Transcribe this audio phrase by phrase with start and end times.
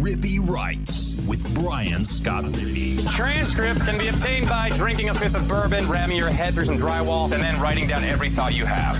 [0.00, 3.06] Rippy Writes with Brian Scott Rippy.
[3.10, 6.78] Transcript can be obtained by drinking a fifth of bourbon, ramming your head through some
[6.78, 8.96] drywall, and then writing down every thought you have.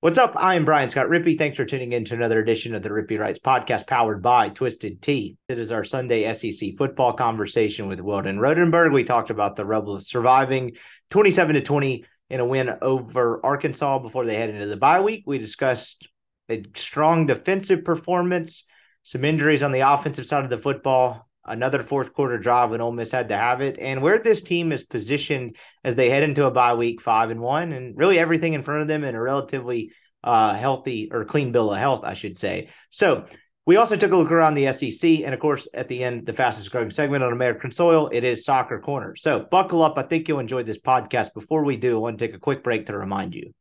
[0.00, 0.32] What's up?
[0.36, 1.36] I am Brian Scott Rippy.
[1.36, 5.02] Thanks for tuning in to another edition of the Rippy Writes podcast powered by Twisted
[5.02, 5.36] Tea.
[5.46, 8.94] It is our Sunday SEC football conversation with Weldon Rotenberg.
[8.94, 10.76] We talked about the Rebels surviving
[11.10, 15.24] 27 to 20 in a win over Arkansas before they head into the bye week.
[15.26, 16.08] We discussed
[16.48, 18.64] a strong defensive performance,
[19.08, 22.92] some injuries on the offensive side of the football, another fourth quarter drive when Ole
[22.92, 26.44] Miss had to have it, and where this team is positioned as they head into
[26.44, 29.22] a bye week five and one, and really everything in front of them in a
[29.22, 32.68] relatively uh, healthy or clean bill of health, I should say.
[32.90, 33.24] So
[33.64, 36.34] we also took a look around the SEC, and of course, at the end, the
[36.34, 39.16] fastest growing segment on American soil, it is Soccer Corner.
[39.16, 39.96] So buckle up.
[39.96, 41.32] I think you'll enjoy this podcast.
[41.32, 43.54] Before we do, I want to take a quick break to remind you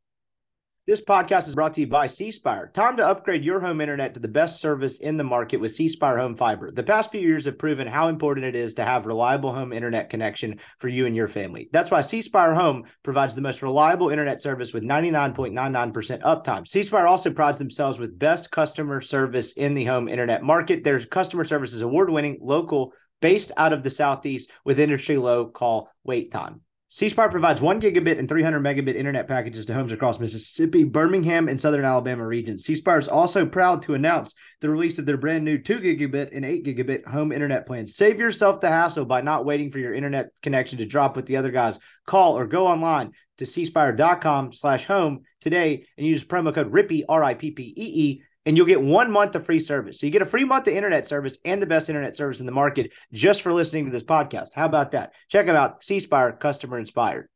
[0.87, 2.71] this podcast is brought to you by C Spire.
[2.73, 5.89] Time to upgrade your home internet to the best service in the market with C
[5.89, 6.71] Spire Home Fiber.
[6.71, 10.09] The past few years have proven how important it is to have reliable home internet
[10.09, 11.67] connection for you and your family.
[11.73, 16.65] That's why C Spire Home provides the most reliable internet service with 99.99% uptime.
[16.65, 20.85] C Spire also prides themselves with best customer service in the home internet market.
[20.85, 25.47] Their customer service is award winning, local, based out of the Southeast with industry low
[25.47, 26.61] call wait time.
[26.89, 31.49] C Spire provides one gigabit and 300 megabit internet packages to homes across Mississippi, Birmingham,
[31.49, 32.63] and Southern Alabama regions.
[32.63, 36.29] C Spire is also proud to announce the release of their brand new 2 gigabit
[36.33, 37.95] and 8 gigabit home internet plans.
[37.95, 41.35] Save yourself the hassle by not waiting for your internet connection to drop with the
[41.35, 41.77] other guys.
[42.05, 47.21] Call or go online to cspire.com slash home today and use promo code RIPPY, R
[47.21, 49.99] I P P E E and you'll get one month of free service.
[49.99, 52.45] So you get a free month of internet service and the best internet service in
[52.45, 54.53] the market just for listening to this podcast.
[54.55, 55.13] How about that?
[55.27, 55.83] Check them out.
[55.83, 57.27] C Spire, customer inspired.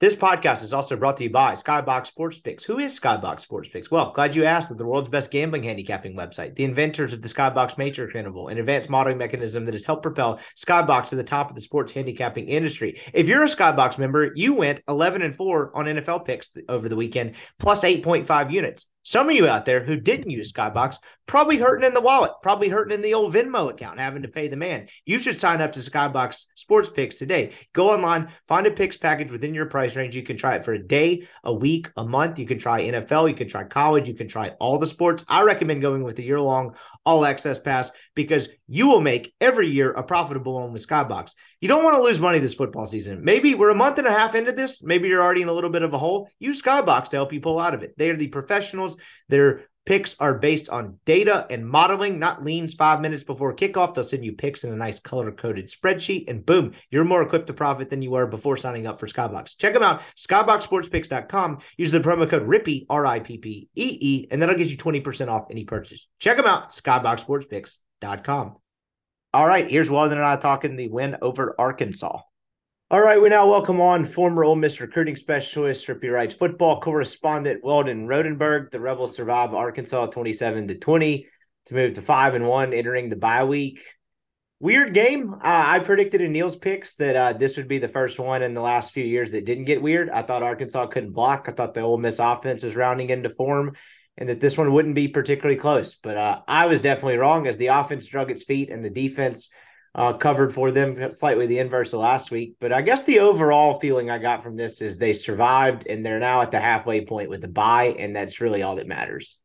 [0.00, 2.64] This podcast is also brought to you by Skybox Sports Picks.
[2.64, 3.90] Who is Skybox Sports Picks?
[3.90, 4.76] Well, glad you asked.
[4.76, 8.90] the world's best gambling handicapping website, the inventors of the Skybox Matrix Interval, an advanced
[8.90, 13.00] modeling mechanism that has helped propel Skybox to the top of the sports handicapping industry.
[13.12, 16.94] If you're a Skybox member, you went 11 and 4 on NFL picks over the
[16.94, 18.86] weekend, plus 8.5 units.
[19.08, 22.68] Some of you out there who didn't use Skybox probably hurting in the wallet, probably
[22.68, 24.88] hurting in the old Venmo account, having to pay the man.
[25.06, 27.52] You should sign up to Skybox Sports Picks today.
[27.72, 30.14] Go online, find a picks package within your price range.
[30.14, 32.38] You can try it for a day, a week, a month.
[32.38, 35.24] You can try NFL, you can try college, you can try all the sports.
[35.26, 36.74] I recommend going with a year long
[37.06, 41.36] all access pass because you will make every year a profitable one with Skybox.
[41.60, 43.22] You don't want to lose money this football season.
[43.22, 44.82] Maybe we're a month and a half into this.
[44.82, 46.28] Maybe you're already in a little bit of a hole.
[46.40, 47.94] Use Skybox to help you pull out of it.
[47.96, 48.96] They are the professionals.
[49.28, 53.94] They're Picks are based on data and modeling, not leans five minutes before kickoff.
[53.94, 57.46] They'll send you picks in a nice color coded spreadsheet, and boom, you're more equipped
[57.46, 59.56] to profit than you were before signing up for Skybox.
[59.56, 61.60] Check them out, skyboxsportspicks.com.
[61.78, 64.76] Use the promo code RIPPY, R I P P E E, and that'll get you
[64.76, 66.06] 20% off any purchase.
[66.18, 66.68] Check them out,
[68.02, 68.56] skyboxsportspicks.com.
[69.34, 72.20] All right, here's Weldon and I talking the win over Arkansas.
[72.90, 77.62] All right, we now welcome on former Ole Miss recruiting specialist, Rippy Writes football correspondent
[77.62, 78.70] Weldon Rotenberg.
[78.70, 81.26] The Rebels survive Arkansas 27 to 20
[81.66, 83.84] to move to 5 and 1 entering the bye week.
[84.60, 85.34] Weird game.
[85.34, 88.54] Uh, I predicted in Neil's picks that uh, this would be the first one in
[88.54, 90.08] the last few years that didn't get weird.
[90.08, 91.44] I thought Arkansas couldn't block.
[91.48, 93.76] I thought the Ole Miss offense was rounding into form
[94.18, 95.94] and that this one wouldn't be particularly close.
[95.94, 99.48] But uh, I was definitely wrong as the offense drug its feet and the defense–
[99.94, 102.54] uh, covered for them, slightly the inverse of last week.
[102.60, 106.20] But I guess the overall feeling I got from this is they survived and they're
[106.20, 109.38] now at the halfway point with the bye, and that's really all that matters.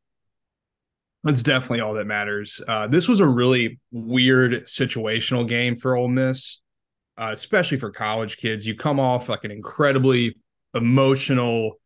[1.24, 2.62] That's definitely all that matters.
[2.68, 6.60] Uh, this was a really weird situational game for Ole Miss,
[7.18, 8.68] uh, especially for college kids.
[8.68, 10.38] You come off like an incredibly
[10.76, 11.80] emotional,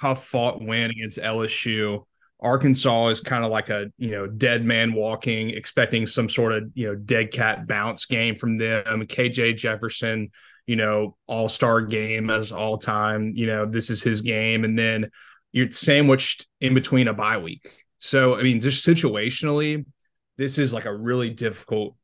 [0.00, 2.04] tough fought win against LSU.
[2.42, 6.64] Arkansas is kind of like a you know dead man walking, expecting some sort of
[6.74, 9.06] you know dead cat bounce game from them.
[9.06, 10.30] KJ Jefferson,
[10.66, 13.32] you know, all star game as all time.
[13.36, 15.10] You know, this is his game, and then
[15.52, 17.70] you're sandwiched in between a bye week.
[17.98, 19.86] So I mean, just situationally,
[20.36, 21.94] this is like a really difficult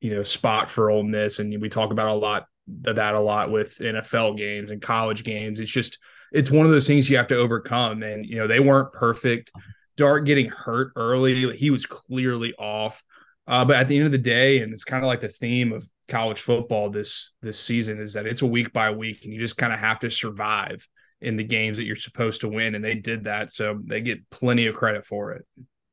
[0.00, 3.50] you know spot for Ole Miss, and we talk about a lot that a lot
[3.50, 5.58] with NFL games and college games.
[5.58, 5.98] It's just
[6.32, 9.50] it's one of those things you have to overcome, and you know they weren't perfect.
[9.96, 13.02] Dart getting hurt early, he was clearly off.
[13.46, 15.72] Uh, but at the end of the day, and it's kind of like the theme
[15.72, 19.38] of college football this this season is that it's a week by week, and you
[19.38, 20.86] just kind of have to survive
[21.20, 24.28] in the games that you're supposed to win, and they did that, so they get
[24.30, 25.46] plenty of credit for it.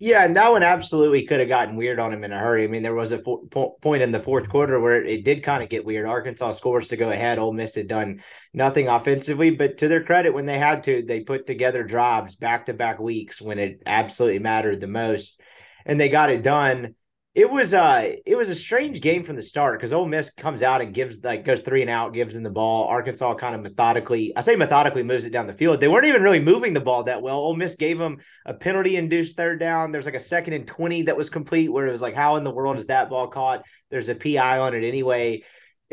[0.06, 2.66] Yeah, and that one absolutely could have gotten weird on him in a hurry.
[2.66, 5.64] I mean, there was a fo- point in the fourth quarter where it did kind
[5.64, 6.06] of get weird.
[6.06, 7.40] Arkansas scores to go ahead.
[7.40, 8.22] Ole Miss had done
[8.54, 12.66] nothing offensively, but to their credit, when they had to, they put together drives back
[12.66, 15.40] to back weeks when it absolutely mattered the most,
[15.86, 16.96] and they got it done.
[17.36, 20.62] It was uh it was a strange game from the start because Ole Miss comes
[20.62, 22.88] out and gives like goes three and out, gives them the ball.
[22.88, 25.80] Arkansas kind of methodically, I say methodically moves it down the field.
[25.80, 27.38] They weren't even really moving the ball that well.
[27.38, 29.92] Ole Miss gave them a penalty induced third down.
[29.92, 32.44] There's like a second and 20 that was complete where it was like, how in
[32.44, 33.66] the world is that ball caught?
[33.90, 35.44] There's a PI on it anyway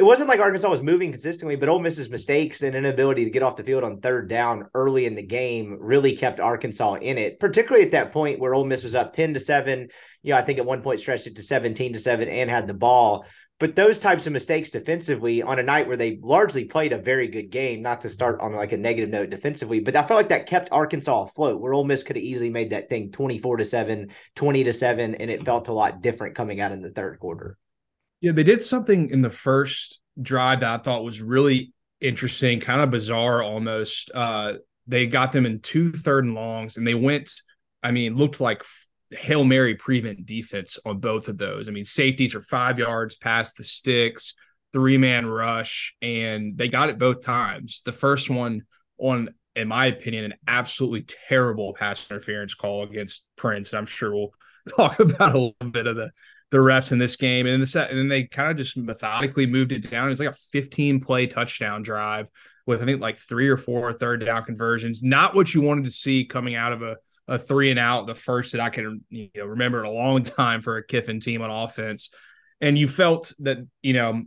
[0.01, 3.43] it wasn't like Arkansas was moving consistently, but Ole Miss's mistakes and inability to get
[3.43, 7.39] off the field on third down early in the game really kept Arkansas in it,
[7.39, 9.89] particularly at that point where Ole Miss was up 10 to 7.
[10.23, 12.67] You know, I think at one point stretched it to 17 to 7 and had
[12.67, 13.27] the ball.
[13.59, 17.29] But those types of mistakes defensively on a night where they largely played a very
[17.29, 20.31] good game, not to start on like a negative note defensively, but I felt like
[20.31, 23.65] that kept Arkansas afloat, where Ole Miss could have easily made that thing 24 to
[23.65, 27.19] 7, 20 to 7, and it felt a lot different coming out in the third
[27.19, 27.59] quarter.
[28.21, 32.81] Yeah, they did something in the first drive that I thought was really interesting, kind
[32.81, 34.11] of bizarre almost.
[34.15, 34.55] Uh,
[34.87, 37.33] they got them in two third and longs, and they went.
[37.83, 38.63] I mean, looked like
[39.11, 41.69] hail mary prevent defense on both of those.
[41.69, 44.35] I mean, safeties are five yards past the sticks,
[44.73, 47.83] three man rush, and they got it both times.
[47.85, 48.63] The first one
[48.99, 54.15] on, in my opinion, an absolutely terrible pass interference call against Prince, and I'm sure
[54.15, 54.35] we'll
[54.77, 56.11] talk about a little bit of the
[56.51, 57.47] the refs in this game.
[57.47, 60.07] And then the set, and then they kind of just methodically moved it down.
[60.07, 62.31] It was like a 15 play touchdown drive
[62.67, 65.03] with I think like three or four third down conversions.
[65.03, 66.97] Not what you wanted to see coming out of a,
[67.29, 70.23] a three and out, the first that I can you know remember in a long
[70.25, 72.11] time for a Kiffin team on offense.
[72.61, 74.23] And you felt that, you know,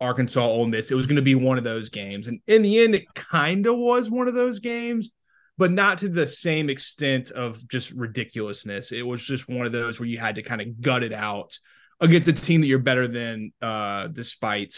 [0.00, 2.28] Arkansas Ole Miss, it was going to be one of those games.
[2.28, 5.10] And in the end, it kind of was one of those games
[5.58, 8.92] but not to the same extent of just ridiculousness.
[8.92, 11.58] It was just one of those where you had to kind of gut it out
[12.00, 14.74] against a team that you're better than, uh, despite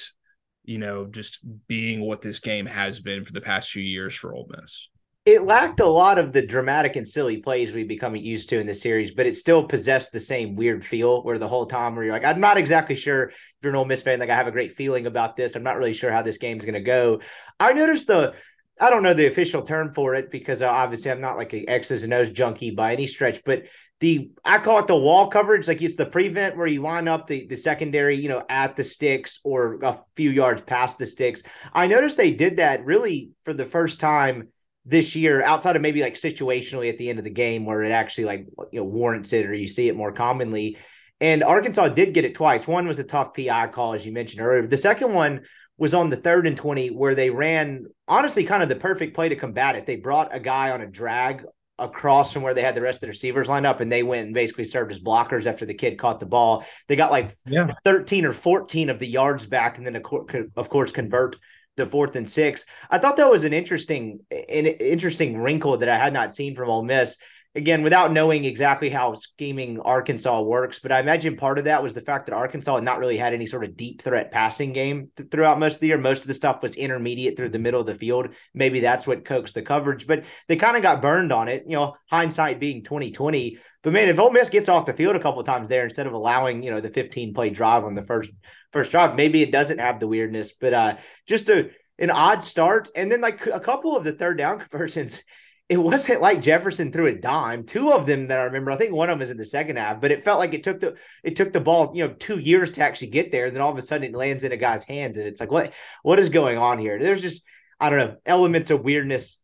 [0.65, 4.35] you know just being what this game has been for the past few years for
[4.35, 4.89] Ole Miss.
[5.25, 8.67] It lacked a lot of the dramatic and silly plays we've become used to in
[8.67, 12.05] the series, but it still possessed the same weird feel where the whole time where
[12.05, 14.47] you're like, I'm not exactly sure if you're an Ole Miss fan, like I have
[14.47, 15.55] a great feeling about this.
[15.55, 17.21] I'm not really sure how this game's going to go.
[17.61, 18.35] I noticed the
[18.81, 21.69] I don't know the official term for it because uh, obviously I'm not like an
[21.69, 23.65] X's and O's junkie by any stretch, but
[24.01, 27.27] the I call it the wall coverage, like it's the prevent where you line up
[27.27, 31.43] the the secondary, you know, at the sticks or a few yards past the sticks.
[31.73, 34.49] I noticed they did that really for the first time
[34.85, 37.91] this year, outside of maybe like situationally at the end of the game where it
[37.91, 40.79] actually like you know warrants it or you see it more commonly.
[41.21, 42.69] And Arkansas did get it twice.
[42.69, 44.69] One was a tough PI call, as you mentioned earlier.
[44.69, 45.43] The second one
[45.77, 49.28] was on the third and 20 where they ran honestly kind of the perfect play
[49.28, 49.87] to combat it.
[49.87, 51.44] They brought a guy on a drag
[51.78, 54.26] across from where they had the rest of the receivers lined up and they went
[54.26, 56.64] and basically served as blockers after the kid caught the ball.
[56.88, 57.69] They got like yeah.
[57.84, 61.37] 13 or 14 of the yards back and then of course convert
[61.76, 62.64] the fourth and six.
[62.90, 66.69] I thought that was an interesting an interesting wrinkle that I had not seen from
[66.69, 67.16] Ole Miss
[67.58, 71.93] again, without knowing exactly how scheming Arkansas works, but I imagine part of that was
[71.93, 75.10] the fact that Arkansas had not really had any sort of deep threat passing game
[75.16, 75.99] th- throughout most of the year.
[75.99, 78.28] Most of the stuff was intermediate through the middle of the field.
[78.55, 81.64] Maybe that's what coaxed the coverage, but they kind of got burned on it.
[81.66, 83.58] You know, hindsight being twenty twenty.
[83.82, 86.06] But man, if Ole Miss gets off the field a couple of times there instead
[86.06, 88.31] of allowing you know the fifteen play drive on the first
[88.72, 90.52] first drive, maybe it doesn't have the weirdness.
[90.52, 90.96] But uh,
[91.26, 95.20] just a an odd start, and then like a couple of the third down conversions
[95.69, 97.65] it wasn't like Jefferson threw a dime.
[97.65, 99.76] Two of them that I remember, I think one of them was in the second
[99.76, 102.38] half, but it felt like it took the it took the ball, you know, two
[102.38, 103.46] years to actually get there.
[103.46, 105.19] And then all of a sudden it lands in a guy's hands.
[105.19, 105.72] And it's like, what
[106.03, 106.98] what is going on here?
[106.98, 107.44] There's just,
[107.79, 109.39] I don't know, elements of weirdness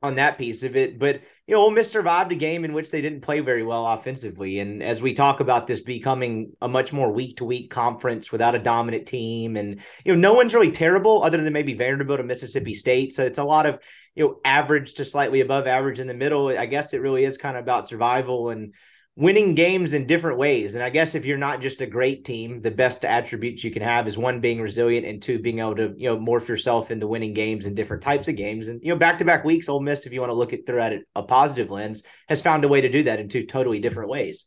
[0.00, 0.98] on that piece of it.
[0.98, 3.86] But you know, Ole Miss survived a game in which they didn't play very well
[3.86, 4.60] offensively.
[4.60, 8.54] And as we talk about this becoming a much more week to week conference without
[8.54, 12.24] a dominant team, and you know, no one's really terrible other than maybe Vanderbilt or
[12.24, 13.12] Mississippi State.
[13.12, 13.80] So it's a lot of
[14.18, 16.48] you know average to slightly above average in the middle.
[16.48, 18.74] I guess it really is kind of about survival and
[19.14, 20.74] winning games in different ways.
[20.74, 23.82] And I guess if you're not just a great team, the best attributes you can
[23.82, 27.06] have is one being resilient and two being able to, you know, morph yourself into
[27.06, 28.68] winning games and different types of games.
[28.68, 30.66] And you know, back to back weeks, Ole Miss, if you want to look at
[30.66, 33.78] through at a positive lens, has found a way to do that in two totally
[33.78, 34.46] different ways.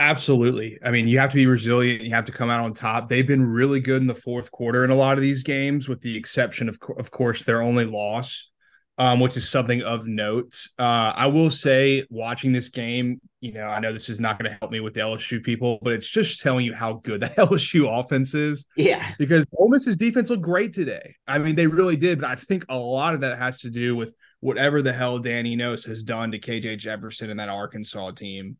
[0.00, 0.78] Absolutely.
[0.82, 2.02] I mean, you have to be resilient.
[2.02, 3.08] You have to come out on top.
[3.08, 6.00] They've been really good in the fourth quarter in a lot of these games, with
[6.00, 8.50] the exception of, of course, their only loss
[8.98, 10.68] um, which is something of note.
[10.78, 14.50] Uh, I will say, watching this game, you know, I know this is not going
[14.50, 17.28] to help me with the LSU people, but it's just telling you how good the
[17.38, 18.64] LSU offense is.
[18.76, 21.16] Yeah, because Ole Miss's defense looked great today.
[21.26, 23.96] I mean, they really did, but I think a lot of that has to do
[23.96, 28.58] with whatever the hell Danny Enos has done to KJ Jefferson and that Arkansas team.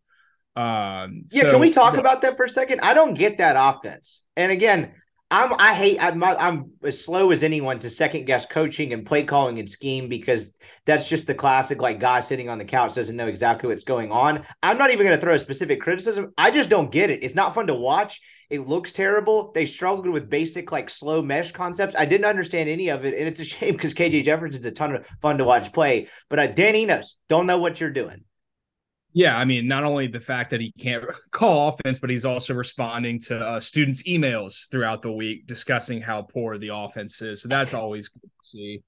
[0.56, 2.80] Um, yeah, so, can we talk about that for a second?
[2.80, 4.22] I don't get that offense.
[4.36, 4.92] And again,
[5.34, 9.24] I'm I hate I'm I'm as slow as anyone to second guess coaching and play
[9.24, 10.54] calling and scheme because
[10.86, 14.12] that's just the classic like guy sitting on the couch doesn't know exactly what's going
[14.12, 14.46] on.
[14.62, 16.32] I'm not even going to throw a specific criticism.
[16.38, 17.24] I just don't get it.
[17.24, 18.20] It's not fun to watch.
[18.48, 19.50] It looks terrible.
[19.52, 21.96] They struggled with basic like slow mesh concepts.
[21.98, 24.94] I didn't understand any of it, and it's a shame because KJ Jefferson's a ton
[24.94, 26.06] of fun to watch play.
[26.30, 28.22] But uh, Dan Enos don't know what you're doing.
[29.14, 32.52] Yeah, I mean, not only the fact that he can't call offense, but he's also
[32.52, 37.40] responding to uh, students' emails throughout the week discussing how poor the offense is.
[37.40, 38.82] So that's always good to see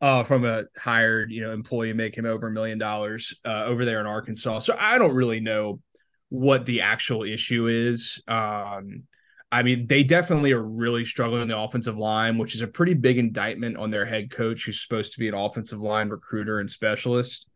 [0.00, 4.00] uh, from a hired, you know, employee making over a million dollars uh, over there
[4.00, 4.60] in Arkansas.
[4.60, 5.80] So I don't really know
[6.28, 8.22] what the actual issue is.
[8.28, 9.02] Um,
[9.50, 12.94] I mean, they definitely are really struggling in the offensive line, which is a pretty
[12.94, 16.70] big indictment on their head coach, who's supposed to be an offensive line recruiter and
[16.70, 17.48] specialist.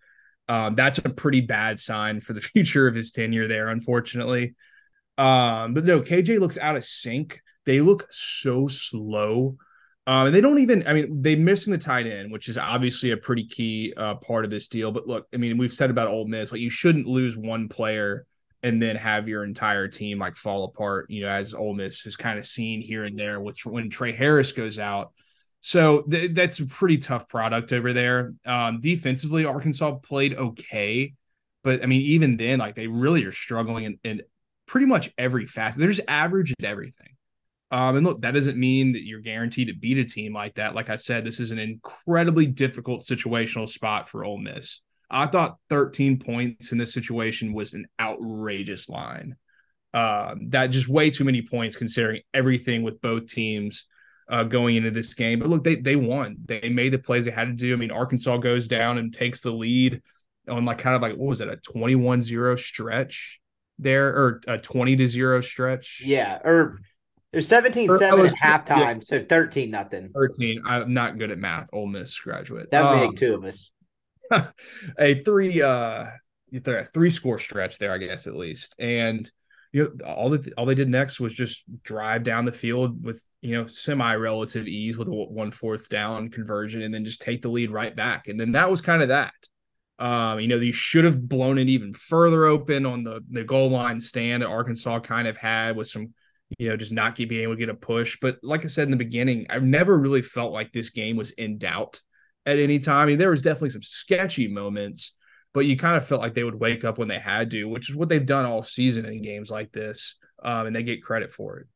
[0.49, 4.55] Um, that's a pretty bad sign for the future of his tenure there, unfortunately.
[5.19, 7.41] Um, but no, KJ looks out of sync.
[7.65, 9.57] They look so slow.
[10.09, 13.11] Um, and they don't even, I mean, they missing the tight end, which is obviously
[13.11, 14.93] a pretty key uh, part of this deal.
[14.93, 18.25] But look, I mean, we've said about Ole Miss, like you shouldn't lose one player
[18.63, 22.15] and then have your entire team like fall apart, you know, as Ole Miss has
[22.15, 25.13] kind of seen here and there with when Tre Harris goes out.
[25.67, 28.35] So th- that's a pretty tough product over there.
[28.45, 31.15] Um, defensively, Arkansas played okay,
[31.65, 34.23] but I mean, even then, like they really are struggling in, in
[34.67, 35.81] pretty much every facet.
[35.81, 37.17] They're just average at everything.
[37.73, 40.77] Um, and look, that doesn't mean that you're guaranteed to beat a team like that.
[40.77, 44.83] Like I said, this is an incredibly difficult situational spot for Ole Miss.
[45.11, 49.35] I thought 13 points in this situation was an outrageous line.
[49.93, 53.85] Um, that just way too many points considering everything with both teams
[54.29, 55.39] uh, going into this game.
[55.39, 56.37] But look, they they won.
[56.45, 57.73] They made the plays they had to do.
[57.73, 60.03] I mean, Arkansas goes down and takes the lead
[60.49, 63.41] on like kind of like what was it, a 21-0 stretch
[63.79, 66.03] there or a 20 to 0 stretch?
[66.05, 66.81] Yeah, or
[67.33, 69.01] there's 17 7 at halftime, yeah.
[69.01, 70.11] so 13 nothing.
[70.15, 70.63] 13.
[70.65, 71.69] I'm not good at math.
[71.73, 72.71] Ole Miss graduate.
[72.71, 73.71] That would um, make two of us.
[74.99, 76.07] a three uh
[76.93, 78.75] three score stretch there, I guess at least.
[78.79, 79.31] And
[79.73, 83.25] you know, all that all they did next was just drive down the field with
[83.41, 87.43] you know semi relative ease with a one fourth down conversion, and then just take
[87.43, 88.29] the lead right back.
[88.29, 89.35] And then that was kind of that.
[89.99, 93.71] Um, you know, you should have blown it even further open on the the goal
[93.71, 96.13] line stand that Arkansas kind of had with some,
[96.59, 98.19] you know, just not being able to get a push.
[98.21, 101.31] But like I said in the beginning, I've never really felt like this game was
[101.33, 102.01] in doubt
[102.45, 103.03] at any time.
[103.03, 105.15] I mean, there was definitely some sketchy moments,
[105.57, 107.89] but you kind of felt like they would wake up when they had to, which
[107.89, 111.33] is what they've done all season in games like this, um, and they get credit
[111.33, 111.67] for it.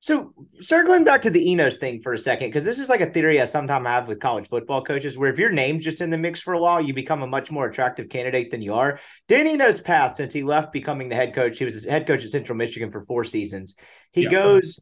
[0.00, 3.06] So circling back to the Enos thing for a second, because this is like a
[3.06, 6.18] theory I sometimes have with college football coaches, where if your name's just in the
[6.18, 8.98] mix for a while, you become a much more attractive candidate than you are.
[9.28, 12.32] Dan Enos' path since he left becoming the head coach, he was head coach at
[12.32, 13.76] Central Michigan for four seasons.
[14.10, 14.30] He yeah.
[14.30, 14.80] goes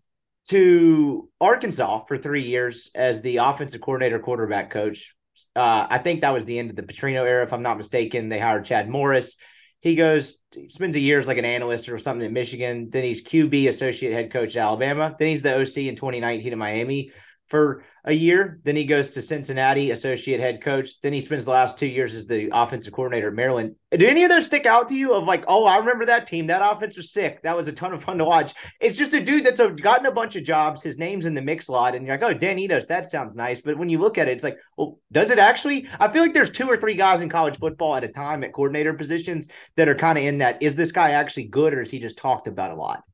[0.49, 5.15] to Arkansas for three years as the offensive coordinator, quarterback coach.
[5.55, 8.29] Uh, I think that was the end of the Petrino era, if I'm not mistaken.
[8.29, 9.37] They hired Chad Morris.
[9.81, 12.89] He goes, spends a year as like an analyst or something at Michigan.
[12.91, 15.15] Then he's QB associate head coach at Alabama.
[15.19, 17.13] Then he's the OC in 2019 in Miami
[17.49, 18.61] for a year.
[18.65, 21.01] Then he goes to Cincinnati, associate head coach.
[21.03, 23.77] Then he spends the last two years as the offensive coordinator at Maryland.
[23.93, 25.15] Do any of those stick out to you?
[25.15, 26.49] Of like, oh, I remember that team.
[26.49, 27.43] That offense was sick.
[27.43, 28.55] That was a ton of fun to watch.
[28.81, 30.83] It's just a dude that's gotten a bunch of jobs.
[30.83, 33.35] His name's in the mix a lot, and you're like, oh, Dan Enos, that sounds
[33.35, 33.61] nice.
[33.61, 35.89] But when you look at it, it's like, well, does it actually?
[36.01, 38.53] I feel like there's two or three guys in college football at a time at
[38.53, 40.63] coordinator positions that are kind of in that.
[40.63, 43.05] Is this guy actually good, or is he just talked about a lot?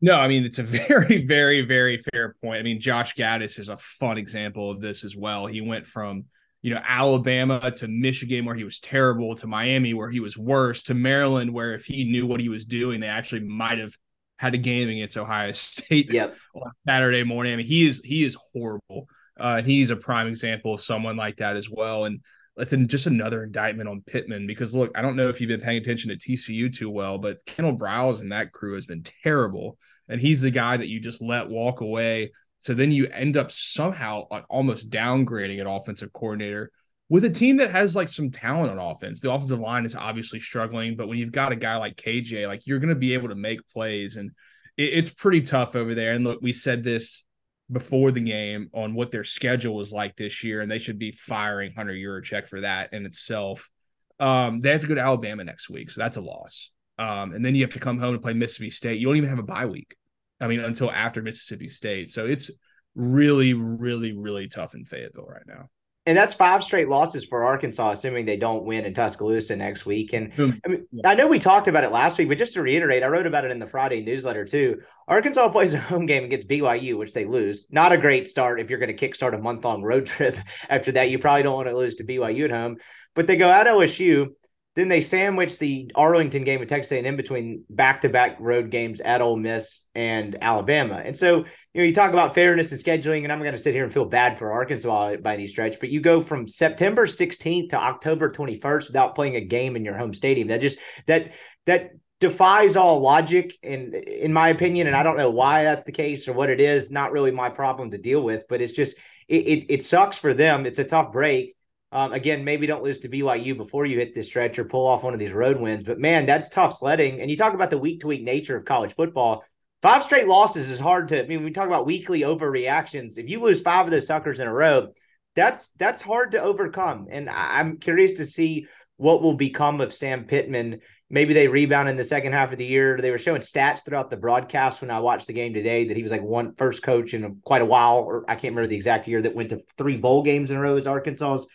[0.00, 2.60] No, I mean it's a very, very, very fair point.
[2.60, 5.46] I mean, Josh Gattis is a fun example of this as well.
[5.46, 6.24] He went from
[6.62, 10.82] you know Alabama to Michigan where he was terrible to Miami where he was worse
[10.84, 13.96] to Maryland where if he knew what he was doing, they actually might have
[14.36, 16.36] had a game against Ohio State yep.
[16.54, 17.52] on Saturday morning.
[17.52, 19.08] I mean, he is he is horrible.
[19.38, 22.06] Uh, he's a prime example of someone like that as well.
[22.06, 22.20] And
[22.58, 25.78] that's just another indictment on Pittman because look, I don't know if you've been paying
[25.78, 30.20] attention to TCU too well, but Kendal Briles and that crew has been terrible, and
[30.20, 32.32] he's the guy that you just let walk away.
[32.58, 36.72] So then you end up somehow like almost downgrading an offensive coordinator
[37.08, 39.20] with a team that has like some talent on offense.
[39.20, 42.66] The offensive line is obviously struggling, but when you've got a guy like KJ, like
[42.66, 44.32] you're going to be able to make plays, and
[44.76, 46.12] it, it's pretty tough over there.
[46.12, 47.22] And look, we said this
[47.70, 51.12] before the game on what their schedule was like this year, and they should be
[51.12, 53.70] firing Hunter Yurachek for that in itself.
[54.18, 56.70] Um, they have to go to Alabama next week, so that's a loss.
[56.98, 58.98] Um, and then you have to come home and play Mississippi State.
[58.98, 59.96] You don't even have a bye week.
[60.40, 62.10] I mean, until after Mississippi State.
[62.10, 62.50] So it's
[62.94, 65.68] really, really, really tough in Fayetteville right now.
[66.08, 70.14] And that's five straight losses for Arkansas, assuming they don't win in Tuscaloosa next week.
[70.14, 70.32] And
[70.64, 73.08] I mean, I know we talked about it last week, but just to reiterate, I
[73.08, 74.80] wrote about it in the Friday newsletter too.
[75.06, 77.66] Arkansas plays a home game against BYU, which they lose.
[77.70, 80.38] Not a great start if you're going to kickstart a month long road trip.
[80.70, 82.78] After that, you probably don't want to lose to BYU at home.
[83.14, 84.28] But they go at LSU.
[84.76, 89.36] Then they sandwich the Arlington game with Texas A&M between back-to-back road games at Ole
[89.36, 91.02] Miss and Alabama.
[91.04, 91.44] And so,
[91.78, 93.92] you know, you talk about fairness and scheduling, and I'm going to sit here and
[93.92, 98.32] feel bad for Arkansas by any stretch, but you go from September 16th to October
[98.32, 100.48] 21st without playing a game in your home stadium.
[100.48, 101.34] That just that
[101.66, 105.92] that defies all logic in in my opinion and i don't know why that's the
[105.92, 108.96] case or what it is not really my problem to deal with but it's just
[109.28, 111.54] it, it, it sucks for them it's a tough break
[111.90, 115.04] um, again, maybe don't lose to BYU before you hit this stretch or pull off
[115.04, 115.84] one of these road wins.
[115.84, 117.20] But man, that's tough sledding.
[117.20, 119.42] And you talk about the week to week nature of college football.
[119.80, 121.22] Five straight losses is hard to.
[121.22, 123.16] I mean, we talk about weekly overreactions.
[123.16, 124.88] If you lose five of those suckers in a row,
[125.36, 127.06] that's that's hard to overcome.
[127.10, 128.66] And I'm curious to see
[128.96, 130.80] what will become of Sam Pittman.
[131.08, 132.98] Maybe they rebound in the second half of the year.
[133.00, 136.02] They were showing stats throughout the broadcast when I watched the game today that he
[136.02, 139.06] was like one first coach in quite a while, or I can't remember the exact
[139.06, 141.46] year that went to three bowl games in a row as Arkansas's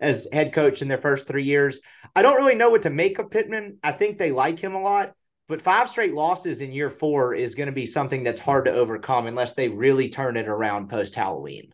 [0.00, 1.80] as head coach in their first three years.
[2.14, 3.78] I don't really know what to make of Pittman.
[3.82, 5.12] I think they like him a lot,
[5.50, 8.72] but five straight losses in year four is going to be something that's hard to
[8.72, 11.72] overcome unless they really turn it around post Halloween.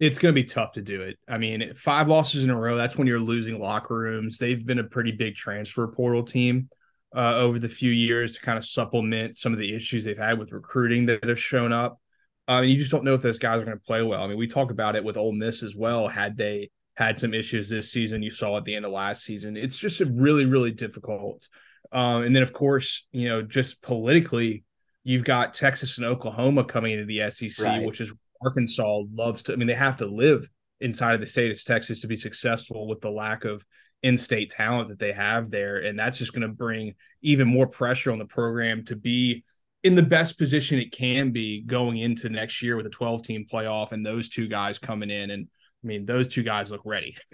[0.00, 1.16] It's going to be tough to do it.
[1.28, 4.38] I mean, five losses in a row, that's when you're losing locker rooms.
[4.38, 6.68] They've been a pretty big transfer portal team
[7.14, 10.40] uh, over the few years to kind of supplement some of the issues they've had
[10.40, 12.00] with recruiting that have shown up.
[12.48, 14.24] Um, you just don't know if those guys are going to play well.
[14.24, 16.08] I mean, we talk about it with Ole Miss as well.
[16.08, 18.22] Had they had some issues this season.
[18.22, 19.56] You saw at the end of last season.
[19.56, 21.48] It's just a really, really difficult.
[21.92, 24.64] Um, and then, of course, you know, just politically,
[25.04, 27.84] you've got Texas and Oklahoma coming into the SEC, right.
[27.84, 29.52] which is Arkansas loves to.
[29.52, 30.48] I mean, they have to live
[30.80, 33.64] inside of the state of Texas to be successful with the lack of
[34.02, 38.10] in-state talent that they have there, and that's just going to bring even more pressure
[38.10, 39.44] on the program to be
[39.84, 43.92] in the best position it can be going into next year with a 12-team playoff
[43.92, 45.48] and those two guys coming in and
[45.82, 47.16] I mean, those two guys look ready,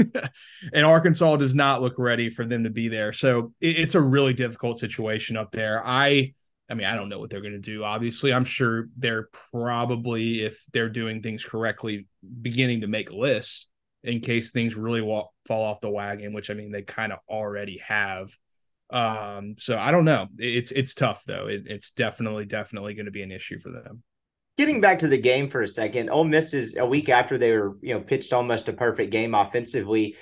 [0.72, 3.12] and Arkansas does not look ready for them to be there.
[3.12, 5.82] So it, it's a really difficult situation up there.
[5.84, 6.34] I,
[6.70, 7.84] I mean, I don't know what they're going to do.
[7.84, 12.06] Obviously, I'm sure they're probably, if they're doing things correctly,
[12.40, 13.68] beginning to make lists
[14.02, 16.32] in case things really fall off the wagon.
[16.32, 18.34] Which I mean, they kind of already have.
[18.90, 20.28] Um, so I don't know.
[20.38, 21.48] It's it's tough though.
[21.48, 24.02] It, it's definitely definitely going to be an issue for them
[24.58, 27.52] getting back to the game for a second, Ole Miss is a week after they
[27.52, 30.16] were, you know, pitched almost a perfect game offensively.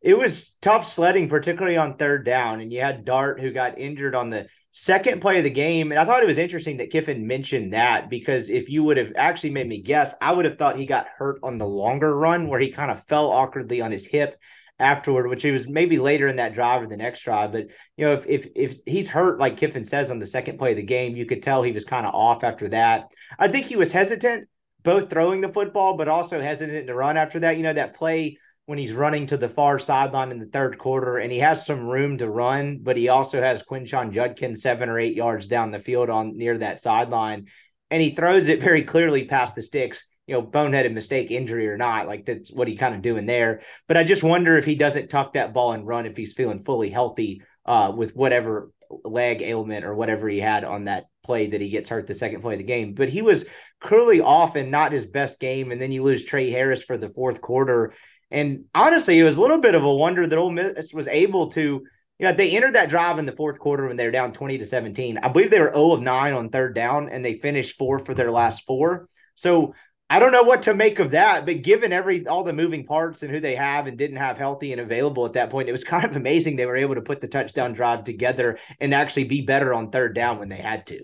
[0.00, 2.60] It was tough sledding, particularly on third down.
[2.60, 5.92] And you had Dart who got injured on the second play of the game.
[5.92, 9.12] And I thought it was interesting that Kiffin mentioned that because if you would have
[9.14, 12.48] actually made me guess, I would have thought he got hurt on the longer run
[12.48, 14.40] where he kind of fell awkwardly on his hip
[14.82, 17.52] afterward, which he was maybe later in that drive or the next drive.
[17.52, 20.72] But you know, if if if he's hurt, like Kiffin says on the second play
[20.72, 23.12] of the game, you could tell he was kind of off after that.
[23.38, 24.48] I think he was hesitant,
[24.82, 27.56] both throwing the football, but also hesitant to run after that.
[27.56, 31.18] You know, that play when he's running to the far sideline in the third quarter,
[31.18, 34.98] and he has some room to run, but he also has Quinshon Judkins seven or
[34.98, 37.46] eight yards down the field on near that sideline,
[37.90, 41.76] and he throws it very clearly past the sticks you know, boneheaded mistake, injury or
[41.76, 42.06] not.
[42.06, 43.62] Like that's what he kind of doing there.
[43.88, 46.64] But I just wonder if he doesn't tuck that ball and run if he's feeling
[46.64, 48.70] fully healthy uh, with whatever
[49.04, 52.42] leg ailment or whatever he had on that play that he gets hurt the second
[52.42, 52.94] play of the game.
[52.94, 53.46] But he was
[53.80, 55.72] clearly off and not his best game.
[55.72, 57.94] And then you lose Tre Harris for the fourth quarter.
[58.30, 61.48] And honestly, it was a little bit of a wonder that Ole Miss was able
[61.52, 61.82] to
[62.18, 64.58] you know, they entered that drive in the fourth quarter when they were down 20
[64.58, 65.18] to 17.
[65.18, 68.14] I believe they were 0 of 9 on third down and they finished four for
[68.14, 69.08] their last four.
[69.34, 69.74] So
[70.12, 73.22] I don't know what to make of that, but given every all the moving parts
[73.22, 75.84] and who they have and didn't have healthy and available at that point, it was
[75.94, 79.40] kind of amazing they were able to put the touchdown drive together and actually be
[79.40, 81.00] better on third down when they had to.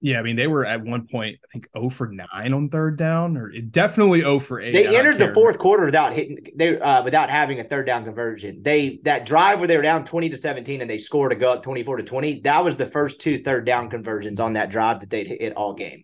[0.00, 2.96] Yeah, I mean they were at one point I think 0 for 9 on third
[2.96, 4.72] down or definitely 0 for 8.
[4.72, 8.64] They entered the fourth quarter without hitting they uh, without having a third down conversion.
[8.64, 11.52] They that drive where they were down 20 to 17 and they scored to go
[11.52, 14.98] up 24 to 20, that was the first two third down conversions on that drive
[15.00, 16.02] that they'd hit all game.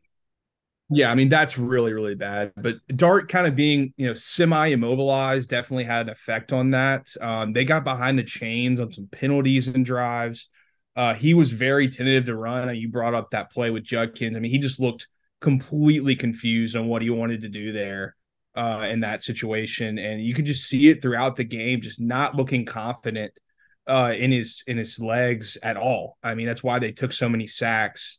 [0.89, 2.53] Yeah, I mean that's really really bad.
[2.57, 7.09] But Dart kind of being you know semi immobilized definitely had an effect on that.
[7.21, 10.49] Um, they got behind the chains on some penalties and drives.
[10.95, 12.75] Uh, he was very tentative to run.
[12.77, 14.37] You brought up that play with Judkins.
[14.37, 15.09] I mean, he just looked
[15.41, 18.15] completely confused on what he wanted to do there
[18.55, 22.37] uh, in that situation, and you could just see it throughout the game, just not
[22.37, 23.33] looking confident
[23.89, 26.17] uh, in his in his legs at all.
[26.23, 28.19] I mean, that's why they took so many sacks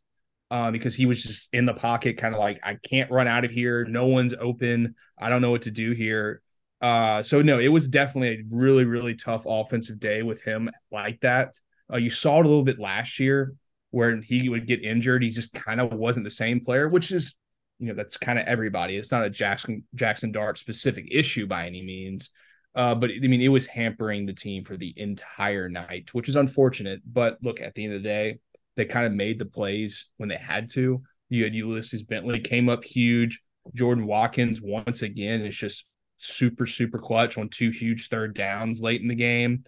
[0.50, 3.46] uh, because he was just in the pocket, kind of like, I can't run out
[3.46, 3.86] of here.
[3.86, 4.96] No one's open.
[5.20, 6.42] I don't know what to do here.
[6.80, 11.20] Uh, so no, it was definitely a really, really tough offensive day with him like
[11.22, 11.60] that.
[11.92, 13.54] Uh, you saw it a little bit last year
[13.92, 15.24] where he would get injured.
[15.24, 17.36] He just kind of wasn't the same player, which is,
[17.80, 18.96] you know, that's kind of everybody.
[18.96, 22.30] It's not a Jackson Jackson Dart specific issue by any means.
[22.76, 26.36] Uh, but I mean, it was hampering the team for the entire night, which is
[26.36, 27.02] unfortunate.
[27.12, 28.40] But look, at the end of the day,
[28.78, 31.02] they kind of made the plays when they had to.
[31.30, 33.42] You had Ulysses Bentley came up huge.
[33.74, 35.86] Jordan Watkins once again is just
[36.20, 39.64] super super clutch on two huge third downs late in the game.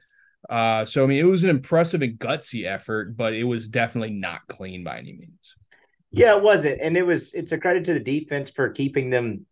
[0.49, 4.11] Uh, so I mean, it was an impressive and gutsy effort, but it was definitely
[4.11, 5.55] not clean by any means.
[6.11, 7.33] Yeah, it wasn't, and it was.
[7.33, 9.45] It's a credit to the defense for keeping them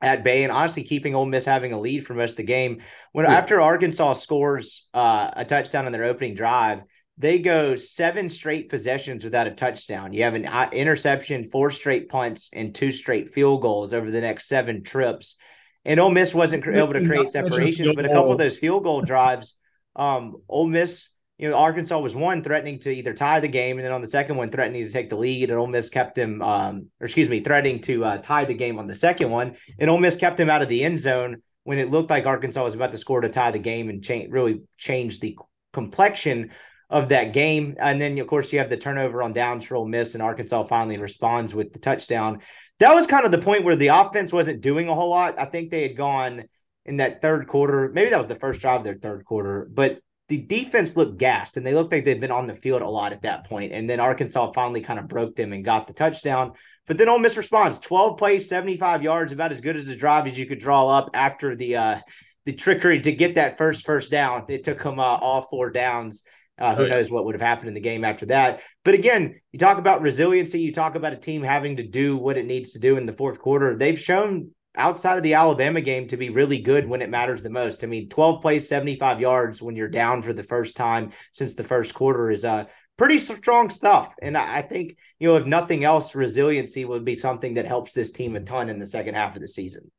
[0.00, 2.82] at bay and honestly keeping Ole Miss having a lead for most of the game.
[3.12, 3.36] When yeah.
[3.36, 6.82] after Arkansas scores uh, a touchdown in their opening drive,
[7.18, 10.12] they go seven straight possessions without a touchdown.
[10.12, 14.20] You have an uh, interception, four straight punts, and two straight field goals over the
[14.20, 15.36] next seven trips.
[15.84, 19.00] And Ole Miss wasn't able to create separations, but a couple of those field goal
[19.00, 19.56] drives,
[19.96, 23.84] um, Ole Miss, you know, Arkansas was one threatening to either tie the game, and
[23.84, 26.40] then on the second one threatening to take the lead, and Ole Miss kept him,
[26.42, 29.90] um, or excuse me, threatening to uh, tie the game on the second one, and
[29.90, 32.74] Ole Miss kept him out of the end zone when it looked like Arkansas was
[32.74, 35.36] about to score to tie the game and change really change the
[35.72, 36.50] complexion
[36.90, 37.76] of that game.
[37.78, 40.98] And then, of course, you have the turnover on downs for Miss, and Arkansas finally
[40.98, 42.40] responds with the touchdown.
[42.80, 45.38] That was kind of the point where the offense wasn't doing a whole lot.
[45.38, 46.44] I think they had gone
[46.86, 47.90] in that third quarter.
[47.92, 51.56] Maybe that was the first drive of their third quarter, but the defense looked gassed
[51.56, 53.72] and they looked like they'd been on the field a lot at that point.
[53.72, 56.52] And then Arkansas finally kind of broke them and got the touchdown.
[56.86, 60.26] But then Ole Miss responds 12 plays, 75 yards, about as good as a drive
[60.26, 61.98] as you could draw up after the uh,
[62.46, 64.44] the trickery to get that first first down.
[64.48, 66.22] It took them uh, all four downs.
[66.58, 68.60] Uh, who knows what would have happened in the game after that?
[68.84, 70.60] But again, you talk about resiliency.
[70.60, 73.12] You talk about a team having to do what it needs to do in the
[73.12, 73.76] fourth quarter.
[73.76, 77.50] They've shown outside of the Alabama game to be really good when it matters the
[77.50, 77.82] most.
[77.82, 81.64] I mean, 12 plays, 75 yards when you're down for the first time since the
[81.64, 82.64] first quarter is uh,
[82.96, 84.14] pretty strong stuff.
[84.22, 88.12] And I think, you know, if nothing else, resiliency would be something that helps this
[88.12, 89.90] team a ton in the second half of the season.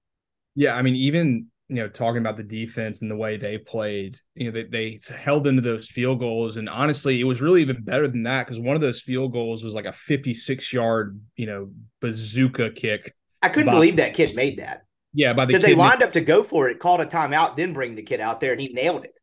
[0.55, 0.75] Yeah.
[0.75, 4.45] I mean, even you know, talking about the defense and the way they played, you
[4.45, 6.57] know, they, they held into those field goals.
[6.57, 9.63] And honestly, it was really even better than that because one of those field goals
[9.63, 11.69] was like a 56 yard, you know,
[12.01, 13.15] bazooka kick.
[13.43, 14.83] I couldn't by, believe that kid made that.
[15.13, 17.73] Yeah, by the because they lined up to go for it, called a timeout, then
[17.73, 19.13] bring the kid out there, and he nailed it.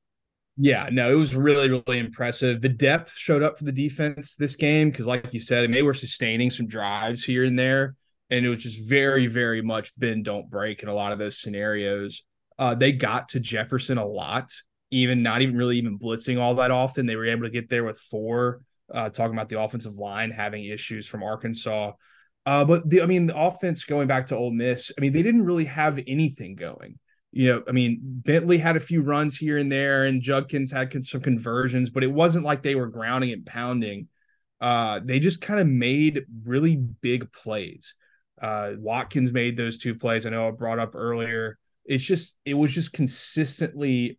[0.56, 2.62] Yeah, no, it was really, really impressive.
[2.62, 5.74] The depth showed up for the defense this game because, like you said, I mean,
[5.74, 7.94] they were sustaining some drives here and there,
[8.30, 11.38] and it was just very, very much bend don't break in a lot of those
[11.38, 12.22] scenarios.
[12.58, 14.50] Uh, they got to Jefferson a lot,
[14.90, 17.06] even not even really even blitzing all that often.
[17.06, 18.60] They were able to get there with four.
[18.92, 21.90] Uh, talking about the offensive line having issues from Arkansas.
[22.46, 25.22] Uh, but the, I mean, the offense going back to Ole Miss, I mean, they
[25.22, 27.00] didn't really have anything going.
[27.32, 31.04] You know, I mean, Bentley had a few runs here and there, and Judkins had
[31.04, 34.06] some conversions, but it wasn't like they were grounding and pounding.
[34.60, 37.94] Uh, they just kind of made really big plays.
[38.40, 40.24] Uh, Watkins made those two plays.
[40.24, 41.58] I know I brought up earlier
[41.88, 44.18] it's just it was just consistently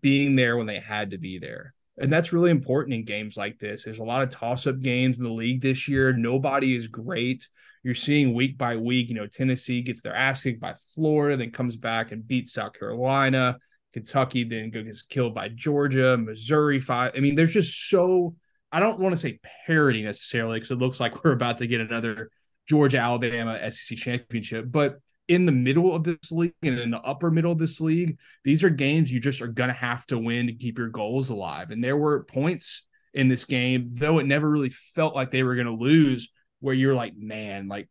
[0.00, 1.74] being there when they had to be there.
[1.98, 3.84] And that's really important in games like this.
[3.84, 6.12] There's a lot of toss up games in the league this year.
[6.12, 7.48] Nobody is great.
[7.82, 11.50] You're seeing week by week, you know, Tennessee gets their ass kicked by Florida, then
[11.50, 13.58] comes back and beats South Carolina.
[13.92, 17.12] Kentucky then gets killed by Georgia, Missouri five.
[17.14, 18.34] I mean, there's just so
[18.70, 21.82] I don't want to say parity necessarily because it looks like we're about to get
[21.82, 22.30] another
[22.66, 24.98] Georgia Alabama SEC championship, but
[25.32, 28.62] in the middle of this league and in the upper middle of this league, these
[28.62, 31.70] are games you just are going to have to win to keep your goals alive.
[31.70, 35.54] And there were points in this game, though it never really felt like they were
[35.54, 37.88] going to lose, where you're like, man, like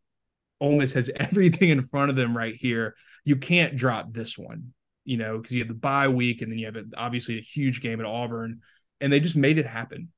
[0.60, 2.96] Ole Miss has everything in front of them right here.
[3.26, 4.74] You can't drop this one,
[5.04, 7.82] you know, because you have the bye week and then you have obviously a huge
[7.82, 8.62] game at Auburn,
[9.00, 10.10] and they just made it happen.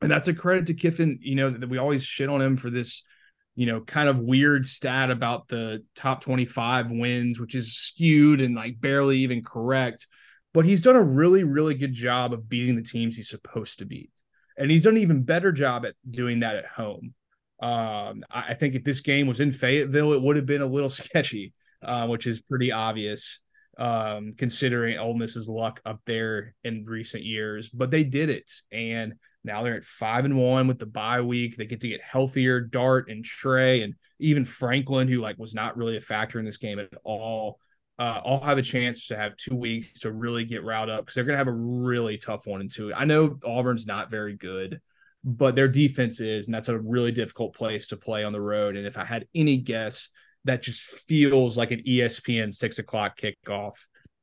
[0.00, 2.70] And that's a credit to Kiffin, you know, that we always shit on him for
[2.70, 3.02] this
[3.56, 8.54] you know, kind of weird stat about the top 25 wins, which is skewed and
[8.54, 10.06] like barely even correct.
[10.52, 13.86] But he's done a really, really good job of beating the teams he's supposed to
[13.86, 14.12] beat.
[14.58, 17.14] And he's done an even better job at doing that at home.
[17.60, 20.90] Um, I, think if this game was in Fayetteville, it would have been a little
[20.90, 23.40] sketchy, uh, which is pretty obvious
[23.78, 27.70] um, considering Ole Miss's luck up there in recent years.
[27.70, 28.50] But they did it.
[28.70, 29.14] And
[29.46, 31.56] now they're at five and one with the bye week.
[31.56, 32.60] They get to get healthier.
[32.60, 36.56] Dart and Tre and even Franklin, who like was not really a factor in this
[36.58, 37.58] game at all,
[37.98, 41.14] uh, all have a chance to have two weeks to really get riled up because
[41.14, 42.92] they're going to have a really tough one and two.
[42.92, 44.80] I know Auburn's not very good,
[45.24, 48.76] but their defense is, and that's a really difficult place to play on the road.
[48.76, 50.10] And if I had any guess,
[50.44, 53.74] that just feels like an ESPN six o'clock kickoff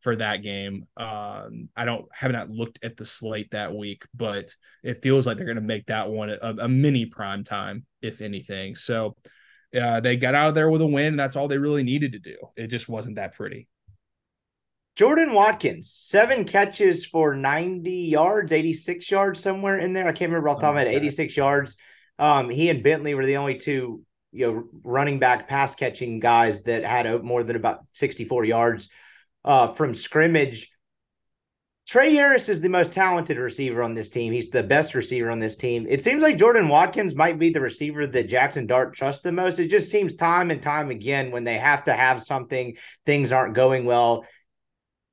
[0.03, 0.85] for that game.
[0.97, 5.37] Um, I don't have not looked at the slate that week, but it feels like
[5.37, 8.75] they're going to make that one a, a, mini prime time, if anything.
[8.75, 9.15] So
[9.79, 11.15] uh, they got out of there with a win.
[11.15, 12.35] That's all they really needed to do.
[12.57, 13.69] It just wasn't that pretty.
[14.95, 20.07] Jordan Watkins, seven catches for 90 yards, 86 yards somewhere in there.
[20.07, 21.77] I can't remember off the top of my head, 86 yards.
[22.19, 26.63] Um, he and Bentley were the only two, you know, running back pass catching guys
[26.63, 28.89] that had more than about 64 yards
[29.45, 30.69] uh, from scrimmage.
[31.85, 34.31] Tre Harris is the most talented receiver on this team.
[34.31, 35.85] He's the best receiver on this team.
[35.89, 39.59] It seems like Jordan Watkins might be the receiver that Jackson Dart trusts the most.
[39.59, 43.53] It just seems time and time again when they have to have something, things aren't
[43.53, 44.25] going well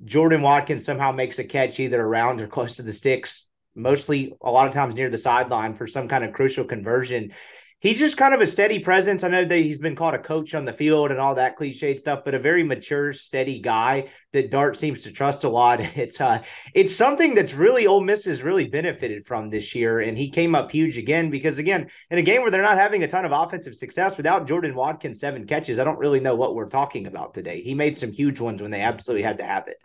[0.04, 4.50] Jordan Watkins somehow makes a catch either around or close to the sticks, mostly a
[4.50, 7.32] lot of times near the sideline for some kind of crucial conversion.
[7.80, 9.24] He's just kind of a steady presence.
[9.24, 11.98] I know that he's been called a coach on the field and all that cliched
[11.98, 15.80] stuff, but a very mature, steady guy that Dart seems to trust a lot.
[15.96, 16.42] It's uh
[16.74, 20.00] it's something that's really Ole Miss has really benefited from this year.
[20.00, 23.02] And he came up huge again because again, in a game where they're not having
[23.02, 26.54] a ton of offensive success without Jordan Watkins seven catches, I don't really know what
[26.54, 27.62] we're talking about today.
[27.62, 29.78] He made some huge ones when they absolutely had to have it.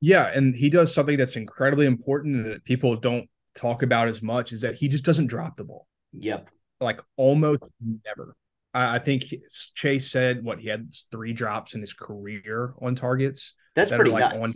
[0.00, 4.52] Yeah, and he does something that's incredibly important that people don't talk about as much
[4.52, 5.86] is that he just doesn't drop the ball.
[6.12, 6.48] Yep.
[6.80, 7.70] Like almost
[8.04, 8.34] never.
[8.74, 9.24] I, I think
[9.74, 13.54] Chase said what he had three drops in his career on targets.
[13.74, 14.44] That's that pretty like nuts.
[14.44, 14.54] On,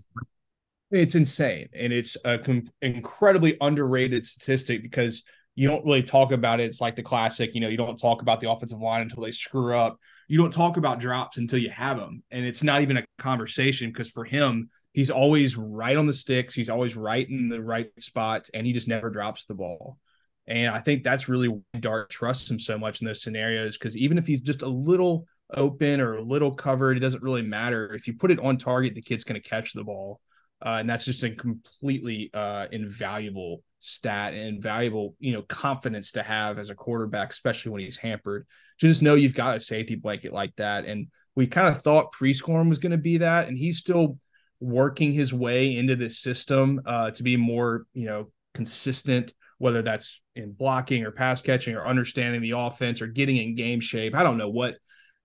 [0.91, 5.23] it's insane, and it's a com- incredibly underrated statistic because
[5.55, 6.65] you don't really talk about it.
[6.65, 9.33] It's like the classic, you know, you don't talk about the offensive line until they
[9.33, 9.99] screw up.
[10.29, 13.91] You don't talk about drops until you have them, and it's not even a conversation
[13.91, 16.55] because for him, he's always right on the sticks.
[16.55, 19.99] He's always right in the right spot, and he just never drops the ball.
[20.47, 23.97] And I think that's really why Dart trusts him so much in those scenarios because
[23.97, 27.93] even if he's just a little open or a little covered, it doesn't really matter.
[27.95, 30.21] If you put it on target, the kid's going to catch the ball.
[30.65, 36.23] Uh, and that's just a completely uh, invaluable stat and invaluable, you know, confidence to
[36.23, 38.47] have as a quarterback, especially when he's hampered.
[38.79, 40.85] Just know you've got a safety blanket like that.
[40.85, 44.19] And we kind of thought Prieskorn was going to be that, and he's still
[44.61, 50.21] working his way into this system uh, to be more, you know, consistent, whether that's
[50.35, 54.13] in blocking or pass catching or understanding the offense or getting in game shape.
[54.13, 54.75] I don't know what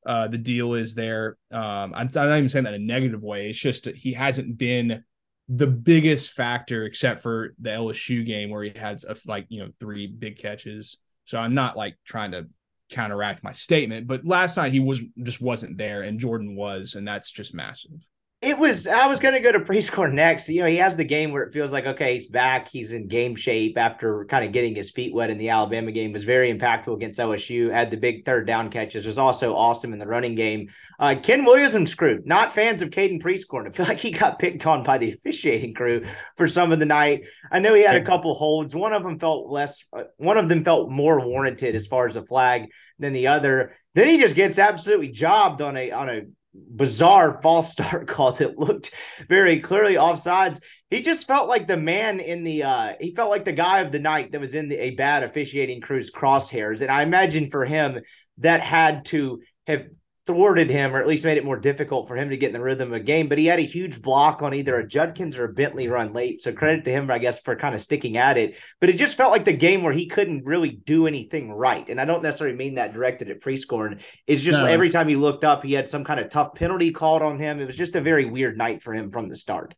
[0.06, 1.38] uh, the deal is there.
[1.52, 3.50] Um, I'm, I'm, not even saying that in a negative way.
[3.50, 5.04] It's just he hasn't been
[5.50, 9.71] the biggest factor except for the LSU game where he had a, like you know
[9.80, 10.97] three big catches.
[11.26, 12.45] So I'm not like trying to
[12.91, 17.08] counteract my statement, but last night he was just wasn't there, and Jordan was, and
[17.08, 18.06] that's just massive.
[18.39, 18.86] It was.
[18.86, 20.47] I was going to go to Prieskorn next.
[20.47, 22.67] You know, he has the game where it feels like okay, he's back.
[22.69, 26.13] He's in game shape after kind of getting his feet wet in the Alabama game.
[26.13, 27.71] Was very impactful against LSU.
[27.71, 29.08] Had the big third down catches.
[29.08, 30.69] Was also awesome in the running game.
[31.00, 33.67] Uh, Ken Williams crew, not fans of Caden Prieskorn.
[33.67, 36.86] I feel like he got picked on by the officiating crew for some of the
[36.86, 37.23] night.
[37.52, 38.76] I know he had a couple holds.
[38.76, 39.84] One of them felt less.
[39.91, 42.69] Uh, one of them felt more warranted as far as a flag
[43.00, 43.73] than the other.
[43.95, 46.21] Then he just gets absolutely jobbed on a on a
[46.70, 48.91] bizarre false start call that looked
[49.30, 50.60] very clearly offsides.
[50.89, 53.91] He just felt like the man in the uh he felt like the guy of
[53.91, 56.82] the night that was in the, a bad officiating crew's crosshairs.
[56.82, 58.00] And I imagine for him
[58.39, 59.88] that had to have
[60.27, 62.61] thwarted him or at least made it more difficult for him to get in the
[62.61, 63.27] rhythm of a game.
[63.29, 66.41] But he had a huge block on either a Judkins or a Bentley run late.
[66.41, 68.57] So credit to him, I guess, for kind of sticking at it.
[68.79, 71.87] But it just felt like the game where he couldn't really do anything right.
[71.89, 74.01] And I don't necessarily mean that directed at Prieskorn.
[74.27, 74.65] It's just no.
[74.65, 77.59] every time he looked up, he had some kind of tough penalty called on him.
[77.59, 79.73] It was just a very weird night for him from the start.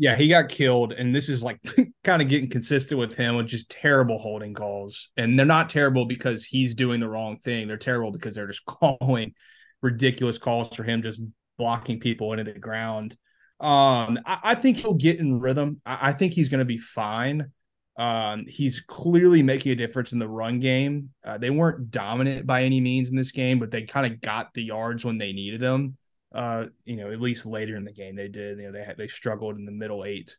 [0.00, 1.60] Yeah, he got killed, and this is like
[2.04, 5.10] kind of getting consistent with him with just terrible holding calls.
[5.18, 7.68] And they're not terrible because he's doing the wrong thing.
[7.68, 8.64] They're terrible because they're just
[8.98, 9.34] calling
[9.82, 11.20] ridiculous calls for him just
[11.58, 13.16] blocking people into the ground.
[13.60, 15.80] Um, I, I think he'll get in rhythm.
[15.84, 17.50] I, I think he's going to be fine.
[17.96, 21.10] Um, he's clearly making a difference in the run game.
[21.22, 24.54] Uh, they weren't dominant by any means in this game, but they kind of got
[24.54, 25.96] the yards when they needed them.
[26.32, 28.58] Uh, you know, at least later in the game they did.
[28.58, 30.36] You know, they had, they struggled in the middle eight.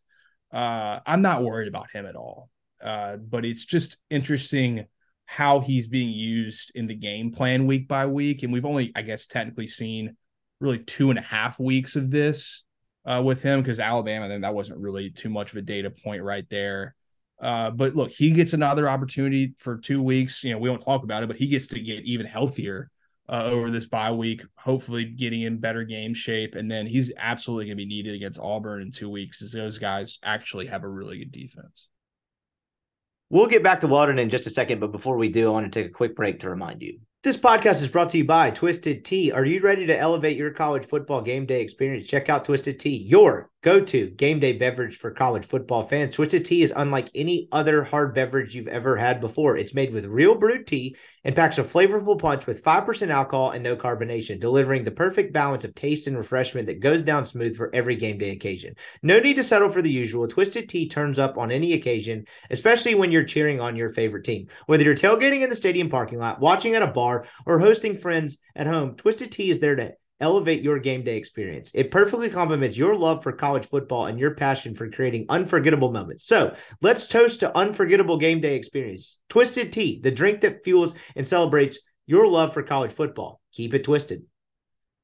[0.52, 2.50] Uh, I'm not worried about him at all.
[2.84, 4.86] Uh, but it's just interesting
[5.32, 8.44] how he's being used in the game plan week by week.
[8.44, 10.18] And we've only, I guess, technically seen
[10.60, 12.64] really two and a half weeks of this
[13.06, 16.22] uh, with him because Alabama, then that wasn't really too much of a data point
[16.22, 16.96] right there.
[17.42, 20.44] Uh, but look, he gets another opportunity for two weeks.
[20.44, 22.92] You know, we don't talk about it, but he gets to get even healthier
[23.30, 26.56] uh, over this bye week, hopefully getting in better game shape.
[26.56, 29.78] And then he's absolutely going to be needed against Auburn in two weeks as those
[29.78, 31.88] guys actually have a really good defense.
[33.32, 35.72] We'll get back to Weldon in just a second, but before we do, I want
[35.72, 37.00] to take a quick break to remind you.
[37.24, 39.32] This podcast is brought to you by Twisted Tea.
[39.32, 42.08] Are you ready to elevate your college football game day experience?
[42.08, 46.16] Check out Twisted Tea, your go to game day beverage for college football fans.
[46.16, 49.56] Twisted Tea is unlike any other hard beverage you've ever had before.
[49.56, 53.64] It's made with real brewed tea and packs a flavorful punch with 5% alcohol and
[53.64, 57.74] no carbonation, delivering the perfect balance of taste and refreshment that goes down smooth for
[57.74, 58.74] every game day occasion.
[59.04, 60.28] No need to settle for the usual.
[60.28, 64.48] Twisted Tea turns up on any occasion, especially when you're cheering on your favorite team.
[64.66, 68.38] Whether you're tailgating in the stadium parking lot, watching at a bar, or hosting friends
[68.56, 71.72] at home, Twisted Tea is there to elevate your game day experience.
[71.74, 76.26] It perfectly complements your love for college football and your passion for creating unforgettable moments.
[76.26, 79.20] So let's toast to unforgettable game day experience.
[79.28, 83.42] Twisted Tea, the drink that fuels and celebrates your love for college football.
[83.52, 84.24] Keep it twisted.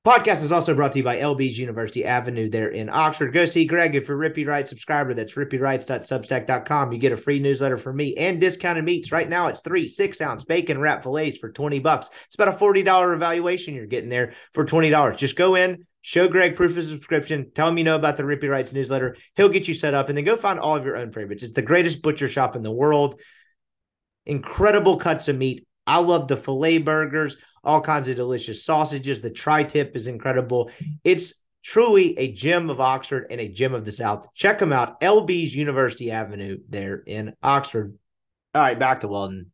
[0.08, 3.34] Podcast is also brought to you by LB's University Avenue there in Oxford.
[3.34, 5.14] Go see Greg if you're Rippy Wright subscriber.
[5.14, 6.94] That's rippywrights.substack.com.
[6.94, 9.12] You get a free newsletter from me and discounted meats.
[9.12, 12.10] Right now it's three six ounce bacon wrap fillets for 20 bucks.
[12.28, 15.18] It's about a $40 evaluation you're getting there for $20.
[15.18, 18.50] Just go in, show Greg proof of subscription, tell him you know about the Rippy
[18.50, 19.18] Wrights newsletter.
[19.36, 21.44] He'll get you set up and then go find all of your own favorites.
[21.44, 23.20] It's the greatest butcher shop in the world.
[24.26, 25.67] Incredible cuts of meat.
[25.88, 29.20] I love the filet burgers all kinds of delicious sausages.
[29.20, 30.72] The tri tip is incredible.
[31.04, 34.34] It's truly a gem of Oxford and a gem of the South.
[34.34, 35.02] Check them out.
[35.02, 37.98] LB's University Avenue there in Oxford.
[38.56, 39.52] All right, back to Weldon.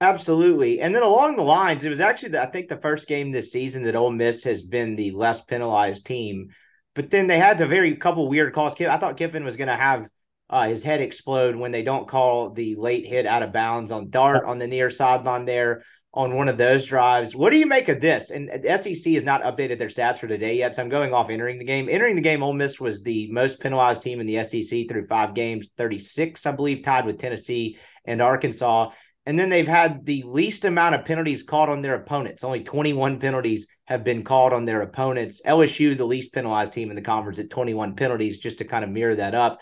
[0.00, 0.80] Absolutely.
[0.80, 3.50] And then along the lines, it was actually, the, I think, the first game this
[3.50, 6.50] season that Ole Miss has been the less penalized team.
[6.94, 8.80] But then they had a very couple weird calls.
[8.80, 10.08] I thought Kiffin was going to have
[10.50, 14.10] uh, his head explode when they don't call the late hit out of bounds on
[14.10, 15.82] Dart on the near sideline there
[16.14, 17.36] on one of those drives.
[17.36, 18.30] What do you make of this?
[18.30, 21.58] And SEC has not updated their stats for today yet, so I'm going off entering
[21.58, 21.88] the game.
[21.90, 25.34] Entering the game, Ole Miss was the most penalized team in the SEC through five
[25.34, 28.90] games, 36, I believe, tied with Tennessee and Arkansas.
[29.26, 32.42] And then they've had the least amount of penalties called on their opponents.
[32.42, 35.42] Only 21 penalties have been called on their opponents.
[35.44, 38.90] LSU, the least penalized team in the conference at 21 penalties, just to kind of
[38.90, 39.60] mirror that up.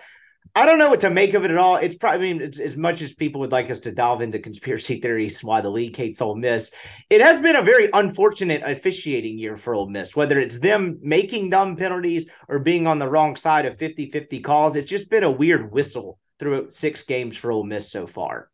[0.57, 1.77] I don't know what to make of it at all.
[1.77, 5.03] It's probably, I mean, as much as people would like us to delve into conspiracy
[5.03, 6.73] theories why the league hates Ole Miss,
[7.11, 11.51] it has been a very unfortunate officiating year for Ole Miss, whether it's them making
[11.51, 14.77] dumb penalties or being on the wrong side of 50 50 calls.
[14.77, 18.49] It's just been a weird whistle through six games for Ole Miss so far.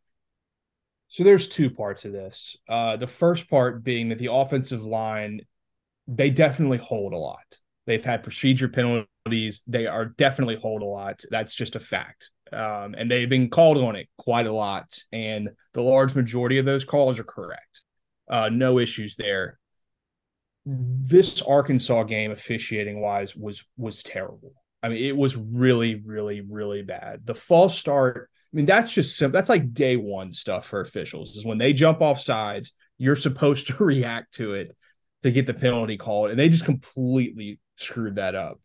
[1.07, 2.57] So there's two parts of this.
[2.67, 5.39] Uh, the first part being that the offensive line,
[6.09, 7.59] they definitely hold a lot.
[7.85, 9.63] They've had procedure penalties.
[9.67, 11.23] They are definitely hold a lot.
[11.29, 12.31] That's just a fact.
[12.51, 14.97] Um, and they've been called on it quite a lot.
[15.11, 17.81] And the large majority of those calls are correct.
[18.29, 19.59] Uh, no issues there.
[20.65, 24.53] This Arkansas game, officiating wise, was was terrible.
[24.81, 27.25] I mean, it was really, really, really bad.
[27.25, 28.29] The false start.
[28.31, 29.37] I mean, that's just simple.
[29.37, 31.35] That's like day one stuff for officials.
[31.35, 34.75] Is when they jump off sides, you're supposed to react to it
[35.23, 38.59] to get the penalty called, and they just completely screwed that up.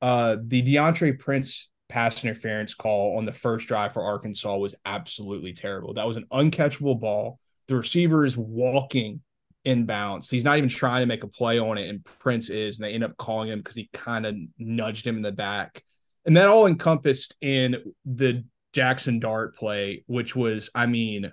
[0.00, 5.52] Uh, the Deantre Prince pass interference call on the first drive for Arkansas was absolutely
[5.52, 5.94] terrible.
[5.94, 7.38] That was an uncatchable ball.
[7.68, 9.20] The receiver is walking
[9.64, 10.30] in inbounds.
[10.30, 12.92] He's not even trying to make a play on it, and Prince is, and they
[12.92, 15.82] end up calling him because he kind of nudged him in the back.
[16.24, 21.32] And that all encompassed in the Jackson Dart play, which was, I mean,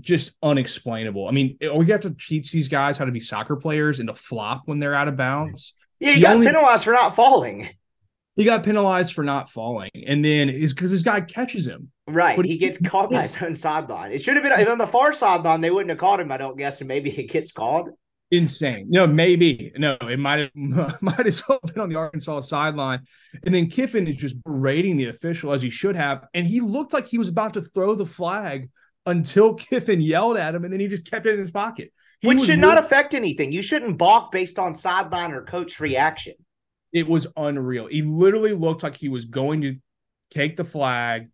[0.00, 1.28] just unexplainable.
[1.28, 4.14] I mean, we have to teach these guys how to be soccer players and to
[4.14, 5.74] flop when they're out of bounds.
[6.00, 7.68] Yeah, he, he got only, penalized for not falling.
[8.36, 11.90] He got penalized for not falling, and then is because this guy catches him.
[12.06, 14.12] Right, but he, he gets caught by his own sideline.
[14.12, 15.60] It should have been on the far sideline.
[15.60, 16.32] They wouldn't have caught him.
[16.32, 17.90] I don't guess, and maybe it gets called.
[18.30, 18.86] Insane.
[18.88, 19.96] No, maybe no.
[20.00, 23.06] It might have might as well been on the Arkansas sideline,
[23.44, 26.92] and then Kiffin is just berating the official as he should have, and he looked
[26.92, 28.70] like he was about to throw the flag
[29.06, 31.92] until Kiffin yelled at him, and then he just kept it in his pocket.
[32.20, 33.52] He Which should not affect anything.
[33.52, 36.34] You shouldn't balk based on sideline or coach reaction.
[36.92, 37.86] It was unreal.
[37.86, 39.76] He literally looked like he was going to
[40.30, 41.28] take the flag,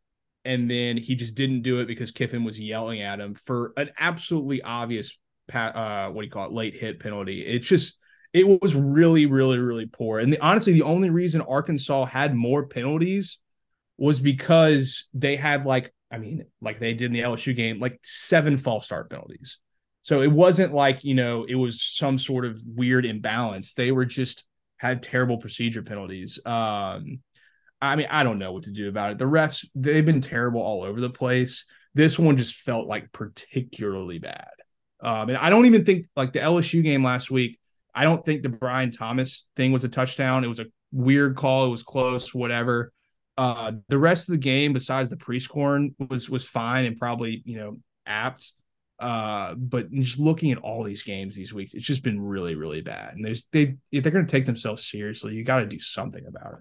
[0.45, 3.91] and then he just didn't do it because Kiffin was yelling at him for an
[3.99, 5.19] absolutely obvious,
[5.53, 7.45] uh, what do you call it, late hit penalty.
[7.45, 7.97] It's just
[8.33, 10.19] it was really, really, really poor.
[10.19, 13.39] And the, honestly, the only reason Arkansas had more penalties
[13.99, 18.01] was because they had like I mean, like they did in the LSU game, like
[18.03, 19.59] seven false start penalties.
[20.03, 23.75] So it wasn't like, you know, it was some sort of weird imbalance.
[23.75, 24.45] They were just
[24.79, 26.39] had terrible procedure penalties.
[26.45, 27.21] Um,
[27.83, 29.19] I mean, I don't know what to do about it.
[29.19, 31.67] The refs, they've been terrible all over the place.
[31.95, 34.49] This one just felt like particularly bad.
[35.03, 37.59] Um, and I don't even think like the LSU game last week,
[37.95, 40.45] I don't think the Brian Thomas thing was a touchdown.
[40.45, 41.67] It was a weird call.
[41.67, 42.93] It was close, whatever.
[43.41, 47.57] Uh, the rest of the game, besides the pre-scoring, was was fine and probably you
[47.57, 48.53] know apt.
[48.99, 52.83] Uh, but just looking at all these games these weeks, it's just been really, really
[52.83, 53.15] bad.
[53.15, 56.23] And there's they if they're going to take themselves seriously, you got to do something
[56.27, 56.59] about it.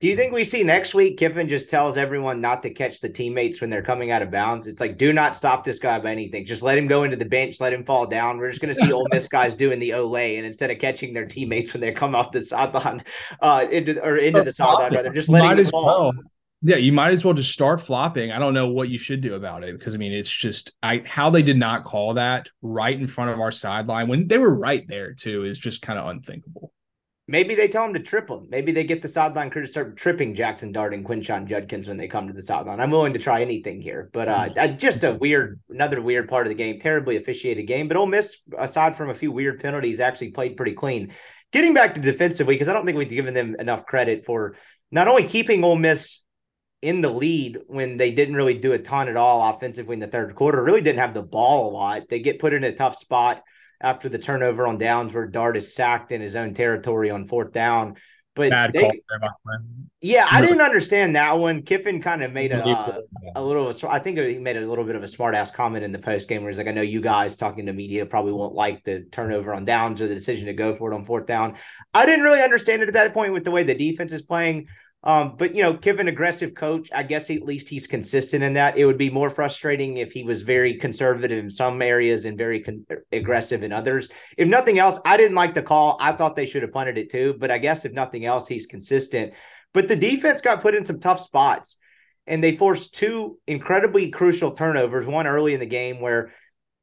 [0.00, 3.08] Do you think we see next week Kiffin just tells everyone not to catch the
[3.10, 4.66] teammates when they're coming out of bounds?
[4.66, 6.46] It's like, do not stop this guy by anything.
[6.46, 8.38] Just let him go into the bench, let him fall down.
[8.38, 11.12] We're just going to see Ole Miss guys doing the Olay, and instead of catching
[11.12, 13.04] their teammates when they come off the sideline,
[13.42, 15.84] uh, into or into the sideline, rather just letting them fall.
[15.84, 16.12] Well.
[16.62, 18.32] Yeah, you might as well just start flopping.
[18.32, 21.02] I don't know what you should do about it because I mean, it's just I
[21.04, 24.54] how they did not call that right in front of our sideline when they were
[24.54, 26.72] right there too is just kind of unthinkable.
[27.30, 28.48] Maybe they tell him to trip him.
[28.50, 31.96] Maybe they get the sideline crew to start tripping Jackson Dart and Quinshon Judkins when
[31.96, 32.80] they come to the sideline.
[32.80, 34.76] I'm willing to try anything here, but uh, mm-hmm.
[34.78, 36.80] just a weird, another weird part of the game.
[36.80, 40.72] Terribly officiated game, but Ole Miss, aside from a few weird penalties, actually played pretty
[40.72, 41.14] clean.
[41.52, 44.56] Getting back to defensively, because I don't think we've given them enough credit for
[44.90, 46.22] not only keeping Ole Miss
[46.82, 50.08] in the lead when they didn't really do a ton at all offensively in the
[50.08, 52.08] third quarter, really didn't have the ball a lot.
[52.08, 53.44] They get put in a tough spot
[53.80, 57.52] after the turnover on downs where Dart is sacked in his own territory on fourth
[57.52, 57.96] down.
[58.34, 59.02] But they,
[60.00, 61.62] yeah, I didn't understand that one.
[61.62, 63.00] Kiffin kind of made a uh,
[63.34, 63.72] a little.
[63.88, 66.28] I think he made a little bit of a smart ass comment in the post
[66.28, 69.02] game where he's like, "I know you guys talking to media probably won't like the
[69.10, 71.56] turnover on downs or the decision to go for it on fourth down."
[71.92, 74.68] I didn't really understand it at that point with the way the defense is playing.
[75.02, 78.76] Um, but you know, given aggressive coach, I guess at least he's consistent in that.
[78.76, 82.60] It would be more frustrating if he was very conservative in some areas and very
[82.60, 84.10] con- aggressive in others.
[84.36, 85.96] If nothing else, I didn't like the call.
[86.00, 87.34] I thought they should have punted it too.
[87.38, 89.32] But I guess if nothing else, he's consistent.
[89.72, 91.76] But the defense got put in some tough spots,
[92.26, 95.06] and they forced two incredibly crucial turnovers.
[95.06, 96.32] One early in the game where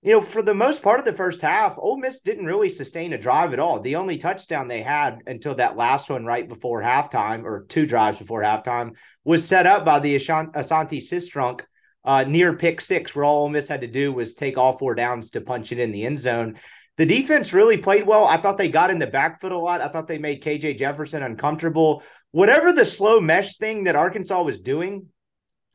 [0.04, 3.14] you know, for the most part of the first half, Ole Miss didn't really sustain
[3.14, 3.80] a drive at all.
[3.80, 8.20] The only touchdown they had until that last one right before halftime, or two drives
[8.20, 8.92] before halftime,
[9.26, 11.62] was set up by the Asante Sistrunk
[12.06, 14.94] uh, near pick six, where all Ole Miss had to do was take all four
[14.94, 16.60] downs to punch it in the end zone.
[16.98, 18.26] The defense really played well.
[18.26, 19.82] I thought they got in the back foot a lot.
[19.82, 22.04] I thought they made KJ Jefferson uncomfortable.
[22.32, 25.08] Whatever the slow mesh thing that Arkansas was doing,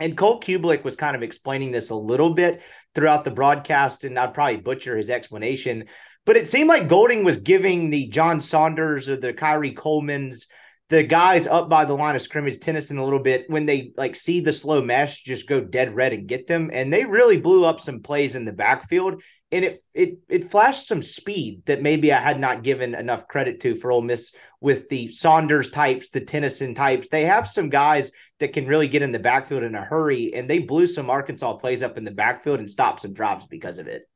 [0.00, 2.60] and Cole Cubelic was kind of explaining this a little bit
[2.94, 5.84] throughout the broadcast, and I'd probably butcher his explanation.
[6.24, 10.46] But it seemed like Golding was giving the John Saunders or the Khari Colemans,
[10.88, 14.14] the guys up by the line of scrimmage, Tennyson a little bit, when they like
[14.14, 16.70] see the slow mesh, just go dead red and get them.
[16.72, 19.22] And they really blew up some plays in the backfield.
[19.50, 23.60] And it it it flashed some speed that maybe I had not given enough credit
[23.60, 27.08] to for Ole Miss with the Saunders types, the Tennyson types.
[27.08, 30.34] They have some guys that can really get in the backfield in a hurry.
[30.34, 33.78] And they blew some Arkansas plays up in the backfield and stopped some drops because
[33.78, 34.08] of it.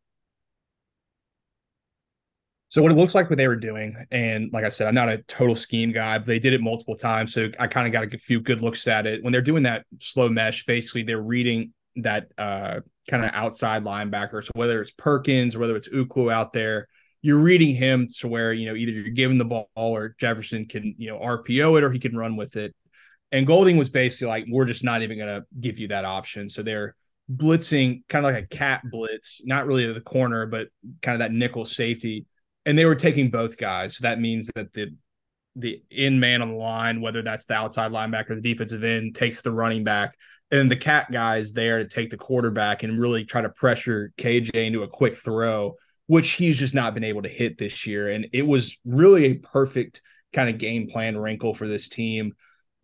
[2.68, 5.08] So what it looks like what they were doing, and like I said, I'm not
[5.08, 7.32] a total scheme guy, but they did it multiple times.
[7.32, 9.22] So I kind of got a few good looks at it.
[9.22, 14.42] When they're doing that slow mesh, basically they're reading that uh, kind of outside linebacker.
[14.44, 16.88] So whether it's Perkins or whether it's Ukwu out there,
[17.22, 20.94] you're reading him to where, you know, either you're giving the ball or Jefferson can,
[20.98, 22.74] you know, RPO it or he can run with it.
[23.32, 26.48] And Golding was basically like, we're just not even going to give you that option.
[26.48, 26.94] So they're
[27.34, 30.68] blitzing kind of like a cat blitz, not really the corner, but
[31.02, 32.26] kind of that nickel safety.
[32.64, 33.96] And they were taking both guys.
[33.96, 34.90] So that means that the
[35.58, 39.40] the in man on the line, whether that's the outside linebacker, the defensive end, takes
[39.40, 40.14] the running back.
[40.50, 44.12] And the cat guy is there to take the quarterback and really try to pressure
[44.18, 45.74] KJ into a quick throw,
[46.06, 48.10] which he's just not been able to hit this year.
[48.10, 50.02] And it was really a perfect
[50.32, 52.34] kind of game plan wrinkle for this team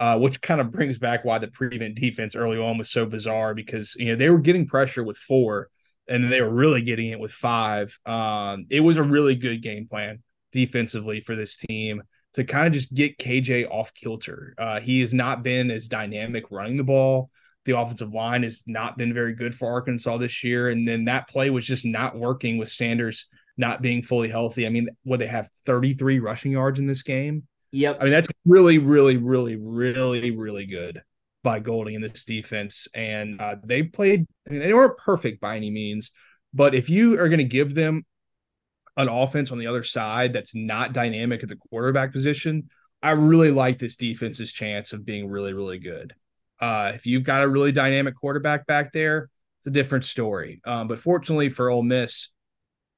[0.03, 3.55] uh, which kind of brings back why the prevent defense early on was so bizarre
[3.55, 5.69] because you know they were getting pressure with four
[6.09, 7.97] and they were really getting it with five.
[8.05, 12.03] Um, it was a really good game plan defensively for this team
[12.35, 14.55] to kind of just get KJ off kilter.
[14.59, 17.31] Uh, he has not been as dynamic running the ball.
[17.65, 20.69] The offensive line has not been very good for Arkansas this year.
[20.69, 23.27] And then that play was just not working with Sanders
[23.57, 24.67] not being fully healthy.
[24.67, 27.45] I mean, what they have 33 rushing yards in this game.
[27.73, 27.99] Yep.
[28.01, 31.03] I mean, that's really, really, really, really, really good
[31.43, 32.87] by Golding in this defense.
[32.95, 36.13] And uh, they played, I mean, they weren't perfect by any means,
[36.55, 38.05] but if you are going to give them
[38.97, 42.69] an offense on the other side that's not dynamic at the quarterback position,
[43.03, 46.15] I really like this defense's chance of being really, really good.
[46.61, 50.61] Uh, if you've got a really dynamic quarterback back there, it's a different story.
[50.65, 52.29] Um, but fortunately for Ole Miss,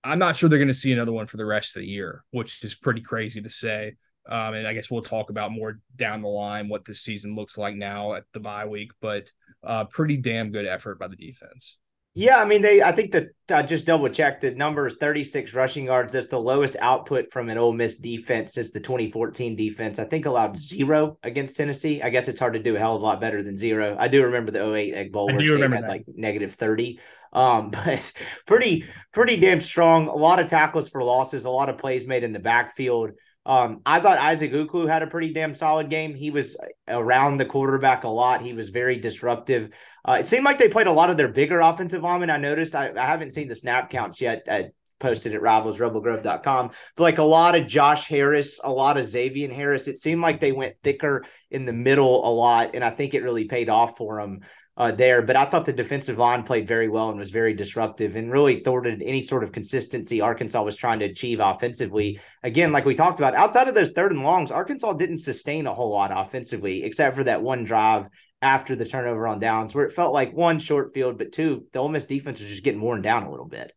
[0.03, 2.25] I'm not sure they're going to see another one for the rest of the year,
[2.31, 3.95] which is pretty crazy to say.
[4.27, 7.59] Um, and I guess we'll talk about more down the line what this season looks
[7.59, 9.31] like now at the bye week, but
[9.62, 11.77] uh, pretty damn good effort by the defense.
[12.16, 12.81] Yeah, I mean they.
[12.81, 16.12] I think that I just double checked the numbers: thirty-six rushing yards.
[16.12, 19.99] That's the lowest output from an Ole Miss defense since the 2014 defense.
[19.99, 22.01] I think allowed zero against Tennessee.
[22.03, 23.97] I guess it's hard to do a hell of a lot better than zero.
[23.99, 25.89] I do remember the 08 Egg Bowl I do remember that.
[25.89, 27.01] like negative 30.
[27.33, 28.12] Um, but
[28.47, 30.07] pretty pretty damn strong.
[30.07, 31.47] A lot of tackles for losses.
[31.47, 33.11] A lot of plays made in the backfield.
[33.47, 36.15] Um, I thought Isaac Ukwu had a pretty damn solid game.
[36.15, 36.57] He was
[36.89, 38.43] around the quarterback a lot.
[38.43, 39.71] He was very disruptive.
[40.07, 42.31] Uh, it seemed like they played a lot of their bigger offensive linemen.
[42.31, 42.75] I noticed.
[42.75, 44.45] I, I haven't seen the snap counts yet.
[44.51, 46.71] I posted at rivalsrebelgrove.com.
[46.97, 49.89] But like a lot of Josh Harris, a lot of Zxavian Harris.
[49.89, 53.23] It seemed like they went thicker in the middle a lot, and I think it
[53.23, 54.41] really paid off for them
[54.77, 55.22] uh, there.
[55.22, 58.61] But I thought the defensive line played very well and was very disruptive and really
[58.61, 62.20] thwarted any sort of consistency Arkansas was trying to achieve offensively.
[62.43, 65.75] Again, like we talked about, outside of those third and longs, Arkansas didn't sustain a
[65.75, 68.07] whole lot offensively, except for that one drive
[68.43, 71.79] after the turnover on downs, where it felt like one short field, but two, the
[71.79, 73.72] Ole Miss defense was just getting worn down a little bit.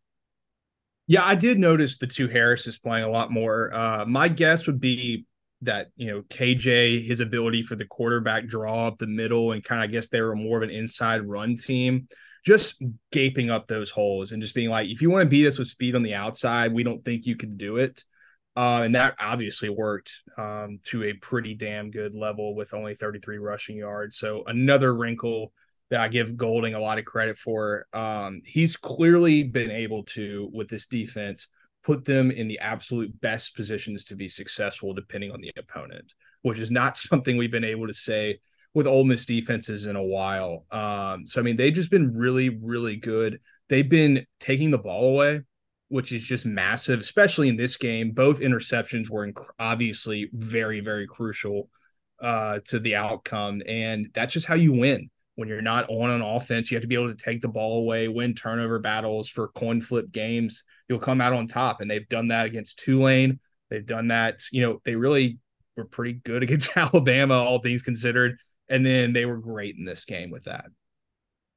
[1.09, 3.73] Yeah, I did notice the two Harrises playing a lot more.
[3.73, 5.25] Uh, my guess would be
[5.61, 9.81] that you know KJ his ability for the quarterback draw up the middle and kind
[9.81, 12.07] of I guess they were more of an inside run team,
[12.45, 12.81] just
[13.11, 15.67] gaping up those holes and just being like, if you want to beat us with
[15.67, 18.03] speed on the outside, we don't think you can do it.
[18.55, 23.37] Uh, and that obviously worked um, to a pretty damn good level with only 33
[23.37, 24.17] rushing yards.
[24.17, 25.53] So another wrinkle
[25.89, 27.85] that I give Golding a lot of credit for.
[27.93, 31.47] Um, he's clearly been able to with this defense
[31.87, 36.59] put them in the absolute best positions to be successful depending on the opponent, which
[36.59, 38.39] is not something we've been able to say
[38.73, 40.65] with Ole Miss defenses in a while.
[40.69, 43.39] Um, so I mean, they've just been really, really good.
[43.69, 45.41] They've been taking the ball away,
[45.87, 48.11] which is just massive, especially in this game.
[48.11, 51.69] Both interceptions were inc- obviously very, very crucial
[52.19, 55.09] uh, to the outcome, and that's just how you win.
[55.37, 57.77] When you're not on an offense, you have to be able to take the ball
[57.77, 60.63] away, win turnover battles for coin flip games.
[60.89, 63.39] You'll come out on top, and they've done that against Tulane.
[63.69, 64.41] They've done that.
[64.51, 65.37] You know, they really
[65.75, 70.05] were pretty good against Alabama, all things considered, and then they were great in this
[70.05, 70.65] game with that.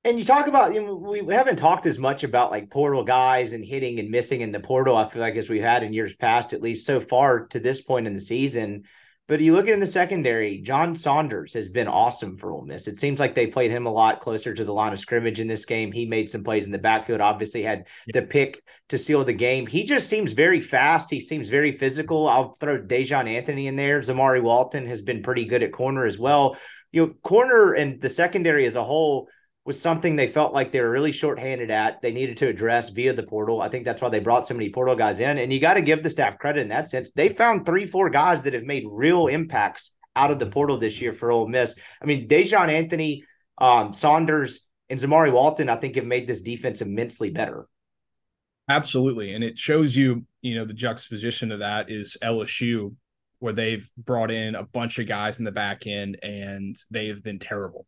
[0.05, 3.53] And you talk about you know, we haven't talked as much about like portal guys
[3.53, 4.97] and hitting and missing in the portal.
[4.97, 7.83] I feel like as we've had in years past, at least so far to this
[7.83, 8.85] point in the season.
[9.31, 12.89] But you look in the secondary, John Saunders has been awesome for Ole Miss.
[12.89, 15.47] It seems like they played him a lot closer to the line of scrimmage in
[15.47, 15.93] this game.
[15.93, 17.21] He made some plays in the backfield.
[17.21, 19.69] Obviously, had the pick to seal the game.
[19.69, 21.11] He just seems very fast.
[21.11, 22.29] He seems very physical.
[22.29, 24.01] I'll throw Daijahn Anthony in there.
[24.01, 26.57] Zamari Walton has been pretty good at corner as well.
[26.91, 29.29] You know, corner and the secondary as a whole
[29.65, 32.01] was something they felt like they were really shorthanded at.
[32.01, 33.61] They needed to address via the portal.
[33.61, 35.39] I think that's why they brought so many portal guys in.
[35.39, 37.13] And you got to give the staff credit in that sense.
[37.13, 41.01] They found three, four guys that have made real impacts out of the portal this
[41.01, 41.75] year for Ole Miss.
[42.03, 43.25] I mean, Daijahn Anthony,
[43.59, 47.67] um, Saunders, and Zamari Walton, I think have made this defense immensely better.
[48.69, 49.35] Absolutely.
[49.35, 52.95] And it shows you, you know, the juxtaposition of that is LSU,
[53.41, 57.39] where they've brought in a bunch of guys in the back end and they've been
[57.39, 57.87] terrible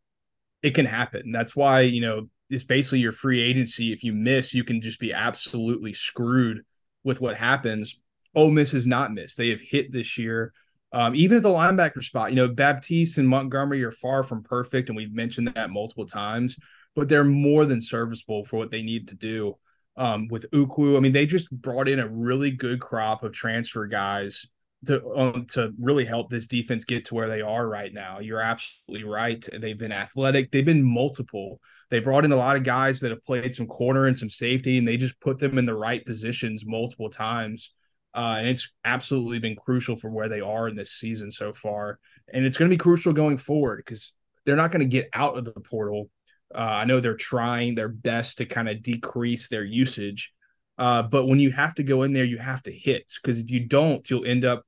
[0.62, 1.32] it can happen.
[1.32, 3.92] That's why, you know, it's basically your free agency.
[3.92, 6.62] If you miss, you can just be absolutely screwed
[7.04, 7.98] with what happens.
[8.34, 9.36] Ole Miss has not missed.
[9.36, 10.52] They have hit this year.
[10.92, 14.88] Um, even at the linebacker spot, you know, Baptiste and Montgomery are far from perfect,
[14.88, 16.56] and we've mentioned that multiple times,
[16.94, 19.54] but they're more than serviceable for what they need to do.
[19.96, 23.86] Um, with Ukwu, I mean, they just brought in a really good crop of transfer
[23.86, 24.46] guys
[24.86, 28.18] to um, to really help this defense get to where they are right now.
[28.18, 29.44] You're absolutely right.
[29.52, 30.50] They've been athletic.
[30.50, 31.60] They've been multiple.
[31.90, 34.78] They brought in a lot of guys that have played some corner and some safety,
[34.78, 37.72] and they just put them in the right positions multiple times.
[38.14, 41.98] Uh, and it's absolutely been crucial for where they are in this season so far.
[42.32, 44.12] And it's going to be crucial going forward because
[44.44, 46.10] they're not going to get out of the portal.
[46.54, 50.32] Uh, I know they're trying their best to kind of decrease their usage.
[50.76, 53.50] Uh, but when you have to go in there, you have to hit because if
[53.50, 54.64] you don't, you'll end up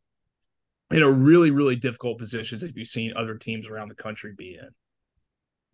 [0.94, 4.54] in a really, really difficult positions if you've seen other teams around the country be
[4.54, 4.68] in.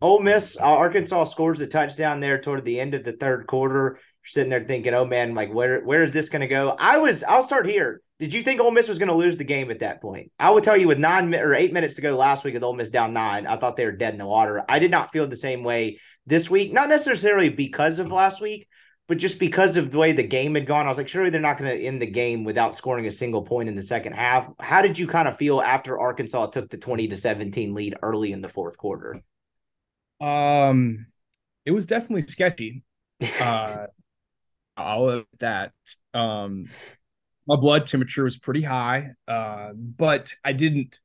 [0.01, 3.99] Ole Miss, uh, Arkansas scores a touchdown there toward the end of the third quarter.
[3.99, 6.97] You're sitting there thinking, "Oh man, like where where is this going to go?" I
[6.97, 7.23] was.
[7.23, 8.01] I'll start here.
[8.17, 10.31] Did you think Ole Miss was going to lose the game at that point?
[10.39, 12.73] I would tell you, with nine or eight minutes to go last week, with Ole
[12.73, 14.63] Miss down nine, I thought they were dead in the water.
[14.67, 16.73] I did not feel the same way this week.
[16.73, 18.67] Not necessarily because of last week,
[19.11, 21.41] but just because of the way the game had gone, I was like, surely they're
[21.41, 24.49] not going to end the game without scoring a single point in the second half.
[24.61, 28.31] How did you kind of feel after Arkansas took the 20 to 17 lead early
[28.31, 29.21] in the fourth quarter?
[30.21, 31.07] Um,
[31.65, 32.83] it was definitely sketchy.
[33.41, 33.87] Uh,
[34.77, 35.73] I'll admit that.
[36.13, 36.69] Um,
[37.45, 41.01] my blood temperature was pretty high, uh, but I didn't.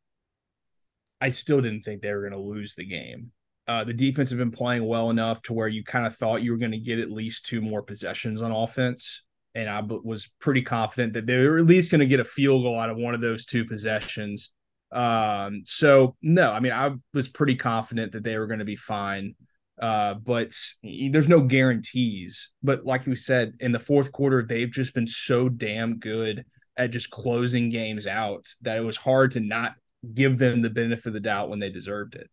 [1.20, 3.32] I still didn't think they were going to lose the game.
[3.68, 6.52] Uh, the defense had been playing well enough to where you kind of thought you
[6.52, 9.22] were going to get at least two more possessions on offense.
[9.56, 12.24] And I b- was pretty confident that they were at least going to get a
[12.24, 14.50] field goal out of one of those two possessions.
[14.92, 18.76] Um, so, no, I mean, I was pretty confident that they were going to be
[18.76, 19.34] fine.
[19.80, 20.52] Uh, but
[20.82, 22.50] there's no guarantees.
[22.62, 26.44] But like you said, in the fourth quarter, they've just been so damn good
[26.76, 29.74] at just closing games out that it was hard to not
[30.14, 32.30] give them the benefit of the doubt when they deserved it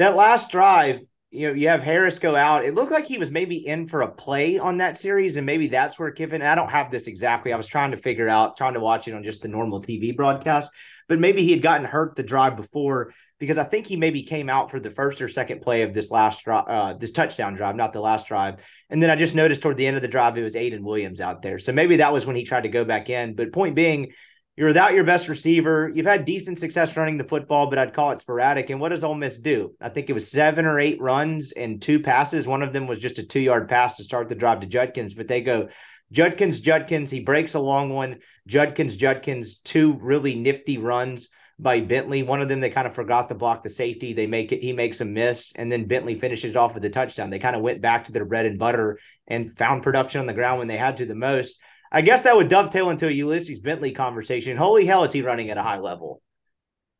[0.00, 2.64] that last drive, you know, you have Harris go out.
[2.64, 5.68] It looked like he was maybe in for a play on that series, and maybe
[5.68, 6.40] that's where Kiffin.
[6.40, 7.52] I don't have this exactly.
[7.52, 10.16] I was trying to figure out, trying to watch it on just the normal TV
[10.16, 10.72] broadcast,
[11.06, 14.48] but maybe he had gotten hurt the drive before because I think he maybe came
[14.48, 17.76] out for the first or second play of this last drive, uh, this touchdown drive,
[17.76, 18.56] not the last drive.
[18.88, 21.20] And then I just noticed toward the end of the drive, it was Ayden Williams
[21.20, 21.58] out there.
[21.58, 23.34] So maybe that was when he tried to go back in.
[23.34, 24.12] But point being,
[24.60, 25.90] you're without your best receiver.
[25.94, 28.68] You've had decent success running the football, but I'd call it sporadic.
[28.68, 29.74] And what does Ole Miss do?
[29.80, 32.46] I think it was seven or eight runs and two passes.
[32.46, 35.14] One of them was just a two yard pass to start the drive to Judkins,
[35.14, 35.70] but they go
[36.12, 37.10] Judkins, Judkins.
[37.10, 38.18] He breaks a long one.
[38.46, 39.60] Judkins, Judkins.
[39.60, 42.22] Two really nifty runs by Bentley.
[42.22, 44.12] One of them they kind of forgot to block the safety.
[44.12, 44.62] They make it.
[44.62, 47.30] He makes a miss, and then Bentley finishes off with a touchdown.
[47.30, 50.34] They kind of went back to their bread and butter and found production on the
[50.34, 51.58] ground when they had to the most.
[51.92, 54.56] I guess that would dovetail into a Ulysses Bentley conversation.
[54.56, 56.22] Holy hell, is he running at a high level?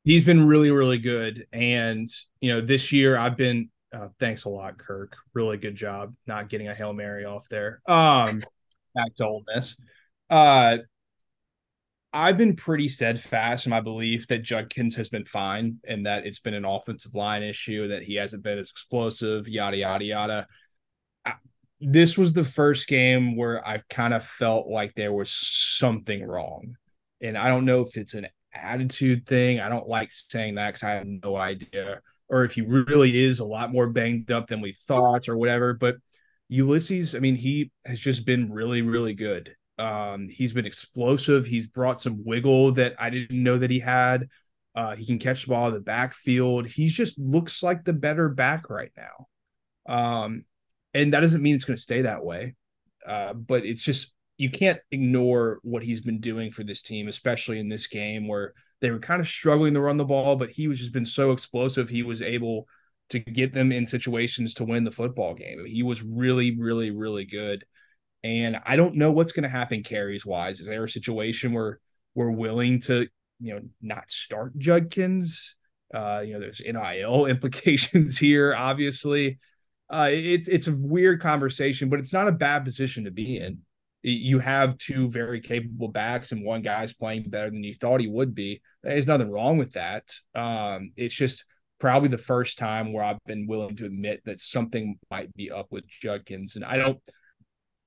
[0.02, 1.46] He's been really, really good.
[1.52, 2.08] And,
[2.40, 5.16] you know, this year I've been, uh, thanks a lot, Kirk.
[5.34, 7.82] Really good job not getting a Hail Mary off there.
[7.86, 8.42] Um,
[8.94, 9.76] back to Ole Miss.
[10.28, 10.78] Uh,
[12.12, 16.40] I've been pretty steadfast in my belief that Judkins has been fine and that it's
[16.40, 20.46] been an offensive line issue, that he hasn't been as explosive, yada, yada, yada
[21.80, 26.76] this was the first game where I kind of felt like there was something wrong.
[27.22, 29.60] And I don't know if it's an attitude thing.
[29.60, 32.00] I don't like saying that because I have no idea.
[32.28, 35.74] Or if he really is a lot more banged up than we thought or whatever.
[35.74, 35.96] But
[36.48, 39.54] Ulysses, I mean, he has just been really, really good.
[39.78, 41.46] Um, he's been explosive.
[41.46, 44.28] He's brought some wiggle that I didn't know that he had.
[44.74, 46.66] Uh, he can catch the ball in the backfield.
[46.66, 49.26] He just looks like the better back right now.
[49.86, 50.44] Um,
[50.94, 52.54] and that doesn't mean it's going to stay that way.
[53.06, 57.58] Uh, but it's just you can't ignore what he's been doing for this team, especially
[57.58, 60.66] in this game where they were kind of struggling to run the ball, but he
[60.66, 61.88] was just been so explosive.
[61.88, 62.66] He was able
[63.10, 65.64] to get them in situations to win the football game.
[65.66, 67.64] He was really, really, really good.
[68.22, 70.60] And I don't know what's going to happen carries wise.
[70.60, 71.78] Is there a situation where
[72.14, 73.08] we're willing to,
[73.40, 75.56] you know, not start Judkins?
[75.92, 79.38] Uh, you know, there's NIL implications here, obviously
[79.90, 83.58] uh, it's it's a weird conversation, but it's not a bad position to be in.
[84.02, 88.08] You have two very capable backs, and one guy's playing better than you thought he
[88.08, 88.62] would be.
[88.82, 90.04] There's nothing wrong with that.
[90.34, 91.44] Um, it's just
[91.78, 95.66] probably the first time where I've been willing to admit that something might be up
[95.70, 96.98] with Judkins, and I don't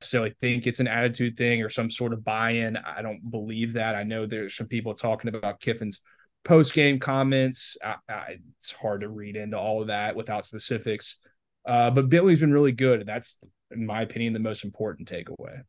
[0.02, 2.78] necessarily think it's an attitude thing or some sort of buy-in.
[2.78, 3.96] I don't believe that.
[3.96, 6.02] I know there's some people talking about Kiffin's
[6.44, 7.78] post-game comments.
[7.84, 11.18] I, I, it's hard to read into all of that without specifics.
[11.66, 13.06] Uh, but Bentley's been really good.
[13.06, 13.38] That's,
[13.72, 15.62] in my opinion, the most important takeaway.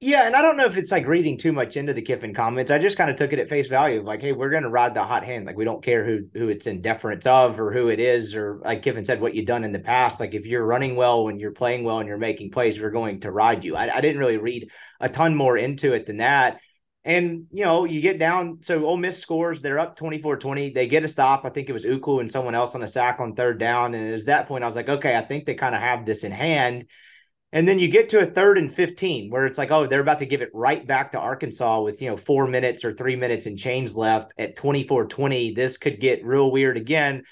[0.00, 2.70] Yeah, and I don't know if it's like reading too much into the Kiffin comments.
[2.70, 4.94] I just kind of took it at face value, like, hey, we're going to ride
[4.94, 5.44] the hot hand.
[5.44, 8.60] Like, we don't care who who it's in deference of or who it is, or
[8.64, 10.20] like Kiffin said, what you've done in the past.
[10.20, 13.18] Like, if you're running well when you're playing well and you're making plays, we're going
[13.20, 13.74] to ride you.
[13.74, 14.70] I, I didn't really read
[15.00, 16.60] a ton more into it than that.
[17.08, 18.58] And, you know, you get down.
[18.60, 19.62] So Ole Miss scores.
[19.62, 20.70] They're up 24 20.
[20.74, 21.46] They get a stop.
[21.46, 23.94] I think it was Ukwu and someone else on a sack on third down.
[23.94, 26.22] And at that point, I was like, okay, I think they kind of have this
[26.22, 26.84] in hand.
[27.50, 30.18] And then you get to a third and 15 where it's like, oh, they're about
[30.18, 33.46] to give it right back to Arkansas with, you know, four minutes or three minutes
[33.46, 35.54] and change left at 24 20.
[35.54, 37.22] This could get real weird again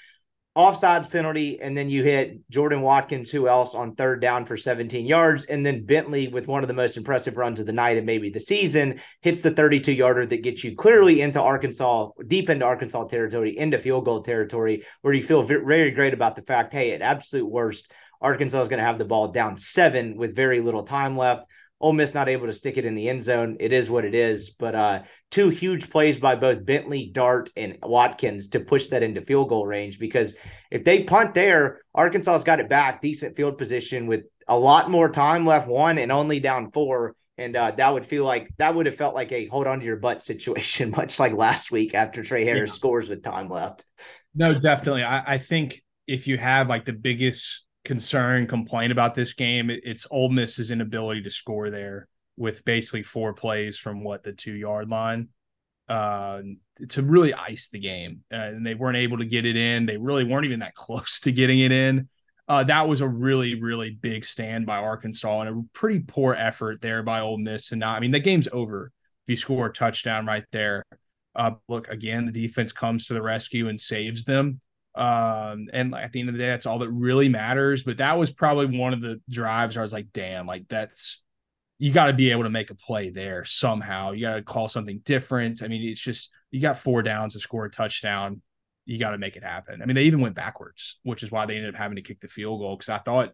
[0.57, 5.05] offsides penalty, and then you hit Jordan Watkins, who else on third down for 17
[5.05, 8.07] yards, and then Bentley with one of the most impressive runs of the night and
[8.07, 12.65] maybe the season hits the 32 yarder that gets you clearly into Arkansas, deep into
[12.65, 16.91] Arkansas territory, into field goal territory, where you feel very great about the fact, hey,
[16.91, 20.83] at absolute worst, Arkansas is going to have the ball down seven with very little
[20.83, 21.45] time left.
[21.79, 23.57] Ole Miss not able to stick it in the end zone.
[23.59, 24.49] It is what it is.
[24.49, 29.21] But uh, two huge plays by both Bentley, Dart, and Watkins to push that into
[29.21, 29.99] field goal range.
[29.99, 30.35] Because
[30.71, 35.09] if they punt there, Arkansas's got it back, decent field position with a lot more
[35.09, 37.15] time left, one and only down four.
[37.37, 39.85] And uh, that would feel like that would have felt like a hold on to
[39.85, 42.75] your butt situation, much like last week after Tre Harris yeah.
[42.75, 43.85] scores with time left.
[44.33, 45.03] No, definitely.
[45.03, 49.71] I, I think if you have like the biggest concern, complain about this game.
[49.71, 52.07] It's Ole Miss's inability to score there
[52.37, 55.29] with basically four plays from what the two yard line.
[55.89, 56.41] uh,
[56.89, 59.85] to really ice the game, uh, and they weren't able to get it in.
[59.85, 62.09] They really weren't even that close to getting it in.
[62.47, 66.81] Uh, that was a really, really big stand by Arkansas and a pretty poor effort
[66.81, 67.71] there by Ole Miss.
[67.71, 68.91] And not, I mean, the game's over
[69.25, 70.83] if you score a touchdown right there.
[71.35, 74.61] Uh, look, again, the defense comes to the rescue and saves them.
[74.97, 77.83] Um, and at the end of the day, that's all that really matters.
[77.83, 81.21] But that was probably one of the drives where I was like, damn, like that's
[81.79, 84.11] you got to be able to make a play there somehow.
[84.11, 85.61] You got to call something different.
[85.61, 88.41] I mean, it's just you got four downs to score a touchdown.
[88.85, 89.81] You got to make it happen.
[89.81, 92.19] I mean, they even went backwards, which is why they ended up having to kick
[92.21, 93.33] the field goal because I thought,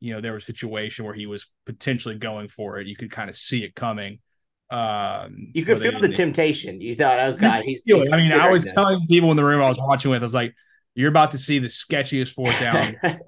[0.00, 2.86] you know, there was a situation where he was potentially going for it.
[2.86, 4.20] You could kind of see it coming.
[4.70, 6.80] Um, you could feel the temptation.
[6.80, 7.82] You thought, oh god, he's.
[7.84, 8.72] he's I mean, I was this.
[8.72, 10.54] telling people in the room I was watching with, I was like,
[10.94, 12.96] "You're about to see the sketchiest fourth down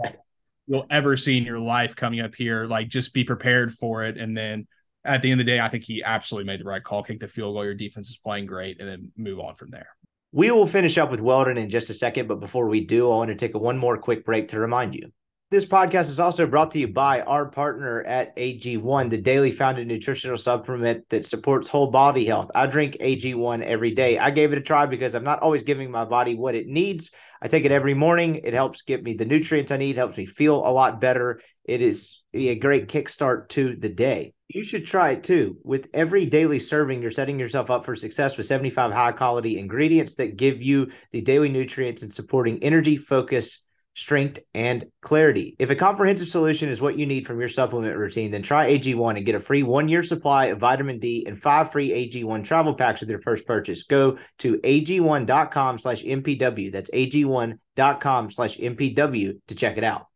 [0.66, 2.64] you'll ever see in your life coming up here.
[2.64, 4.16] Like, just be prepared for it.
[4.16, 4.66] And then
[5.04, 7.02] at the end of the day, I think he absolutely made the right call.
[7.02, 7.64] Kick the field goal.
[7.64, 9.88] Your defense is playing great, and then move on from there.
[10.32, 13.16] We will finish up with Weldon in just a second, but before we do, I
[13.16, 15.12] want to take a one more quick break to remind you.
[15.50, 19.86] This podcast is also brought to you by our partner at AG1, the daily founded
[19.86, 22.50] nutritional supplement that supports whole body health.
[22.52, 24.18] I drink AG1 every day.
[24.18, 27.12] I gave it a try because I'm not always giving my body what it needs.
[27.42, 28.36] I take it every morning.
[28.44, 31.40] It helps get me the nutrients I need, helps me feel a lot better.
[31.64, 34.34] It is a great kickstart to the day.
[34.48, 35.56] You should try it too.
[35.64, 40.14] With every daily serving, you're setting yourself up for success with 75 high quality ingredients
[40.16, 43.63] that give you the daily nutrients and supporting energy, focus,
[43.94, 45.56] strength, and clarity.
[45.58, 49.16] If a comprehensive solution is what you need from your supplement routine, then try AG1
[49.16, 52.74] and get a free one year supply of vitamin D and five free AG1 travel
[52.74, 53.84] packs with your first purchase.
[53.84, 56.72] Go to ag1.com slash MPW.
[56.72, 60.06] That's ag1.com slash MPW to check it out.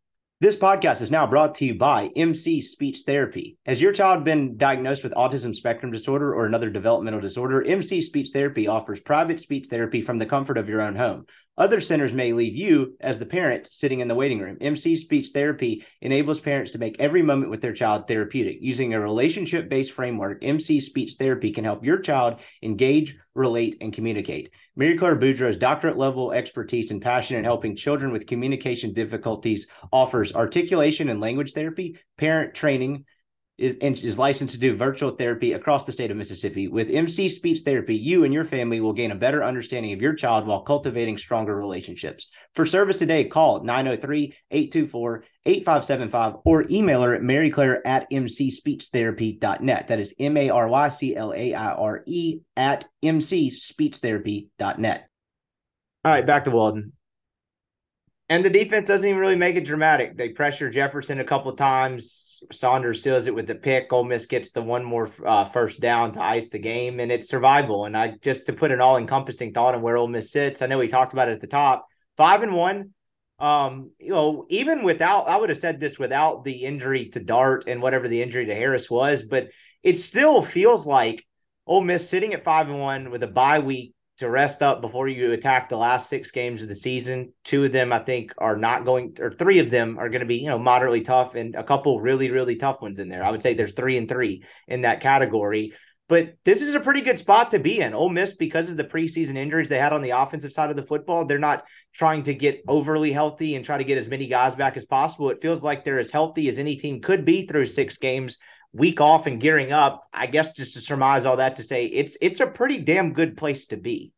[0.41, 3.59] This podcast is now brought to you by MC Speech Therapy.
[3.66, 7.61] Has your child been diagnosed with autism spectrum disorder or another developmental disorder?
[7.61, 11.26] MC Speech Therapy offers private speech therapy from the comfort of your own home.
[11.57, 14.59] Other centers may leave you, as the parent, sitting in the waiting room.
[14.61, 18.59] MC Speech Therapy enables parents to make every moment with their child therapeutic.
[18.61, 23.93] Using a relationship based framework, MC Speech Therapy can help your child engage, relate, and
[23.93, 24.53] communicate.
[24.78, 30.32] Mary Claire Boudreau's doctorate level expertise and passion in helping children with communication difficulties offers
[30.36, 33.04] articulation and language therapy, parent training,
[33.59, 36.68] is, is licensed to do virtual therapy across the state of Mississippi.
[36.68, 40.14] With MC Speech Therapy, you and your family will gain a better understanding of your
[40.14, 42.28] child while cultivating stronger relationships.
[42.54, 49.88] For service today, call 903 824 8575 or email her at maryclaire at mcspeechtherapy.net.
[49.88, 55.09] That is M A R Y C L A I R E at mcspeechtherapy.net.
[56.04, 56.92] All right, back to Weldon.
[58.28, 60.16] And the defense doesn't even really make it dramatic.
[60.16, 62.27] They pressure Jefferson a couple times.
[62.53, 63.93] Saunders seals it with the pick.
[63.93, 67.28] Ole Miss gets the one more uh, first down to ice the game, and it's
[67.28, 67.84] survival.
[67.84, 70.62] And I just to put an all encompassing thought on where Ole Miss sits.
[70.62, 71.86] I know we talked about it at the top.
[72.16, 72.95] Five and one.
[73.39, 77.64] Um, you know, even without, I would have said this without the injury to Dart
[77.68, 79.49] and whatever the injury to Harris was, but
[79.84, 81.24] it still feels like
[81.66, 85.08] Ole Miss sitting at five and one with a bye week to rest up before
[85.08, 87.32] you attack the last six games of the season.
[87.44, 90.26] Two of them, I think, are not going, or three of them are going to
[90.26, 93.24] be, you know, moderately tough, and a couple really, really tough ones in there.
[93.24, 95.72] I would say there's three and three in that category.
[96.08, 97.92] But this is a pretty good spot to be in.
[97.92, 100.82] Ole Miss, because of the preseason injuries they had on the offensive side of the
[100.82, 101.64] football, they're not
[101.94, 105.28] trying to get overly healthy and try to get as many guys back as possible.
[105.28, 108.38] It feels like they're as healthy as any team could be through six games
[108.78, 112.16] week off and gearing up, I guess just to surmise all that to say it's
[112.20, 114.12] it's a pretty damn good place to be.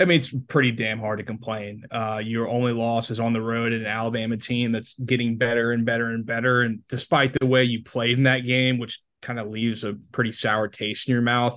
[0.00, 1.84] I mean, it's pretty damn hard to complain.
[1.90, 5.70] Uh, your only loss is on the road at an Alabama team that's getting better
[5.70, 6.62] and better and better.
[6.62, 10.32] And despite the way you played in that game, which kind of leaves a pretty
[10.32, 11.56] sour taste in your mouth,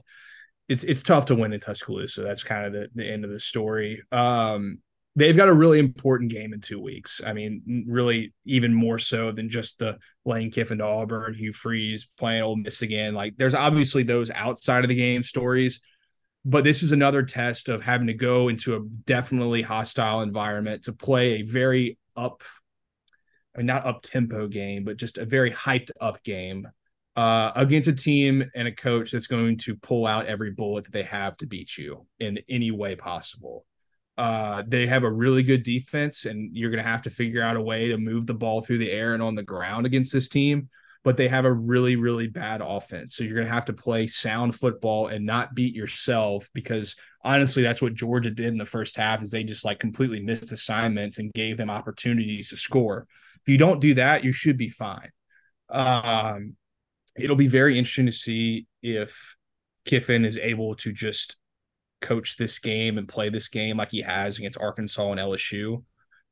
[0.68, 2.22] it's it's tough to win in Tuscaloosa.
[2.22, 4.04] That's kind of the, the end of the story.
[4.12, 4.80] Um,
[5.16, 7.22] they've got a really important game in two weeks.
[7.26, 12.10] I mean, really even more so than just the Lane Kiffin to Auburn, Hugh Freeze
[12.18, 13.14] playing Ole Miss again.
[13.14, 15.80] Like there's obviously those outside of the game stories,
[16.44, 20.94] but this is another test of having to go into a definitely hostile environment to
[20.94, 22.44] play a very up,
[23.56, 26.68] I mean, not up tempo game, but just a very hyped up game
[27.16, 30.92] uh, against a team and a coach that's going to pull out every bullet that
[30.92, 33.66] they have to beat you in any way possible.
[34.18, 37.58] Uh, they have a really good defense, and you're going to have to figure out
[37.58, 40.30] a way to move the ball through the air and on the ground against this
[40.30, 40.70] team.
[41.04, 43.16] But they have a really, really bad offense.
[43.16, 47.62] So you're going to have to play sound football and not beat yourself because honestly,
[47.62, 51.20] that's what Georgia did in the first half is they just like completely missed assignments
[51.20, 53.06] and gave them opportunities to score.
[53.42, 55.12] If you don't do that, you should be fine.
[55.70, 56.56] Um,
[57.16, 59.36] it'll be very interesting to see if
[59.86, 61.38] Kiffin is able to just
[62.06, 65.84] coach this game and play this game like he has against Arkansas and LSU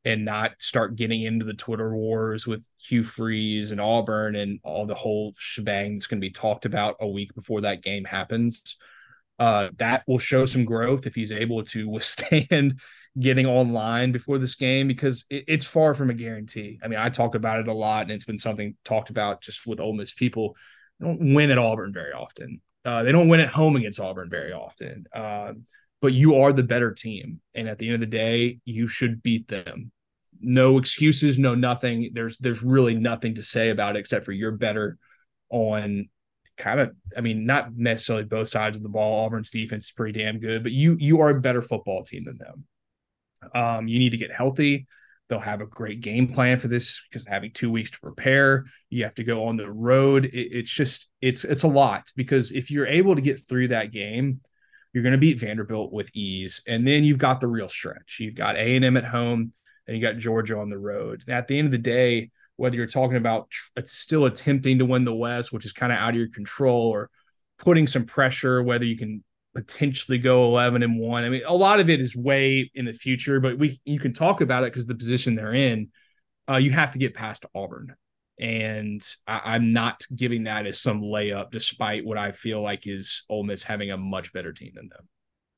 [0.06, 4.86] and not start getting into the Twitter wars with Hugh Freeze and Auburn and all
[4.86, 8.78] the whole shebang that's going to be talked about a week before that game happens.
[9.40, 12.80] Uh, that will show some growth if he's able to withstand
[13.20, 16.80] getting online before this game because it, it's far from a guarantee.
[16.84, 19.66] I mean, I talk about it a lot, and it's been something talked about just
[19.66, 20.56] with Ole Miss people.
[21.02, 22.62] Don't win at Auburn very often.
[22.86, 25.06] Uh, they don't win at home against Auburn very often.
[25.14, 25.54] Uh,
[26.02, 29.24] but you are the better team, and at the end of the day, you should
[29.24, 29.92] beat them.
[30.42, 32.12] No excuses, no nothing.
[32.14, 34.98] There's there's really nothing to say about it except for you're better
[35.50, 36.10] on
[36.58, 39.26] kind of I mean not necessarily both sides of the ball.
[39.26, 42.38] Auburn's defense is pretty damn good, but you you are a better football team than
[42.38, 42.66] them.
[43.56, 44.88] Um, you need to get healthy.
[45.30, 49.04] They'll have a great game plan for this because having two weeks to prepare, you
[49.04, 50.26] have to go on the road.
[50.26, 53.92] It, it's just it's it's a lot because if you're able to get through that
[53.92, 54.42] game,
[54.94, 58.18] you're going to beat Vanderbilt with ease, and then you've got the real stretch.
[58.20, 59.54] You've got A and M at home,
[59.88, 61.24] and you got Georgia on the road.
[61.26, 64.86] And at the end of the day, whether you're talking about it's still attempting to
[64.86, 67.10] win the West, which is kind of out of your control, or
[67.58, 69.24] putting some pressure, whether you can
[69.54, 71.24] potentially go 11 and 1.
[71.24, 74.14] I mean, a lot of it is way in the future, but we you can
[74.14, 75.90] talk about it because the position they're in,
[76.50, 77.96] uh, you have to get past Auburn.
[78.40, 83.24] And I, am not giving that as some layup, despite what I feel like is
[83.30, 85.08] Ole Miss having a much better team than them.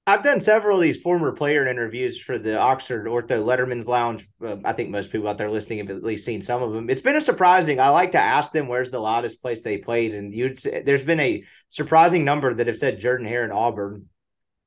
[0.08, 4.28] I've done several of these former player interviews for the Oxford Ortho Letterman's Lounge.
[4.44, 6.92] Uh, I think most people out there listening have at least seen some of them.
[6.92, 7.80] It's been a surprising.
[7.80, 11.04] I like to ask them where's the loudest place they played, and you'd say, there's
[11.04, 14.06] been a surprising number that have said Jordan Hare and Auburn.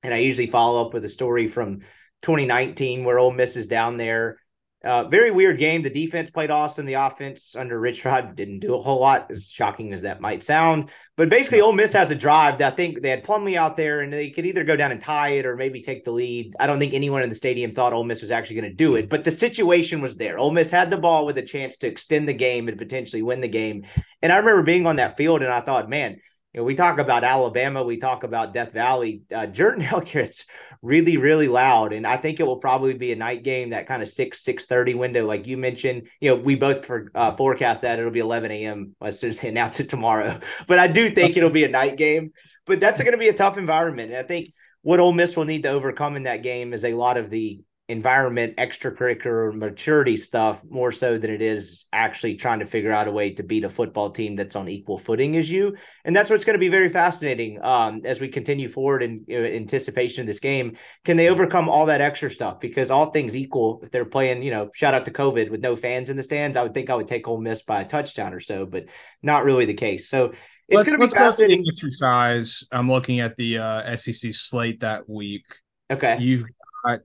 [0.02, 1.80] And I usually follow up with a story from
[2.22, 4.38] 2019 where Ole Miss is down there
[4.84, 5.82] uh, very weird game.
[5.82, 6.86] The defense played awesome.
[6.86, 10.44] The offense under Rich Rod didn't do a whole lot, as shocking as that might
[10.44, 10.90] sound.
[11.16, 14.00] But basically, Ole Miss has a drive that I think they had Plumlee out there,
[14.00, 16.54] and they could either go down and tie it or maybe take the lead.
[16.60, 18.94] I don't think anyone in the stadium thought Ole Miss was actually going to do
[18.94, 20.38] it, but the situation was there.
[20.38, 23.40] Ole Miss had the ball with a chance to extend the game and potentially win
[23.40, 23.84] the game.
[24.22, 26.20] And I remember being on that field, and I thought, man,
[26.58, 29.22] you know, we talk about Alabama, we talk about Death Valley.
[29.32, 30.44] Uh, Jordan Hellkit's
[30.82, 34.02] really, really loud, and I think it will probably be a night game, that kind
[34.02, 36.08] of six six thirty window, like you mentioned.
[36.20, 38.96] You know, we both for, uh, forecast that it'll be eleven a.m.
[39.00, 40.40] as soon as they announce it tomorrow.
[40.66, 42.32] But I do think it'll be a night game.
[42.66, 44.52] But that's going to be a tough environment, and I think
[44.82, 47.60] what Ole Miss will need to overcome in that game is a lot of the
[47.88, 53.10] environment, extracurricular maturity stuff more so than it is actually trying to figure out a
[53.10, 55.74] way to beat a football team that's on equal footing as you.
[56.04, 59.42] And that's what's going to be very fascinating um, as we continue forward in know,
[59.42, 60.76] anticipation of this game.
[61.06, 62.60] Can they overcome all that extra stuff?
[62.60, 65.74] Because all things equal, if they're playing, you know, shout out to COVID with no
[65.74, 68.34] fans in the stands, I would think I would take Ole Miss by a touchdown
[68.34, 68.84] or so, but
[69.22, 70.10] not really the case.
[70.10, 70.32] So
[70.68, 71.64] it's going to be fascinating.
[71.66, 72.64] Exercise.
[72.70, 75.46] I'm looking at the uh, SEC slate that week.
[75.90, 76.18] Okay.
[76.20, 76.44] You've
[76.84, 77.00] got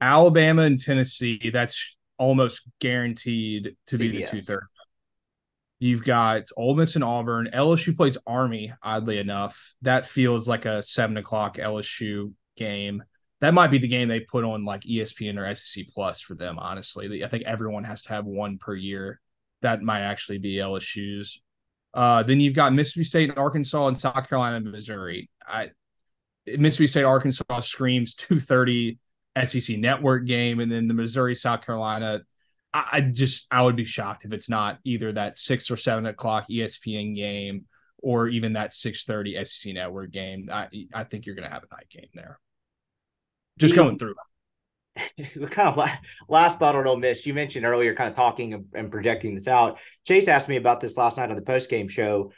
[0.00, 3.98] Alabama and Tennessee, that's almost guaranteed to CBS.
[3.98, 4.66] be the two third.
[5.78, 7.50] You've got Ole Miss and Auburn.
[7.52, 9.74] LSU plays Army, oddly enough.
[9.82, 13.02] That feels like a seven o'clock LSU game.
[13.42, 16.58] That might be the game they put on like ESPN or SEC Plus for them,
[16.58, 17.22] honestly.
[17.22, 19.20] I think everyone has to have one per year.
[19.60, 21.42] That might actually be LSU's.
[21.92, 25.28] Uh, then you've got Mississippi State and Arkansas and South Carolina and Missouri.
[25.46, 25.70] I,
[26.46, 28.98] Mississippi State, Arkansas screams 230
[29.44, 32.22] SEC network game, and then the Missouri South Carolina.
[32.72, 36.06] I, I just I would be shocked if it's not either that six or seven
[36.06, 37.66] o'clock ESPN game
[37.98, 40.48] or even that six thirty SEC network game.
[40.52, 42.38] I I think you're going to have a night game there.
[43.58, 44.14] Just going through.
[45.50, 45.88] kind of
[46.28, 47.26] last thought on Ole Miss.
[47.26, 49.78] You mentioned earlier, kind of talking and projecting this out.
[50.06, 52.32] Chase asked me about this last night on the post game show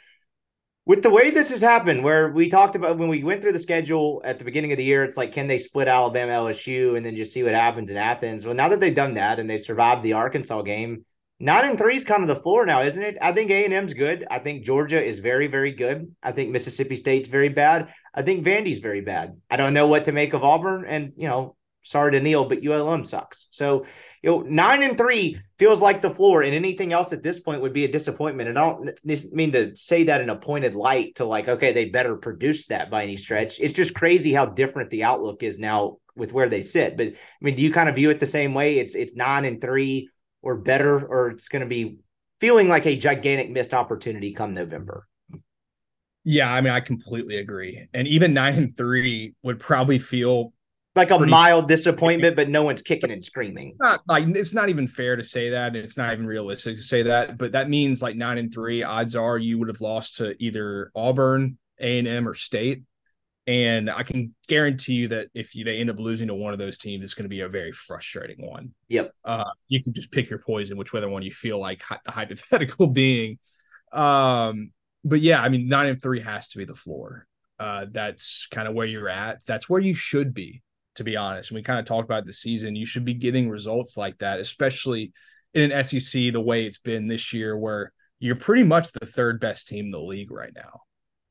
[0.89, 3.59] with the way this has happened, where we talked about when we went through the
[3.59, 7.05] schedule at the beginning of the year, it's like, can they split Alabama, LSU, and
[7.05, 8.43] then just see what happens in Athens?
[8.43, 11.05] Well, now that they've done that and they've survived the Arkansas game,
[11.39, 13.17] nine and three is kind of the floor now, isn't it?
[13.21, 14.25] I think A and M's good.
[14.31, 16.15] I think Georgia is very, very good.
[16.23, 17.93] I think Mississippi State's very bad.
[18.15, 19.39] I think Vandy's very bad.
[19.47, 22.65] I don't know what to make of Auburn, and you know, sorry to Neil, but
[22.65, 23.47] ULM sucks.
[23.51, 23.85] So,
[24.21, 27.61] you know, nine and three feels like the floor, and anything else at this point
[27.61, 28.49] would be a disappointment.
[28.49, 31.85] And I don't mean to say that in a pointed light to like, okay, they
[31.85, 33.59] better produce that by any stretch.
[33.59, 36.97] It's just crazy how different the outlook is now with where they sit.
[36.97, 38.79] But I mean, do you kind of view it the same way?
[38.79, 40.09] It's it's nine and three
[40.41, 41.99] or better, or it's going to be
[42.39, 45.07] feeling like a gigantic missed opportunity come November.
[46.23, 47.87] Yeah, I mean, I completely agree.
[47.93, 50.53] And even nine and three would probably feel
[50.95, 53.69] like a pretty, mild disappointment, but no one's kicking and screaming.
[53.69, 56.75] It's not like it's not even fair to say that, and it's not even realistic
[56.75, 57.37] to say that.
[57.37, 60.91] But that means like nine and three, odds are you would have lost to either
[60.95, 62.83] Auburn, A and M, or State.
[63.47, 66.59] And I can guarantee you that if you, they end up losing to one of
[66.59, 68.75] those teams, it's going to be a very frustrating one.
[68.89, 69.11] Yep.
[69.25, 73.39] Uh, you can just pick your poison, whichever one you feel like the hypothetical being.
[73.91, 74.69] Um,
[75.03, 77.25] but yeah, I mean, nine and three has to be the floor.
[77.59, 79.43] Uh, that's kind of where you're at.
[79.47, 80.61] That's where you should be,
[80.99, 81.49] to be honest.
[81.49, 82.75] And we kind of talked about the season.
[82.75, 85.11] You should be getting results like that, especially
[85.53, 89.39] in an SEC the way it's been this year, where you're pretty much the third
[89.39, 90.81] best team in the league right now.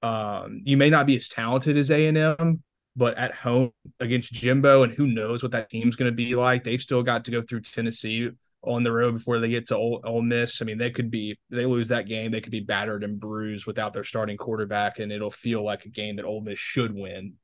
[0.00, 2.62] Um, you may not be as talented as A and M,
[2.96, 6.64] but at home against Jimbo, and who knows what that team's going to be like.
[6.64, 8.30] They've still got to go through Tennessee
[8.62, 10.62] on the road before they get to Ole, Ole Miss.
[10.62, 13.66] I mean, they could be they lose that game, they could be battered and bruised
[13.66, 17.34] without their starting quarterback, and it'll feel like a game that Ole Miss should win.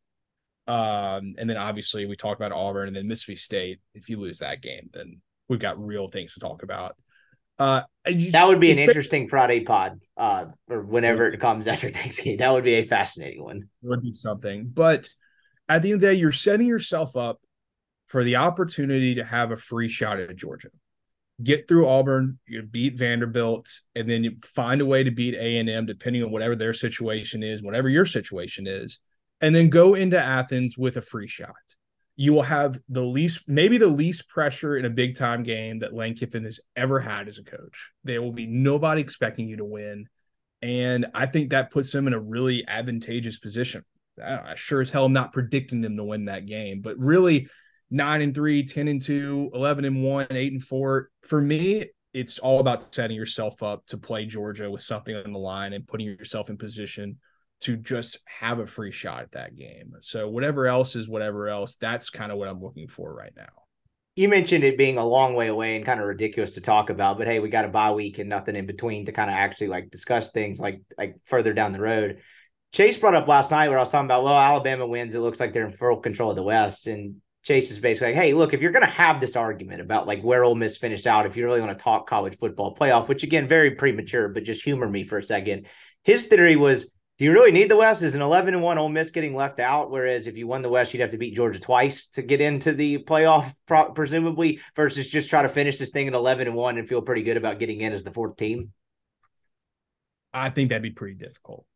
[0.67, 3.81] Um, and then obviously we talked about Auburn and then Mississippi State.
[3.95, 6.97] If you lose that game, then we've got real things to talk about.
[7.59, 11.89] Uh, just, that would be an interesting Friday pod, uh, or whenever it comes after
[11.91, 12.39] Thanksgiving.
[12.39, 13.59] That would be a fascinating one.
[13.59, 15.09] It would be something, but
[15.69, 17.41] at the end of the day, you're setting yourself up
[18.07, 20.69] for the opportunity to have a free shot at Georgia.
[21.43, 25.59] Get through Auburn, you beat Vanderbilt, and then you find a way to beat A
[25.59, 29.01] and M, depending on whatever their situation is, whatever your situation is,
[29.41, 31.55] and then go into Athens with a free shot
[32.17, 35.93] you will have the least, maybe the least pressure in a big time game that
[35.93, 37.91] Lane Kiffin has ever had as a coach.
[38.05, 40.07] There will be nobody expecting you to win.
[40.63, 43.85] And I think that puts them in a really advantageous position.
[44.23, 47.49] I sure as hell am not predicting them to win that game, but really
[47.91, 51.11] nine and three, 10 and two, 11 and one, eight and four.
[51.23, 55.39] For me, it's all about setting yourself up to play Georgia with something on the
[55.39, 57.19] line and putting yourself in position
[57.65, 59.95] to just have a free shot at that game.
[60.01, 63.65] So whatever else is whatever else, that's kind of what I'm looking for right now.
[64.17, 67.19] You mentioned it being a long way away and kind of ridiculous to talk about,
[67.19, 69.69] but hey, we got a bye week and nothing in between to kind of actually
[69.69, 72.19] like discuss things like like further down the road.
[72.73, 75.15] Chase brought up last night where I was talking about, well, Alabama wins.
[75.15, 76.87] It looks like they're in full control of the West.
[76.87, 80.07] And Chase is basically like, hey, look, if you're going to have this argument about
[80.07, 83.09] like where Ole Miss finished out, if you really want to talk college football playoff,
[83.09, 85.67] which again, very premature, but just humor me for a second.
[86.03, 88.03] His theory was do you really need the West?
[88.03, 89.91] Is an 11 and 1 Ole Miss getting left out?
[89.91, 92.73] Whereas if you won the West, you'd have to beat Georgia twice to get into
[92.73, 93.55] the playoff,
[93.95, 97.23] presumably, versus just try to finish this thing at 11 and 1 and feel pretty
[97.23, 98.73] good about getting in as the fourth team.
[100.33, 101.67] I think that'd be pretty difficult,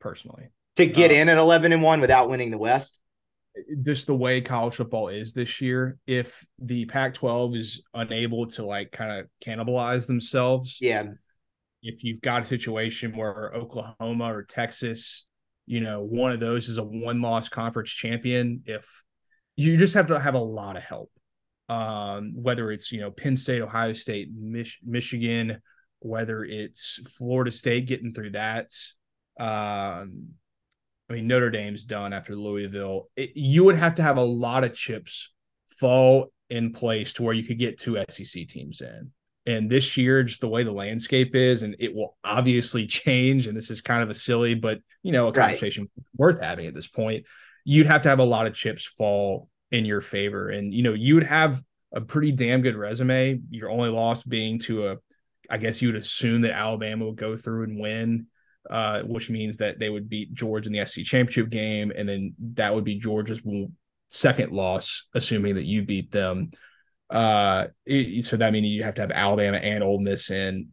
[0.00, 0.48] personally.
[0.76, 2.98] To get uh, in at 11 and 1 without winning the West?
[3.82, 5.98] Just the way college football is this year.
[6.06, 11.04] If the Pac 12 is unable to like kind of cannibalize themselves, yeah
[11.82, 15.26] if you've got a situation where Oklahoma or Texas,
[15.66, 19.04] you know, one of those is a one loss conference champion, if
[19.56, 21.10] you just have to have a lot of help,
[21.68, 25.60] um, whether it's, you know, Penn State, Ohio State, Mich- Michigan,
[26.00, 28.70] whether it's Florida State getting through that.
[29.38, 30.34] Um,
[31.08, 33.08] I mean, Notre Dame's done after Louisville.
[33.16, 35.32] It, you would have to have a lot of chips
[35.68, 39.12] fall in place to where you could get two SEC teams in.
[39.46, 43.46] And this year, just the way the landscape is, and it will obviously change.
[43.46, 46.04] And this is kind of a silly, but you know, a conversation right.
[46.16, 47.26] worth having at this point.
[47.64, 50.48] You'd have to have a lot of chips fall in your favor.
[50.48, 53.40] And you know, you would have a pretty damn good resume.
[53.50, 54.96] Your only loss being to a
[55.50, 58.26] I guess you would assume that Alabama would go through and win,
[58.68, 62.34] uh, which means that they would beat Georgia in the SEC championship game, and then
[62.54, 63.42] that would be Georgia's
[64.08, 66.50] second loss, assuming that you beat them.
[67.10, 70.68] Uh, it, so that means you have to have Alabama and Ole Miss in.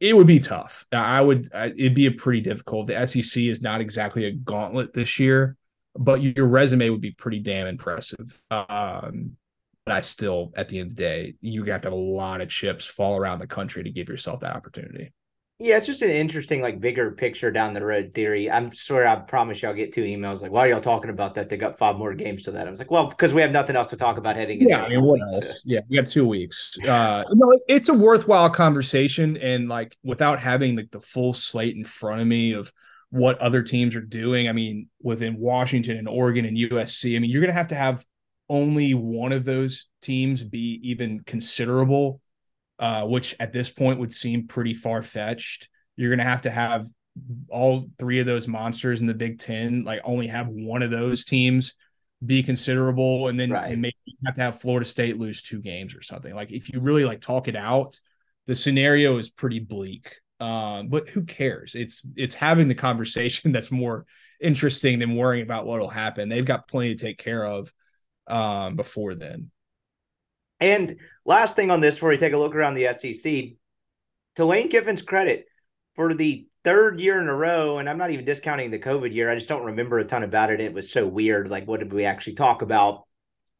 [0.00, 0.84] It would be tough.
[0.92, 1.48] I would.
[1.54, 2.88] It'd be a pretty difficult.
[2.88, 5.56] The SEC is not exactly a gauntlet this year,
[5.96, 8.42] but your resume would be pretty damn impressive.
[8.50, 9.36] Um,
[9.86, 12.40] but I still, at the end of the day, you have to have a lot
[12.40, 15.12] of chips fall around the country to give yourself that opportunity.
[15.60, 18.50] Yeah, it's just an interesting, like bigger picture down the road theory.
[18.50, 21.36] I'm sure I promise you I'll get two emails like, why are y'all talking about
[21.36, 21.48] that?
[21.48, 22.66] They got five more games to that.
[22.66, 24.82] I was like, well, because we have nothing else to talk about heading into Yeah,
[24.82, 25.46] I mean, what else?
[25.46, 25.54] So.
[25.64, 26.76] Yeah, we got two weeks.
[26.82, 29.36] Uh no, it's a worthwhile conversation.
[29.36, 32.72] And like without having like the full slate in front of me of
[33.10, 34.48] what other teams are doing.
[34.48, 38.04] I mean, within Washington and Oregon and USC, I mean, you're gonna have to have
[38.48, 42.20] only one of those teams be even considerable
[42.78, 45.68] uh, which at this point would seem pretty far fetched.
[45.96, 46.86] You're going to have to have
[47.48, 51.24] all three of those monsters in the Big Ten, like only have one of those
[51.24, 51.74] teams
[52.24, 53.78] be considerable, and then right.
[53.78, 56.34] maybe you have to have Florida State lose two games or something.
[56.34, 57.98] Like if you really like talk it out,
[58.46, 60.16] the scenario is pretty bleak.
[60.40, 61.74] Um, but who cares?
[61.74, 64.06] It's it's having the conversation that's more
[64.40, 66.28] interesting than worrying about what'll happen.
[66.28, 67.72] They've got plenty to take care of
[68.26, 69.50] um, before then.
[70.64, 70.96] And
[71.26, 73.56] last thing on this, before we take a look around the SEC,
[74.36, 75.44] to Lane Kiffin's credit,
[75.94, 79.30] for the third year in a row, and I'm not even discounting the COVID year.
[79.30, 80.60] I just don't remember a ton about it.
[80.60, 81.50] It was so weird.
[81.50, 83.04] Like, what did we actually talk about?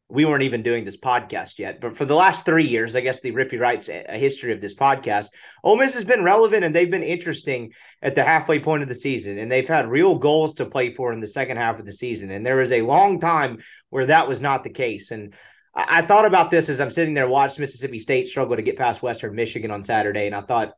[0.07, 3.21] we weren't even doing this podcast yet, but for the last three years, I guess
[3.21, 5.29] the Rippy writes a history of this podcast.
[5.63, 7.71] Ole Miss has been relevant and they've been interesting
[8.03, 11.11] at the halfway point of the season, and they've had real goals to play for
[11.11, 12.29] in the second half of the season.
[12.29, 15.09] And there was a long time where that was not the case.
[15.09, 15.33] And
[15.75, 19.03] I, thought about this as I'm sitting there watching Mississippi State struggle to get past
[19.03, 20.73] Western Michigan on Saturday, and I thought,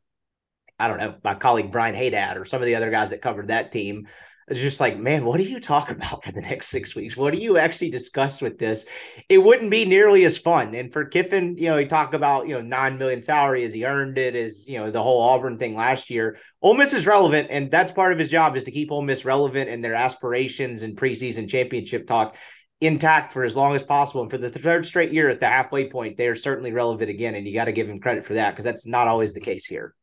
[0.79, 3.49] I don't know, my colleague Brian Haydad or some of the other guys that covered
[3.49, 4.07] that team
[4.49, 7.17] it's just like, man, what do you talk about for the next six weeks?
[7.17, 8.85] What do you actually discuss with this?
[9.29, 10.73] It wouldn't be nearly as fun.
[10.73, 13.85] And for Kiffin, you know, he talked about, you know, nine million salary as he
[13.85, 16.37] earned it, as you know, the whole Auburn thing last year.
[16.61, 19.25] Ole Miss is relevant, and that's part of his job is to keep Ole Miss
[19.25, 22.35] relevant and their aspirations and preseason championship talk
[22.79, 24.21] intact for as long as possible.
[24.21, 27.35] And for the third straight year at the halfway point, they are certainly relevant again.
[27.35, 29.65] And you got to give him credit for that because that's not always the case
[29.65, 29.95] here.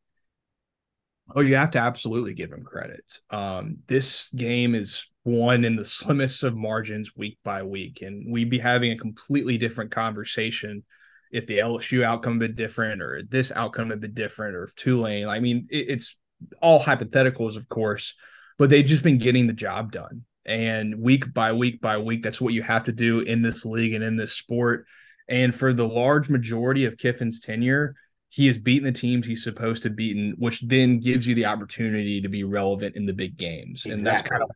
[1.33, 3.19] Oh, you have to absolutely give him credit.
[3.31, 8.49] Um, this game is won in the slimmest of margins week by week, and we'd
[8.49, 10.83] be having a completely different conversation
[11.31, 14.75] if the LSU outcome had been different, or this outcome had been different, or if
[14.75, 15.27] Tulane.
[15.27, 16.17] I mean, it, it's
[16.61, 18.13] all hypotheticals, of course,
[18.57, 20.25] but they've just been getting the job done.
[20.45, 23.93] And week by week by week, that's what you have to do in this league
[23.93, 24.85] and in this sport.
[25.27, 27.95] And for the large majority of Kiffin's tenure,
[28.29, 32.21] he has beaten the teams he's supposed to beaten, which then gives you the opportunity
[32.21, 33.85] to be relevant in the big games.
[33.85, 33.93] Exactly.
[33.93, 34.49] And that's kind of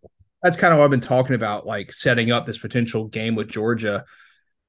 [0.44, 3.50] that's kind of what I've been talking about, like setting up this potential game with
[3.50, 4.06] Georgia.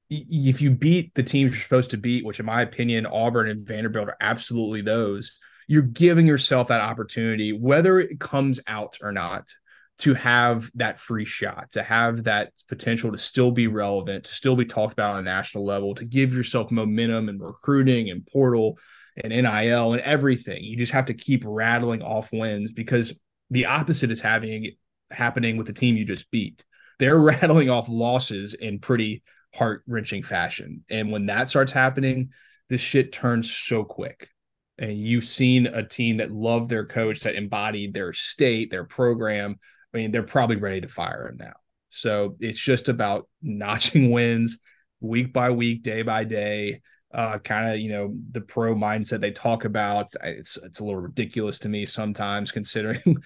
[0.09, 3.65] If you beat the teams you're supposed to beat, which in my opinion, Auburn and
[3.65, 5.31] Vanderbilt are absolutely those,
[5.67, 9.53] you're giving yourself that opportunity, whether it comes out or not,
[9.99, 14.55] to have that free shot, to have that potential to still be relevant, to still
[14.55, 18.79] be talked about on a national level, to give yourself momentum and recruiting and portal
[19.15, 20.63] and NIL and everything.
[20.63, 23.13] You just have to keep rattling off wins because
[23.49, 24.71] the opposite is having
[25.11, 26.65] happening with the team you just beat.
[26.99, 29.23] They're rattling off losses in pretty
[29.53, 30.83] heart wrenching fashion.
[30.89, 32.29] And when that starts happening,
[32.69, 34.29] this shit turns so quick.
[34.77, 39.59] And you've seen a team that loved their coach, that embodied their state, their program,
[39.93, 41.53] I mean, they're probably ready to fire him now.
[41.89, 44.57] So it's just about notching wins
[44.99, 46.81] week by week, day by day.
[47.13, 50.07] Uh, kind of, you know, the pro mindset they talk about.
[50.23, 53.17] It's it's a little ridiculous to me sometimes, considering,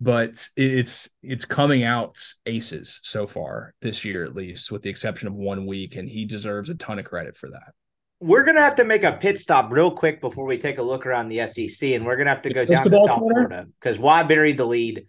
[0.00, 5.26] but it's it's coming out aces so far this year, at least, with the exception
[5.26, 7.72] of one week, and he deserves a ton of credit for that
[8.22, 11.06] we're gonna have to make a pit stop real quick before we take a look
[11.06, 13.48] around the SEC, and we're gonna have to go down to South corner?
[13.48, 15.04] Florida because why buried the lead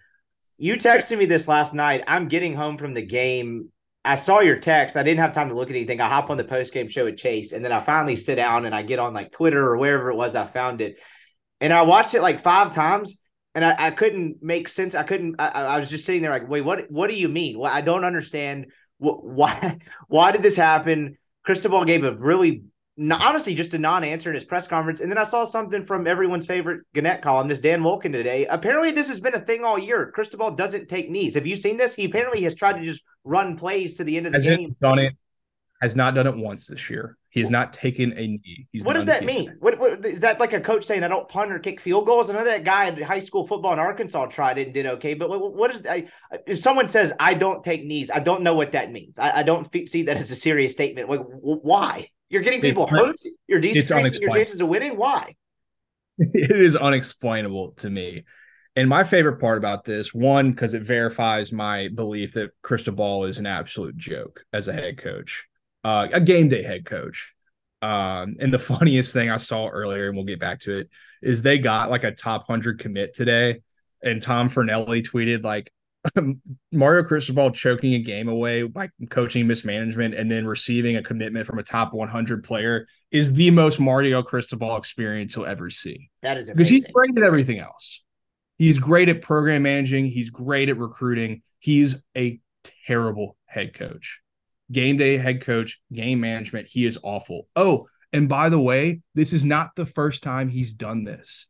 [0.58, 2.04] you texted me this last night.
[2.08, 3.70] I'm getting home from the game.
[4.06, 4.98] I saw your text.
[4.98, 6.02] I didn't have time to look at anything.
[6.02, 8.66] I hop on the post game show at Chase, and then I finally sit down
[8.66, 10.98] and I get on like Twitter or wherever it was I found it,
[11.62, 13.20] and I watched it like five times,
[13.56, 14.96] and I, I couldn't make sense.
[14.96, 15.36] I couldn't.
[15.40, 16.92] I, I, was just sitting there like, wait, what?
[16.92, 17.58] What do you mean?
[17.58, 18.68] Well, I don't understand.
[18.98, 19.78] Why?
[20.08, 21.18] Why did this happen?
[21.46, 22.64] Cristobal gave a really
[23.00, 25.00] honestly just a non-answer in his press conference.
[25.00, 28.46] And then I saw something from everyone's favorite Gannett columnist, Dan Wolken, today.
[28.46, 30.12] Apparently, this has been a thing all year.
[30.14, 31.36] Cristobal doesn't take knees.
[31.36, 31.96] Have you seen this?
[31.96, 34.76] He apparently has tried to just run plays to the end of the has game.
[34.82, 35.14] Done it.
[35.82, 37.18] Has not done it once this year.
[37.30, 38.68] He has not taken a knee.
[38.72, 39.56] He's what does that mean?
[39.60, 42.30] What, what is that like a coach saying I don't punt or kick field goals?
[42.30, 45.16] I know that guy in high school football in Arkansas tried it and did okay.
[45.16, 46.10] But what, what is I,
[46.46, 48.12] if someone says I don't take knees?
[48.12, 49.18] I don't know what that means.
[49.18, 51.10] I, I don't see that as a serious statement.
[51.10, 52.10] Like, why?
[52.34, 53.16] You're getting people hurt.
[53.48, 54.98] You're decreasing your chances of winning.
[54.98, 55.36] Why?
[56.18, 58.24] It is unexplainable to me.
[58.76, 63.40] And my favorite part about this, one, because it verifies my belief that Cristobal is
[63.40, 65.46] an absolute joke as a head coach,
[65.84, 67.34] uh, a game day head coach.
[67.82, 70.90] Um, and the funniest thing I saw earlier, and we'll get back to it,
[71.22, 73.62] is they got like a top 100 commit today.
[74.04, 75.72] And Tom Fornelli tweeted, like,
[76.72, 81.60] Mario Cristobal choking a game away by coaching mismanagement and then receiving a commitment from
[81.60, 86.10] a top 100 player is the most Mario Cristobal experience you'll ever see.
[86.22, 88.02] That is because he's great at everything else.
[88.58, 90.06] He's great at program managing.
[90.06, 91.42] He's great at recruiting.
[91.60, 92.40] He's a
[92.88, 94.20] terrible head coach.
[94.72, 96.68] Game day head coach, game management.
[96.70, 97.48] He is awful.
[97.56, 101.48] Oh, and by the way, this is not the first time he's done this.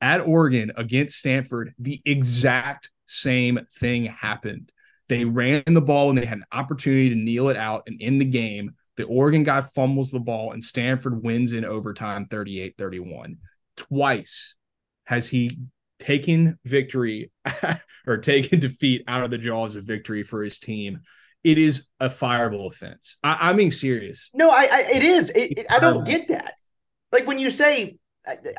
[0.00, 4.70] At Oregon against Stanford, the exact same thing happened.
[5.08, 8.18] They ran the ball and they had an opportunity to kneel it out and in
[8.18, 8.72] the game.
[8.96, 13.38] The Oregon guy fumbles the ball and Stanford wins in overtime 38 31.
[13.76, 14.54] Twice
[15.04, 15.58] has he
[15.98, 17.30] taken victory
[18.06, 21.00] or taken defeat out of the jaws of victory for his team.
[21.44, 23.16] It is a fireable offense.
[23.22, 24.30] I, am being serious.
[24.34, 25.30] No, I, I it is.
[25.30, 26.52] It, it, I don't get that.
[27.12, 27.96] Like when you say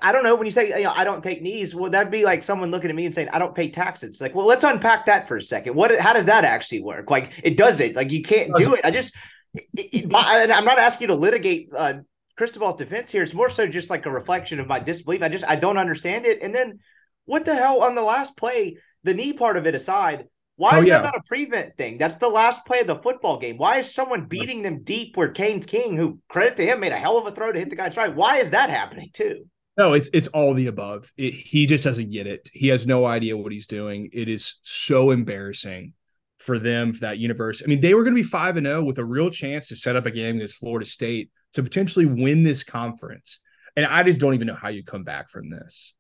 [0.01, 1.75] I don't know when you say you know I don't take knees.
[1.75, 4.11] Well, that'd be like someone looking at me and saying I don't pay taxes.
[4.11, 5.75] It's like, well, let's unpack that for a second.
[5.75, 5.97] What?
[5.99, 7.09] How does that actually work?
[7.09, 7.95] Like it doesn't.
[7.95, 8.81] Like you can't do it.
[8.83, 9.15] I just.
[9.53, 11.95] It, it, I'm not asking you to litigate uh,
[12.37, 13.23] Cristobal's defense here.
[13.23, 15.23] It's more so just like a reflection of my disbelief.
[15.23, 16.41] I just I don't understand it.
[16.41, 16.79] And then
[17.25, 18.77] what the hell on the last play?
[19.03, 20.25] The knee part of it aside,
[20.59, 20.97] why oh, is yeah.
[20.99, 21.97] that not a prevent thing?
[21.97, 23.57] That's the last play of the football game.
[23.57, 26.97] Why is someone beating them deep where Haynes King, who credit to him, made a
[26.97, 28.15] hell of a throw to hit the guy's stride?
[28.15, 29.45] Why is that happening too?
[29.80, 31.11] No, it's it's all the above.
[31.18, 32.49] It, he just doesn't get it.
[32.53, 34.10] He has no idea what he's doing.
[34.14, 35.93] It is so embarrassing
[36.38, 37.64] for them for that universe.
[37.64, 39.69] I mean, they were going to be five and zero oh with a real chance
[39.69, 43.39] to set up a game against Florida State to potentially win this conference.
[43.76, 45.93] And I just don't even know how you come back from this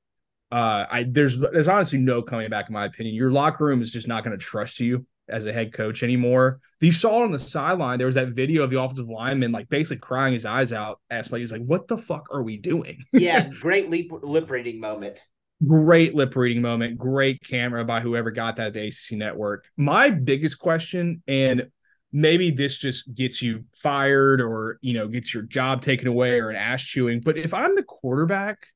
[0.51, 3.15] uh, I there's there's honestly no coming back in my opinion.
[3.15, 6.59] Your locker room is just not going to trust you as a head coach anymore.
[6.79, 9.97] You saw on the sideline there was that video of the offensive lineman like basically
[9.97, 10.99] crying his eyes out.
[11.09, 14.79] As like he's like, "What the fuck are we doing?" yeah, great lip lip reading
[14.79, 15.19] moment.
[15.65, 16.97] Great lip reading moment.
[16.97, 19.65] Great camera by whoever got that at the ACC network.
[19.75, 21.67] My biggest question, and
[22.11, 26.49] maybe this just gets you fired or you know gets your job taken away or
[26.49, 27.21] an ass chewing.
[27.21, 28.67] But if I'm the quarterback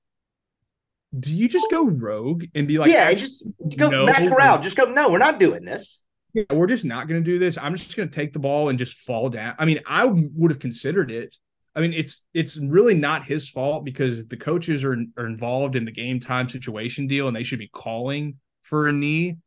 [1.17, 3.47] do you just go rogue and be like, yeah, just
[3.77, 6.02] go no, back around, just go, no, we're not doing this.
[6.51, 7.57] We're just not going to do this.
[7.57, 9.55] I'm just going to take the ball and just fall down.
[9.59, 11.35] I mean, I would have considered it.
[11.75, 15.85] I mean, it's it's really not his fault because the coaches are, are involved in
[15.85, 19.37] the game time situation deal and they should be calling for a knee.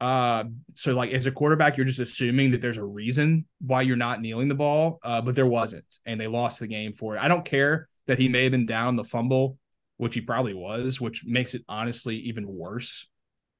[0.00, 0.44] Uh,
[0.74, 4.20] so like as a quarterback, you're just assuming that there's a reason why you're not
[4.20, 7.22] kneeling the ball, uh, but there wasn't, and they lost the game for it.
[7.22, 9.58] I don't care that he may have been down the fumble
[9.96, 13.06] which he probably was, which makes it honestly even worse.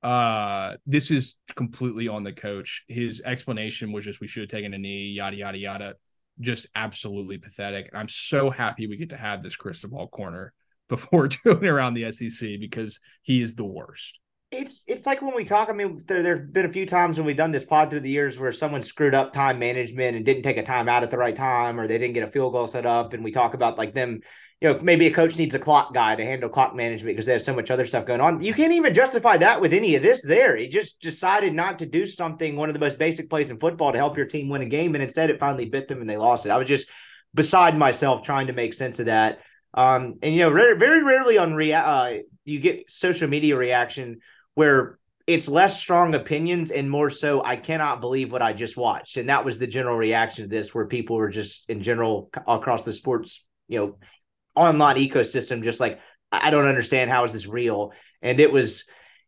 [0.05, 2.85] Uh, this is completely on the coach.
[2.89, 5.95] His explanation was just we should have taken a knee, yada yada yada.
[6.41, 7.89] Just absolutely pathetic.
[7.89, 10.53] And I'm so happy we get to have this Cristobal corner
[10.91, 14.21] before doing around the SEC because he is the worst.
[14.55, 15.69] It's it's like when we talk.
[15.69, 18.11] I mean, there there've been a few times when we've done this pod through the
[18.11, 21.19] years where someone screwed up time management and didn't take a time out at the
[21.19, 23.79] right time, or they didn't get a field goal set up, and we talk about
[23.79, 24.21] like them
[24.65, 27.35] you know, maybe a coach needs a clock guy to handle clock management because they
[27.35, 28.43] have so much other stuff going on.
[28.43, 30.57] You can't even justify that with any of this there.
[30.57, 33.93] He just decided not to do something, one of the most basic plays in football
[33.93, 34.95] to help your team win a game.
[34.95, 36.51] And instead it finally bit them and they lost it.
[36.51, 36.89] I was just
[37.35, 39.41] beside myself trying to make sense of that.
[39.75, 42.15] Um, and, you know, very, very rarely on rea- uh,
[42.47, 44.21] you get social media reaction
[44.55, 49.17] where it's less strong opinions and more so I cannot believe what I just watched.
[49.17, 52.85] And that was the general reaction to this, where people were just in general across
[52.85, 53.99] the sports, you know,
[54.55, 55.99] online ecosystem just like
[56.31, 58.85] I don't understand how is this real and it was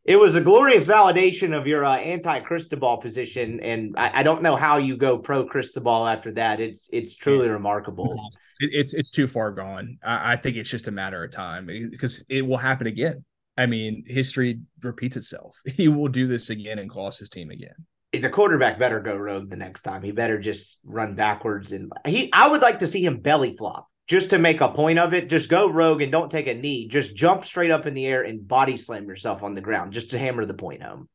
[0.07, 4.41] it was a glorious validation of your uh, anti Cristobal position, and I, I, don't
[4.41, 6.61] know how you go pro Cristobal after that.
[6.61, 7.55] It's it's truly yeah.
[7.55, 8.29] remarkable.
[8.61, 9.99] it's it's too far gone.
[10.05, 13.25] I, I, think it's just a matter of time because it will happen again.
[13.57, 15.57] I mean, history repeats itself.
[15.67, 17.75] He will do this again and cost his team again.
[18.13, 20.03] The quarterback better go rogue the next time.
[20.03, 22.33] He better just run backwards and he.
[22.33, 25.29] I would like to see him belly flop just to make a point of it,
[25.29, 26.89] just go rogue and don't take a knee.
[26.89, 30.11] Just jump straight up in the air and body slam yourself on the ground just
[30.13, 31.09] to hammer the point home.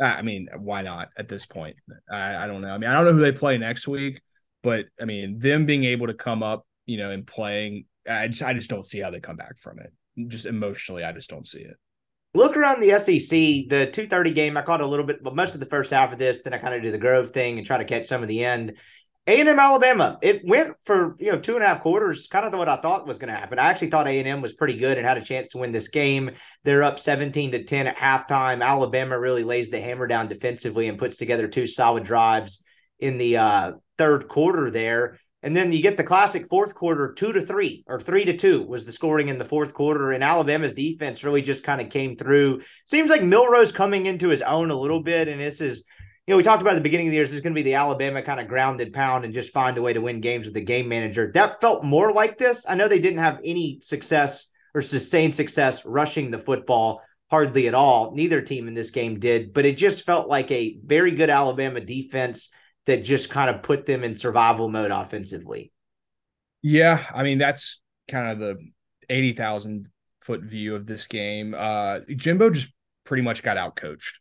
[0.00, 1.76] I mean, why not at this point?
[2.10, 2.72] I, I don't know.
[2.72, 4.22] I mean, I don't know who they play next week,
[4.62, 8.42] but I mean, them being able to come up, you know, and playing, I just,
[8.42, 9.92] I just don't see how they come back from it.
[10.26, 11.76] Just emotionally, I just don't see it.
[12.34, 15.60] Look around the SEC, the 230 game, I caught a little bit, but most of
[15.60, 17.78] the first half of this, then I kind of do the Grove thing and try
[17.78, 18.74] to catch some of the end.
[19.28, 20.18] A&M Alabama.
[20.22, 23.06] It went for you know two and a half quarters, kind of what I thought
[23.06, 23.58] was going to happen.
[23.58, 26.30] I actually thought A&M was pretty good and had a chance to win this game.
[26.64, 28.64] They're up 17 to 10 at halftime.
[28.64, 32.64] Alabama really lays the hammer down defensively and puts together two solid drives
[33.00, 35.18] in the uh, third quarter there.
[35.42, 38.62] And then you get the classic fourth quarter, two to three or three to two
[38.64, 40.10] was the scoring in the fourth quarter.
[40.10, 42.62] And Alabama's defense really just kind of came through.
[42.86, 45.84] Seems like Milroe's coming into his own a little bit, and this is
[46.28, 47.58] you know, we talked about at the beginning of the year, this is going to
[47.58, 50.44] be the Alabama kind of grounded pound and just find a way to win games
[50.44, 51.30] with the game manager.
[51.32, 52.66] That felt more like this.
[52.68, 57.00] I know they didn't have any success or sustained success rushing the football
[57.30, 58.12] hardly at all.
[58.14, 61.80] Neither team in this game did, but it just felt like a very good Alabama
[61.80, 62.50] defense
[62.88, 65.70] that just kind of put them in survival mode offensively.
[66.62, 68.56] Yeah, I mean that's kind of the
[69.10, 69.88] 80,000
[70.22, 71.54] foot view of this game.
[71.56, 72.72] Uh Jimbo just
[73.04, 74.20] pretty much got out coached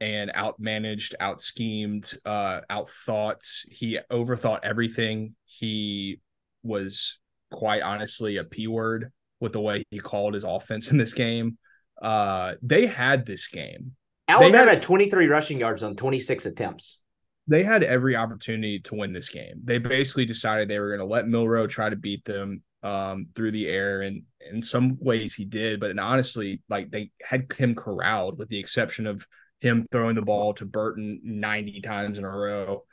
[0.00, 3.42] and out managed, out schemed, uh, outthought.
[3.70, 5.34] He overthought everything.
[5.46, 6.20] He
[6.62, 7.18] was
[7.50, 11.56] quite honestly a p word with the way he called his offense in this game.
[12.02, 13.92] Uh, they had this game.
[14.28, 16.98] Alabama had, had 23 rushing yards on 26 attempts.
[17.46, 19.60] They had every opportunity to win this game.
[19.64, 22.62] They basically decided they were going to let Milroe try to beat them.
[22.82, 27.50] um, through the air, and in some ways he did, but honestly, like they had
[27.56, 29.26] him corralled, with the exception of
[29.60, 32.84] him throwing the ball to Burton 90 times in a row.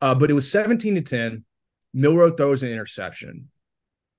[0.00, 1.44] Uh, but it was 17 to 10.
[1.92, 3.50] Milroe throws an interception.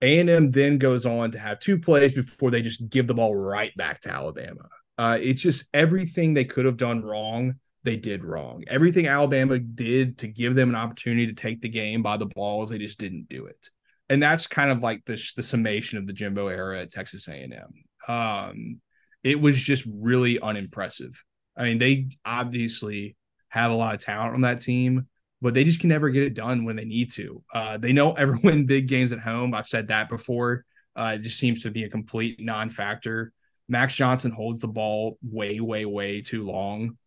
[0.01, 3.76] A&M then goes on to have two plays before they just give the ball right
[3.77, 4.68] back to Alabama.
[4.97, 8.63] Uh, it's just everything they could have done wrong, they did wrong.
[8.67, 12.69] Everything Alabama did to give them an opportunity to take the game by the balls,
[12.69, 13.69] they just didn't do it.
[14.09, 17.73] And that's kind of like the, the summation of the Jimbo era at Texas A&M.
[18.07, 18.81] Um,
[19.23, 21.23] it was just really unimpressive.
[21.55, 23.15] I mean, they obviously
[23.49, 25.07] have a lot of talent on that team,
[25.41, 27.43] but they just can never get it done when they need to.
[27.53, 29.53] Uh, they don't ever win big games at home.
[29.53, 30.65] I've said that before.
[30.95, 33.31] Uh, it just seems to be a complete non-factor.
[33.69, 36.97] Max Johnson holds the ball way, way, way too long.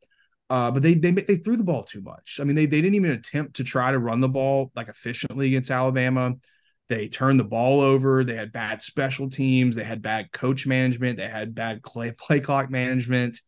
[0.55, 2.39] Uh, but they, they they threw the ball too much.
[2.41, 5.49] I mean, they they didn't even attempt to try to run the ball like efficiently
[5.49, 6.35] against Alabama.
[6.89, 8.23] They turned the ball over.
[8.23, 9.75] They had bad special teams.
[9.75, 11.19] They had bad coach management.
[11.19, 13.41] They had bad play, play clock management.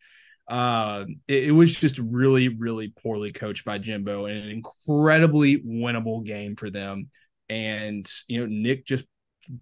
[0.49, 6.25] Uh, it, it, was just really, really poorly coached by Jimbo and an incredibly winnable
[6.25, 7.11] game for them.
[7.49, 9.05] And, you know, Nick just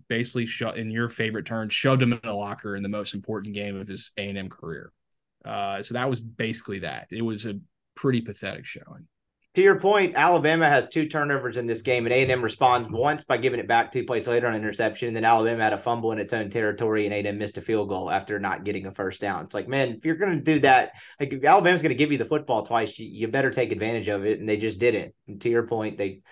[0.08, 3.54] basically shut in your favorite turn, shoved him in a locker in the most important
[3.54, 4.92] game of his A&M career.
[5.44, 7.08] Uh, so that was basically that.
[7.10, 7.58] It was a
[7.94, 9.06] pretty pathetic showing
[9.54, 13.36] to your point, Alabama has two turnovers in this game, and A&M responds once by
[13.36, 15.08] giving it back two plays later on interception.
[15.08, 17.88] And then Alabama had a fumble in its own territory, and A&M missed a field
[17.88, 19.44] goal after not getting a first down.
[19.44, 22.10] It's like, man, if you're going to do that, like if Alabama's going to give
[22.10, 24.40] you the football twice, you, you, better take advantage of it.
[24.40, 25.14] And they just didn't.
[25.28, 26.22] And to your point, they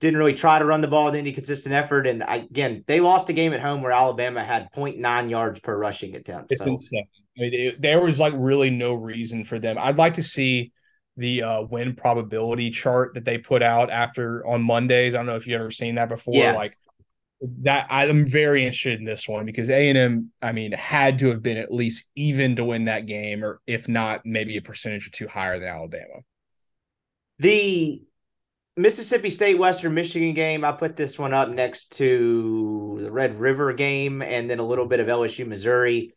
[0.00, 2.08] didn't really try to run the ball with any consistent effort.
[2.08, 5.78] And I, again, they lost a game at home where Alabama had 0.9 yards per
[5.78, 6.50] rushing attempt.
[6.50, 6.70] It's so.
[6.70, 7.06] insane.
[7.36, 9.76] I mean, it, there was like really no reason for them.
[9.78, 10.72] I'd like to see–
[11.16, 15.14] the uh, win probability chart that they put out after on Mondays.
[15.14, 16.34] I don't know if you've ever seen that before.
[16.34, 16.54] Yeah.
[16.54, 16.76] Like
[17.60, 21.28] that, I'm very interested in this one because A and M, I mean, had to
[21.28, 25.06] have been at least even to win that game, or if not, maybe a percentage
[25.06, 26.22] or two higher than Alabama.
[27.38, 28.02] The
[28.76, 33.72] Mississippi State Western Michigan game, I put this one up next to the Red River
[33.72, 36.14] game and then a little bit of LSU Missouri.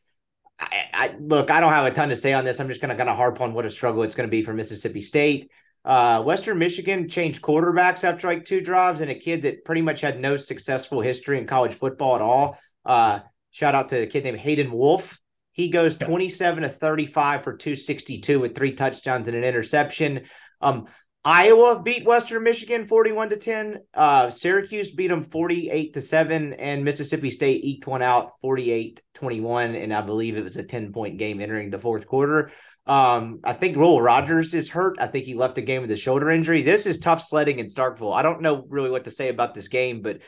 [0.60, 2.60] I, I, look, I don't have a ton to say on this.
[2.60, 4.44] I'm just going to kind of harp on what a struggle it's going to be
[4.44, 5.52] for Mississippi State.
[5.86, 10.02] Uh, Western Michigan changed quarterbacks after like two drives, and a kid that pretty much
[10.02, 12.58] had no successful history in college football at all.
[12.86, 13.20] Uh,
[13.52, 15.20] shout out to a kid named Hayden Wolf.
[15.54, 20.26] He goes 27 to 35 for 262 with three touchdowns and an interception.
[20.62, 20.88] Um,
[21.28, 23.80] Iowa beat Western Michigan 41 to 10.
[23.94, 29.76] Uh, Syracuse beat them 48 to 7 and Mississippi State eked one out 48 21
[29.76, 32.52] and I believe it was a 10 point game entering the fourth quarter.
[32.86, 35.02] Um, I think Will Rogers is hurt.
[35.02, 36.62] I think he left the game with a shoulder injury.
[36.62, 38.16] This is tough sledding in Starkville.
[38.16, 40.22] I don't know really what to say about this game, but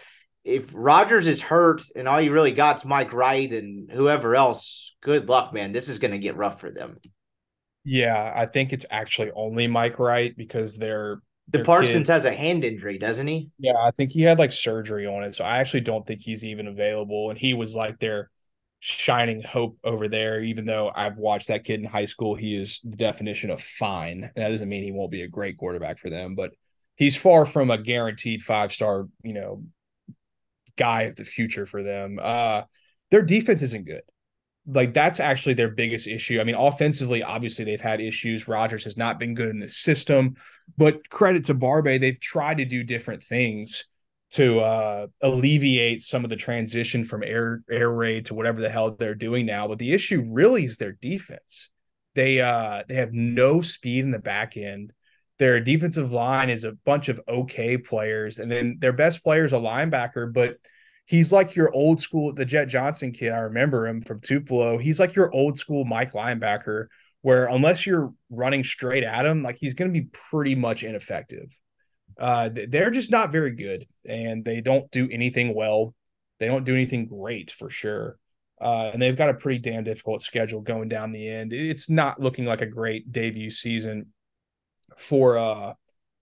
[0.44, 4.98] if Rogers is hurt and all you really got is Mike Wright and whoever else,
[5.02, 5.72] good luck, man.
[5.72, 6.98] This is going to get rough for them.
[7.90, 12.32] Yeah, I think it's actually only Mike Wright because they're the Parsons kid, has a
[12.32, 13.49] hand injury, doesn't he?
[13.57, 15.34] Yeah, I think he had like surgery on it.
[15.34, 17.32] So I actually don't think he's even available.
[17.32, 18.30] And he was like their
[18.80, 22.36] shining hope over there, even though I've watched that kid in high school.
[22.36, 24.24] He is the definition of fine.
[24.24, 26.52] And that doesn't mean he won't be a great quarterback for them, but
[26.95, 29.64] he's far from a guaranteed five star, you know,
[30.78, 32.20] guy of the future for them.
[32.22, 32.61] Uh
[33.10, 34.03] their defense isn't good
[34.72, 36.40] like that's actually their biggest issue.
[36.40, 38.48] I mean, offensively, obviously they've had issues.
[38.48, 40.36] Rogers has not been good in the system,
[40.78, 43.86] but credit to Barbay, they've tried to do different things
[44.32, 48.91] to uh, alleviate some of the transition from air air raid to whatever the hell
[48.91, 49.68] they're doing now.
[49.68, 51.70] But the issue really is their defense.
[52.16, 54.94] They uh they have no speed in the back end.
[55.40, 59.54] Their defensive line is a bunch of okay players, and then their best player is
[59.54, 60.58] a linebacker, but
[61.10, 63.31] he's like your old school, the Jett Johnson kid.
[63.31, 64.77] I remember him from Tupelo.
[64.77, 66.86] He's like your old school Mike linebacker,
[67.22, 71.57] where unless you're running straight at him, like he's going to be pretty much ineffective.
[72.19, 75.95] Uh, they're just not very good, and they don't do anything well.
[76.38, 78.19] They don't do anything great for sure.
[78.61, 81.53] Uh, and they've got a pretty damn difficult schedule going down the end.
[81.53, 84.14] It's not looking like a great debut season
[84.98, 85.73] for uh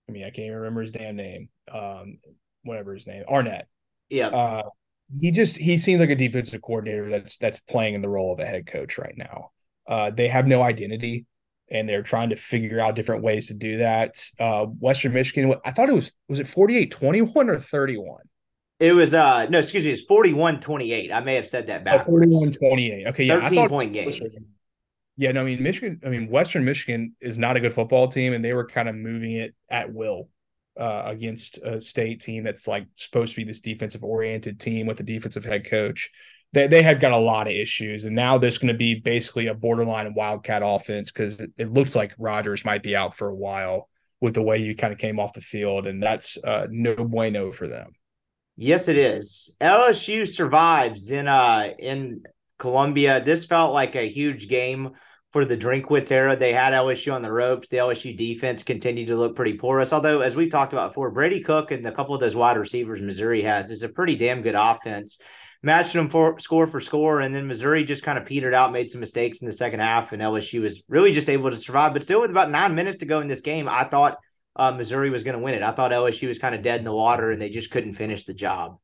[0.08, 1.50] I mean, I can't even remember his damn name.
[1.70, 2.20] Um,
[2.62, 3.68] whatever his name, Arnett.
[4.08, 4.28] Yeah.
[4.28, 4.62] Uh,
[5.08, 8.40] he just he seems like a defensive coordinator that's that's playing in the role of
[8.40, 9.50] a head coach right now.
[9.86, 11.24] Uh, they have no identity,
[11.70, 14.22] and they're trying to figure out different ways to do that.
[14.38, 18.20] Uh, Western Michigan, I thought it was was it 48-21 or 31?
[18.80, 21.12] It was uh no, excuse me, it's 41-28.
[21.12, 22.06] I may have said that back.
[22.06, 23.08] Oh, 41-28.
[23.08, 23.40] Okay, yeah.
[23.40, 24.12] 13 point game.
[25.16, 28.34] Yeah, no, I mean Michigan, I mean Western Michigan is not a good football team,
[28.34, 30.28] and they were kind of moving it at will
[30.78, 35.00] uh, against a state team that's like supposed to be this defensive oriented team with
[35.00, 36.10] a defensive head coach.
[36.52, 39.48] They they have got a lot of issues, and now there's going to be basically
[39.48, 43.34] a borderline wildcat offense because it, it, looks like Rogers might be out for a
[43.34, 43.88] while
[44.20, 47.50] with the way you kind of came off the field, and that's uh, no bueno
[47.50, 47.92] for them.
[48.56, 49.54] Yes, it is.
[49.60, 52.22] LSU survives in uh in
[52.58, 53.22] Columbia.
[53.22, 54.92] This felt like a huge game
[55.38, 56.34] for the Drinkwitz era.
[56.34, 57.68] They had LSU on the ropes.
[57.68, 59.92] The LSU defense continued to look pretty porous.
[59.92, 63.00] Although, as we've talked about before, Brady Cook and a couple of those wide receivers
[63.00, 65.20] Missouri has is a pretty damn good offense.
[65.62, 68.90] Matching them for score for score, and then Missouri just kind of petered out, made
[68.90, 71.92] some mistakes in the second half, and LSU was really just able to survive.
[71.92, 74.18] But still, with about nine minutes to go in this game, I thought
[74.56, 75.62] uh, Missouri was going to win it.
[75.62, 78.24] I thought LSU was kind of dead in the water, and they just couldn't finish
[78.24, 78.78] the job.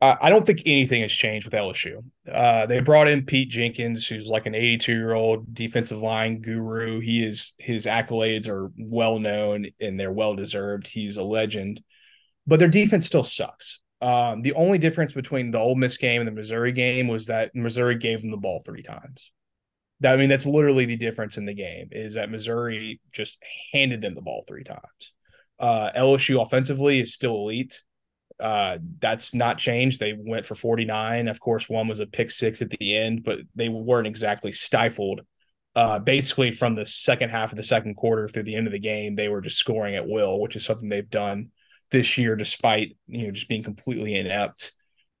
[0.00, 2.04] I don't think anything has changed with LSU.
[2.30, 7.00] Uh, they brought in Pete Jenkins, who's like an 82 year old defensive line guru.
[7.00, 10.86] He is his accolades are well known and they're well deserved.
[10.86, 11.80] He's a legend,
[12.46, 13.80] but their defense still sucks.
[14.00, 17.50] Um, the only difference between the Ole Miss game and the Missouri game was that
[17.56, 19.32] Missouri gave them the ball three times.
[19.98, 23.36] That, I mean, that's literally the difference in the game is that Missouri just
[23.72, 25.12] handed them the ball three times.
[25.58, 27.82] Uh, LSU offensively is still elite
[28.40, 30.00] uh, that's not changed.
[30.00, 31.28] They went for 49.
[31.28, 35.22] Of course, one was a pick six at the end, but they weren't exactly stifled.
[35.74, 38.78] Uh, basically, from the second half of the second quarter through the end of the
[38.78, 41.50] game, they were just scoring at will, which is something they've done
[41.90, 44.72] this year, despite you know just being completely inept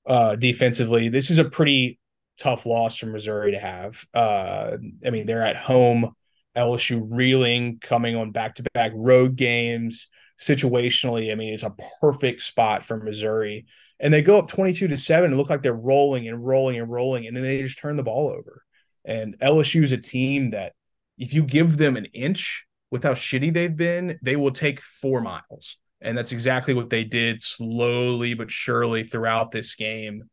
[0.06, 1.08] uh, defensively.
[1.08, 1.98] This is a pretty
[2.38, 4.04] tough loss for Missouri to have.
[4.14, 6.12] Uh, I mean, they're at home.
[6.56, 10.08] LSU reeling, coming on back to back road games
[10.38, 13.66] situationally, I mean, it's a perfect spot for Missouri.
[14.00, 16.90] And they go up 22 to 7 and look like they're rolling and rolling and
[16.90, 17.26] rolling.
[17.26, 18.62] And then they just turn the ball over.
[19.04, 20.72] And LSU is a team that
[21.16, 25.20] if you give them an inch with how shitty they've been, they will take four
[25.20, 25.76] miles.
[26.00, 30.24] And that's exactly what they did slowly but surely throughout this game.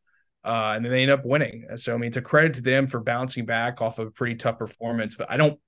[0.44, 1.66] Uh, and then they end up winning.
[1.74, 4.36] So, I mean, it's a credit to them for bouncing back off of a pretty
[4.36, 5.58] tough performance, but I don't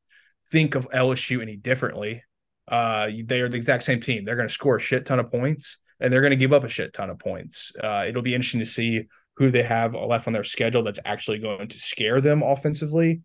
[0.46, 2.22] think of LSU any differently.
[2.68, 4.24] Uh, they are the exact same team.
[4.24, 6.64] They're going to score a shit ton of points and they're going to give up
[6.64, 7.72] a shit ton of points.
[7.82, 11.38] Uh, it'll be interesting to see who they have left on their schedule that's actually
[11.38, 13.22] going to scare them offensively.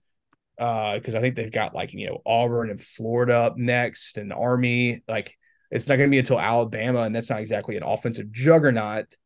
[0.55, 4.31] Because uh, I think they've got like you know Auburn and Florida up next, and
[4.31, 5.01] Army.
[5.07, 5.35] Like
[5.71, 9.17] it's not going to be until Alabama, and that's not exactly an offensive juggernaut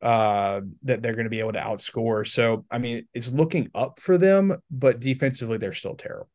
[0.00, 2.26] uh, that they're going to be able to outscore.
[2.26, 6.30] So I mean, it's looking up for them, but defensively they're still terrible.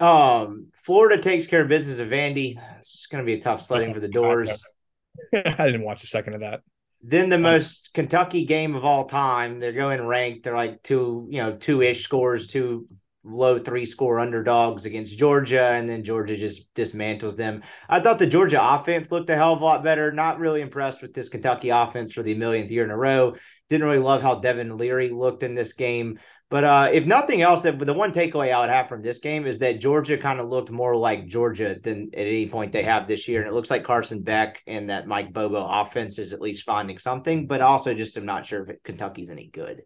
[0.00, 2.56] Um, Florida takes care of business of Vandy.
[2.78, 4.64] It's going to be a tough sledding for the Dores.
[5.34, 6.60] I didn't watch a second of that.
[7.02, 9.60] Then the most Kentucky game of all time.
[9.60, 10.44] They're going ranked.
[10.44, 12.88] They're like two, you know, two ish scores, two
[13.24, 17.62] low three score underdogs against Georgia, and then Georgia just dismantles them.
[17.88, 20.10] I thought the Georgia offense looked a hell of a lot better.
[20.10, 23.36] Not really impressed with this Kentucky offense for the millionth year in a row.
[23.68, 26.18] Didn't really love how Devin Leary looked in this game.
[26.50, 29.58] But uh, if nothing else, the one takeaway I would have from this game is
[29.58, 33.28] that Georgia kind of looked more like Georgia than at any point they have this
[33.28, 33.40] year.
[33.40, 36.98] And it looks like Carson Beck and that Mike Bobo offense is at least finding
[36.98, 39.82] something, but also just I'm not sure if Kentucky's any good.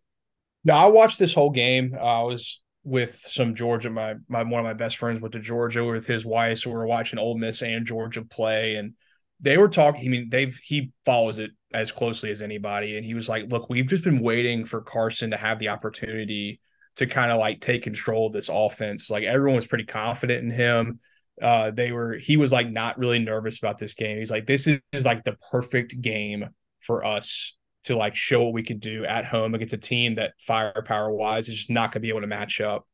[0.64, 1.96] No, I watched this whole game.
[1.98, 3.90] Uh, I was with some Georgia.
[3.90, 6.76] My my one of my best friends went to Georgia with his wife, so we
[6.76, 8.94] were watching Ole Miss and Georgia play, and
[9.42, 10.06] they were talking.
[10.06, 12.96] I mean, they've he follows it as closely as anybody.
[12.96, 16.60] And he was like, look, we've just been waiting for Carson to have the opportunity
[16.96, 19.10] to kind of like take control of this offense.
[19.10, 21.00] Like everyone was pretty confident in him.
[21.40, 24.18] Uh, they were, he was like not really nervous about this game.
[24.18, 26.50] He's like, this is, is like the perfect game
[26.80, 30.34] for us to like show what we can do at home against a team that
[30.38, 32.86] firepower wise is just not going to be able to match up.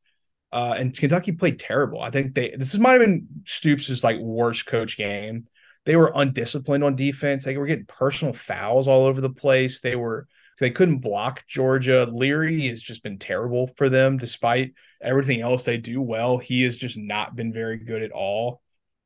[0.50, 2.00] Uh, and Kentucky played terrible.
[2.00, 5.44] I think they, this might have been Stoops' like worst coach game
[5.88, 7.46] they were undisciplined on defense.
[7.46, 9.80] They were getting personal fouls all over the place.
[9.80, 10.28] They were
[10.60, 12.04] they couldn't block Georgia.
[12.12, 16.36] Leary has just been terrible for them, despite everything else they do well.
[16.36, 18.60] He has just not been very good at all.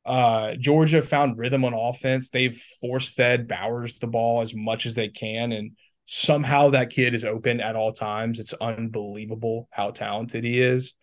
[0.05, 2.27] Uh, Georgia found rhythm on offense.
[2.27, 7.13] They've force fed Bowers the ball as much as they can, and somehow that kid
[7.13, 8.41] is open at all times.
[8.41, 10.95] It's unbelievable how talented he is.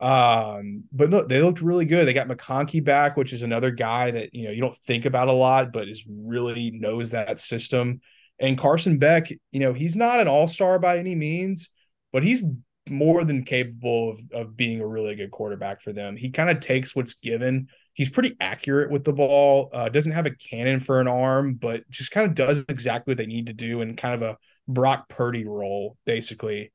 [0.00, 2.06] Um, but look, they looked really good.
[2.06, 5.28] They got McConkey back, which is another guy that you know you don't think about
[5.28, 8.00] a lot, but is really knows that system.
[8.38, 11.68] And Carson Beck, you know, he's not an all-star by any means,
[12.10, 12.42] but he's
[12.88, 16.16] more than capable of, of being a really good quarterback for them.
[16.16, 17.68] He kind of takes what's given.
[17.92, 19.68] He's pretty accurate with the ball.
[19.74, 23.18] Uh, doesn't have a cannon for an arm, but just kind of does exactly what
[23.18, 26.72] they need to do in kind of a Brock Purdy role, basically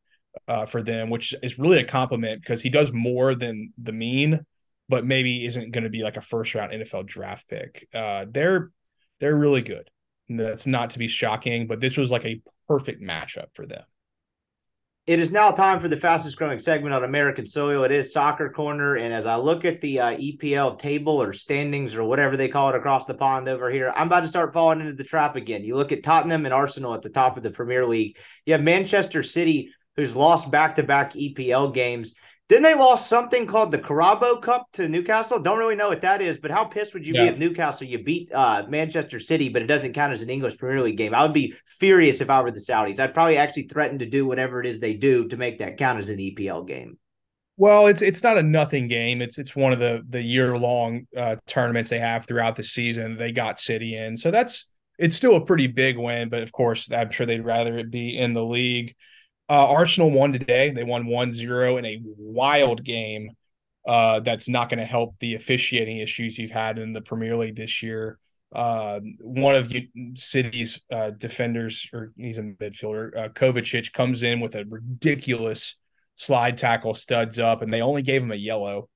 [0.48, 4.46] uh, for them, which is really a compliment because he does more than the mean.
[4.88, 7.88] but maybe isn't going to be like a first round NFL draft pick.
[7.94, 8.72] Uh, they're
[9.20, 9.90] they're really good.
[10.30, 13.84] That's not to be shocking, but this was like a perfect matchup for them.
[15.08, 17.84] It is now time for the fastest growing segment on American soil.
[17.84, 18.96] It is Soccer Corner.
[18.96, 22.70] And as I look at the uh, EPL table or standings or whatever they call
[22.70, 25.64] it across the pond over here, I'm about to start falling into the trap again.
[25.64, 28.18] You look at Tottenham and Arsenal at the top of the Premier League.
[28.48, 32.16] You have Manchester City, who's lost back to back EPL games.
[32.48, 35.40] Then they lost something called the Carabao Cup to Newcastle.
[35.40, 37.24] Don't really know what that is, but how pissed would you yeah.
[37.24, 40.60] be if Newcastle you beat uh, Manchester City, but it doesn't count as an English
[40.60, 41.16] Premier League game?
[41.16, 43.00] I would be furious if I were the Saudis.
[43.00, 45.98] I'd probably actually threaten to do whatever it is they do to make that count
[45.98, 47.00] as an EPL game.
[47.58, 49.22] Well, it's it's not a nothing game.
[49.22, 53.18] It's it's one of the the year long uh, tournaments they have throughout the season.
[53.18, 54.68] They got City in, so that's
[55.00, 56.30] it's still a pretty big win.
[56.30, 58.96] But of course, I'm sure they'd rather it be in the league.
[59.48, 60.72] Uh, Arsenal won today.
[60.72, 63.32] They won 1 0 in a wild game
[63.86, 67.56] uh, that's not going to help the officiating issues you've had in the Premier League
[67.56, 68.18] this year.
[68.54, 69.72] Uh, one of
[70.16, 75.76] City's uh, defenders, or he's a midfielder, uh, Kovacic, comes in with a ridiculous
[76.16, 78.90] slide tackle, studs up, and they only gave him a yellow.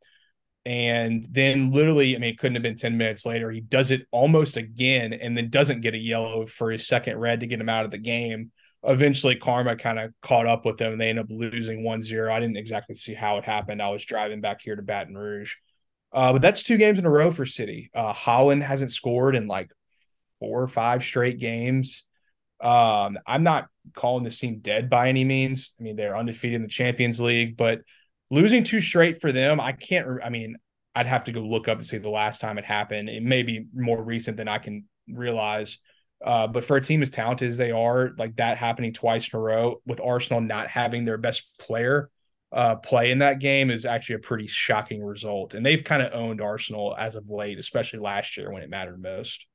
[0.65, 3.51] And then, literally, I mean, it couldn't have been 10 minutes later.
[3.51, 7.41] He does it almost again and then doesn't get a yellow for his second red
[7.41, 8.51] to get him out of the game
[8.83, 10.93] eventually karma kind of caught up with them.
[10.93, 13.81] And they ended up losing 1-0 i didn't exactly see how it happened.
[13.81, 15.55] I was driving back here to baton rouge.
[16.11, 17.91] Uh, but that's two games in a row for city.
[17.93, 19.71] Uh, haaland hasn't scored in like
[20.39, 22.03] four or five straight games.
[22.61, 25.73] Um, i'm not calling this team dead by any means.
[25.79, 27.81] I mean they're undefeated in the champions league but
[28.29, 30.55] losing two straight for them i can't i mean
[30.93, 33.09] i'd have to go look up and see the last time it happened.
[33.09, 35.79] It may be more recent than i can realize
[36.23, 39.37] uh, but for a team as talented as they are, like that happening twice in
[39.37, 42.09] a row with Arsenal not having their best player
[42.51, 45.53] uh, play in that game is actually a pretty shocking result.
[45.53, 49.01] And they've kind of owned Arsenal as of late, especially last year when it mattered
[49.01, 49.45] most.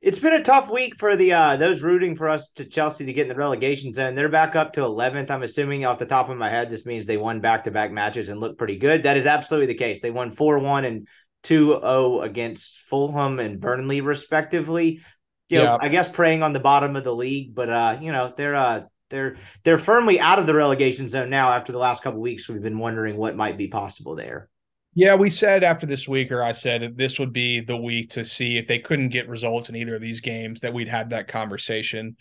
[0.00, 3.12] It's been a tough week for the uh, those rooting for us to Chelsea to
[3.12, 4.14] get in the relegation zone.
[4.14, 5.30] They're back up to 11th.
[5.30, 7.90] I'm assuming off the top of my head, this means they won back to back
[7.90, 9.02] matches and look pretty good.
[9.02, 10.00] That is absolutely the case.
[10.00, 11.08] They won 4 1 and
[11.44, 15.00] 2 0 against Fulham and Burnley, respectively
[15.48, 15.78] you know, yeah.
[15.80, 18.82] I guess preying on the bottom of the league, but uh, you know, they're uh
[19.10, 22.48] they're they're firmly out of the relegation zone now after the last couple weeks.
[22.48, 24.48] We've been wondering what might be possible there.
[24.94, 28.24] Yeah, we said after this week, or I said this would be the week to
[28.24, 31.28] see if they couldn't get results in either of these games that we'd had that
[31.28, 32.16] conversation.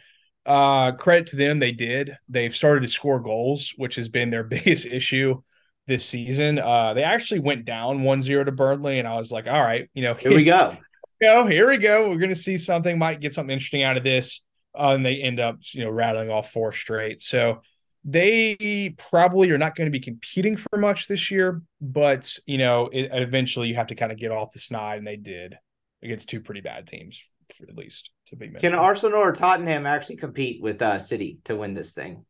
[0.46, 2.16] Uh, credit to them, they did.
[2.28, 5.42] They've started to score goals, which has been their biggest issue
[5.88, 6.60] this season.
[6.60, 10.04] Uh, they actually went down 1-0 to Burnley, and I was like, all right, you
[10.04, 10.78] know, here we go
[11.26, 11.46] go.
[11.48, 12.10] Here we go.
[12.10, 12.98] We're going to see something.
[12.98, 14.42] Might get something interesting out of this.
[14.78, 17.22] Uh, and they end up, you know, rattling off four straight.
[17.22, 17.62] So
[18.04, 21.62] they probably are not going to be competing for much this year.
[21.82, 25.08] But you know, it, eventually you have to kind of get off the snide, and
[25.08, 25.58] they did
[26.04, 27.24] against two pretty bad teams,
[27.68, 28.48] at least to be.
[28.48, 28.74] Mentioned.
[28.74, 32.26] Can Arsenal or Tottenham actually compete with uh, City to win this thing?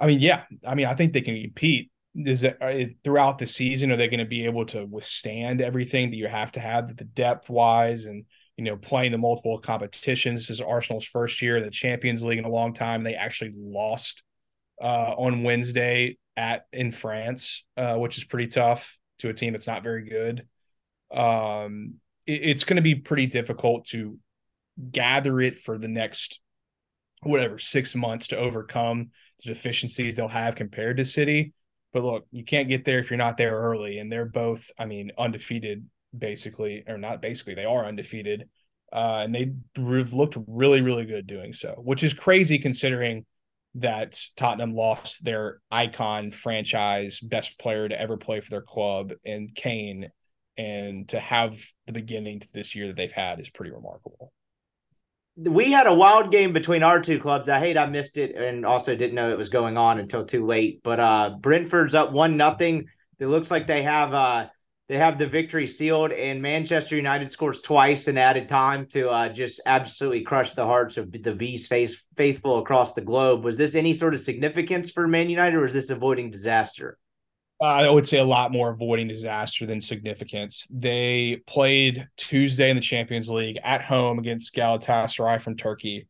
[0.00, 0.44] I mean, yeah.
[0.66, 4.08] I mean, I think they can compete is it, it throughout the season are they
[4.08, 8.04] going to be able to withstand everything that you have to have the depth wise
[8.06, 8.24] and
[8.56, 10.40] you know playing the multiple competitions?
[10.40, 13.02] This is arsenal's first year in the champions league in a long time.
[13.02, 14.22] They actually lost
[14.82, 19.66] uh, on wednesday at in france uh, which is pretty tough to a team that's
[19.66, 20.46] not very good.
[21.10, 21.94] Um,
[22.26, 24.18] it, it's going to be pretty difficult to
[24.90, 26.40] gather it for the next
[27.22, 29.10] whatever six months to overcome
[29.42, 31.52] the deficiencies they'll have compared to city
[31.92, 33.98] but look, you can't get there if you're not there early.
[33.98, 35.86] And they're both, I mean, undefeated
[36.16, 38.48] basically, or not basically, they are undefeated.
[38.92, 43.24] Uh, and they've looked really, really good doing so, which is crazy considering
[43.76, 49.54] that Tottenham lost their icon franchise best player to ever play for their club and
[49.54, 50.10] Kane.
[50.56, 54.32] And to have the beginning to this year that they've had is pretty remarkable
[55.36, 57.48] we had a wild game between our two clubs.
[57.48, 60.44] I hate I missed it and also didn't know it was going on until too
[60.46, 60.80] late.
[60.82, 62.86] But uh Brentford's up one nothing.
[63.18, 64.48] It looks like they have uh
[64.90, 69.28] they have the victory sealed, and Manchester United scores twice in added time to uh,
[69.28, 73.44] just absolutely crush the hearts of the Bees face faithful across the globe.
[73.44, 76.98] Was this any sort of significance for Man United, or is this avoiding disaster?
[77.60, 80.66] I would say a lot more avoiding disaster than significance.
[80.70, 86.08] They played Tuesday in the Champions League at home against Galatasaray from Turkey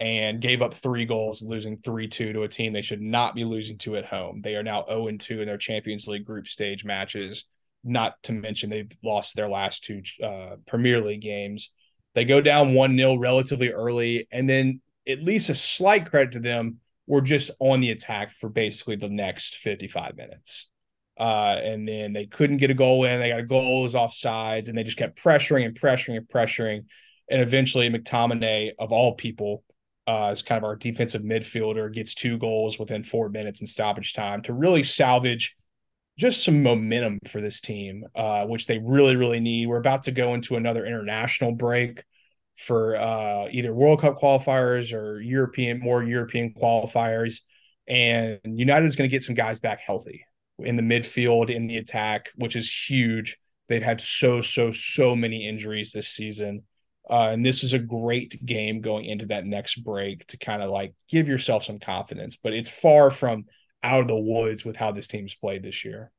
[0.00, 3.44] and gave up three goals, losing 3 2 to a team they should not be
[3.44, 4.40] losing to at home.
[4.42, 7.44] They are now 0 2 in their Champions League group stage matches,
[7.84, 11.72] not to mention they've lost their last two uh, Premier League games.
[12.14, 16.40] They go down 1 0 relatively early, and then at least a slight credit to
[16.40, 20.67] them, were just on the attack for basically the next 55 minutes.
[21.18, 23.20] Uh, and then they couldn't get a goal in.
[23.20, 26.28] They got a goal was off sides, and they just kept pressuring and pressuring and
[26.28, 26.84] pressuring.
[27.28, 29.64] And eventually, McTominay, of all people,
[30.06, 34.14] uh, is kind of our defensive midfielder, gets two goals within four minutes in stoppage
[34.14, 35.56] time to really salvage
[36.16, 39.66] just some momentum for this team, uh, which they really, really need.
[39.66, 42.02] We're about to go into another international break
[42.56, 47.40] for uh, either World Cup qualifiers or European, more European qualifiers.
[47.86, 50.24] And United is going to get some guys back healthy
[50.58, 53.38] in the midfield, in the attack, which is huge.
[53.68, 56.62] They've had so, so, so many injuries this season.
[57.08, 60.70] Uh, and this is a great game going into that next break to kind of
[60.70, 63.44] like give yourself some confidence, but it's far from
[63.82, 66.10] out of the woods with how this team's played this year.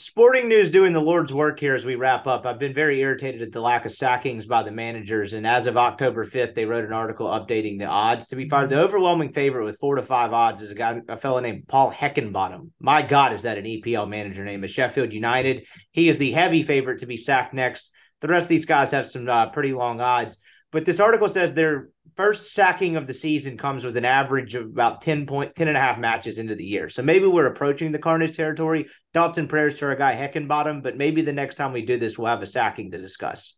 [0.00, 2.46] Sporting News doing the Lord's work here as we wrap up.
[2.46, 5.34] I've been very irritated at the lack of sackings by the managers.
[5.34, 8.70] And as of October 5th, they wrote an article updating the odds to be fired.
[8.70, 11.92] The overwhelming favorite with four to five odds is a guy, a fellow named Paul
[11.92, 12.70] Heckingbottom.
[12.80, 14.64] My God, is that an EPL manager name?
[14.64, 15.66] Is Sheffield United.
[15.90, 17.92] He is the heavy favorite to be sacked next.
[18.22, 20.38] The rest of these guys have some uh, pretty long odds.
[20.72, 24.66] But this article says their first sacking of the season comes with an average of
[24.66, 26.88] about 10 point 10 and a half matches into the year.
[26.88, 28.86] So maybe we're approaching the carnage territory.
[29.12, 32.18] Thoughts and prayers to our guy Heckingbottom, but maybe the next time we do this,
[32.18, 33.56] we'll have a sacking to discuss.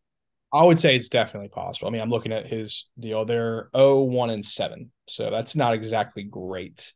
[0.52, 1.88] I would say it's definitely possible.
[1.88, 3.24] I mean, I'm looking at his deal.
[3.24, 4.90] They're 0, 1, and 7.
[5.08, 6.92] So that's not exactly great.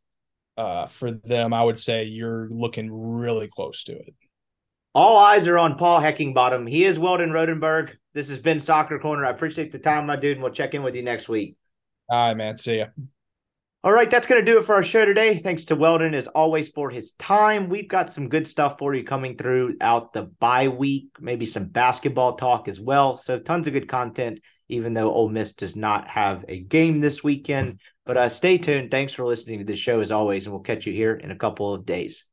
[0.58, 4.14] Uh, for them, I would say you're looking really close to it.
[4.96, 6.66] All eyes are on Paul Heckingbottom.
[6.66, 7.90] He is Weldon Rotenberg.
[8.14, 9.26] This has been Soccer Corner.
[9.26, 11.58] I appreciate the time, my dude, and we'll check in with you next week.
[12.08, 12.56] All right, man.
[12.56, 12.86] See ya.
[13.84, 15.36] All right, that's going to do it for our show today.
[15.36, 17.68] Thanks to Weldon, as always, for his time.
[17.68, 22.36] We've got some good stuff for you coming throughout the bye week, maybe some basketball
[22.36, 23.18] talk as well.
[23.18, 24.40] So, tons of good content,
[24.70, 27.80] even though Ole Miss does not have a game this weekend.
[28.06, 28.90] But uh, stay tuned.
[28.90, 31.36] Thanks for listening to the show, as always, and we'll catch you here in a
[31.36, 32.24] couple of days.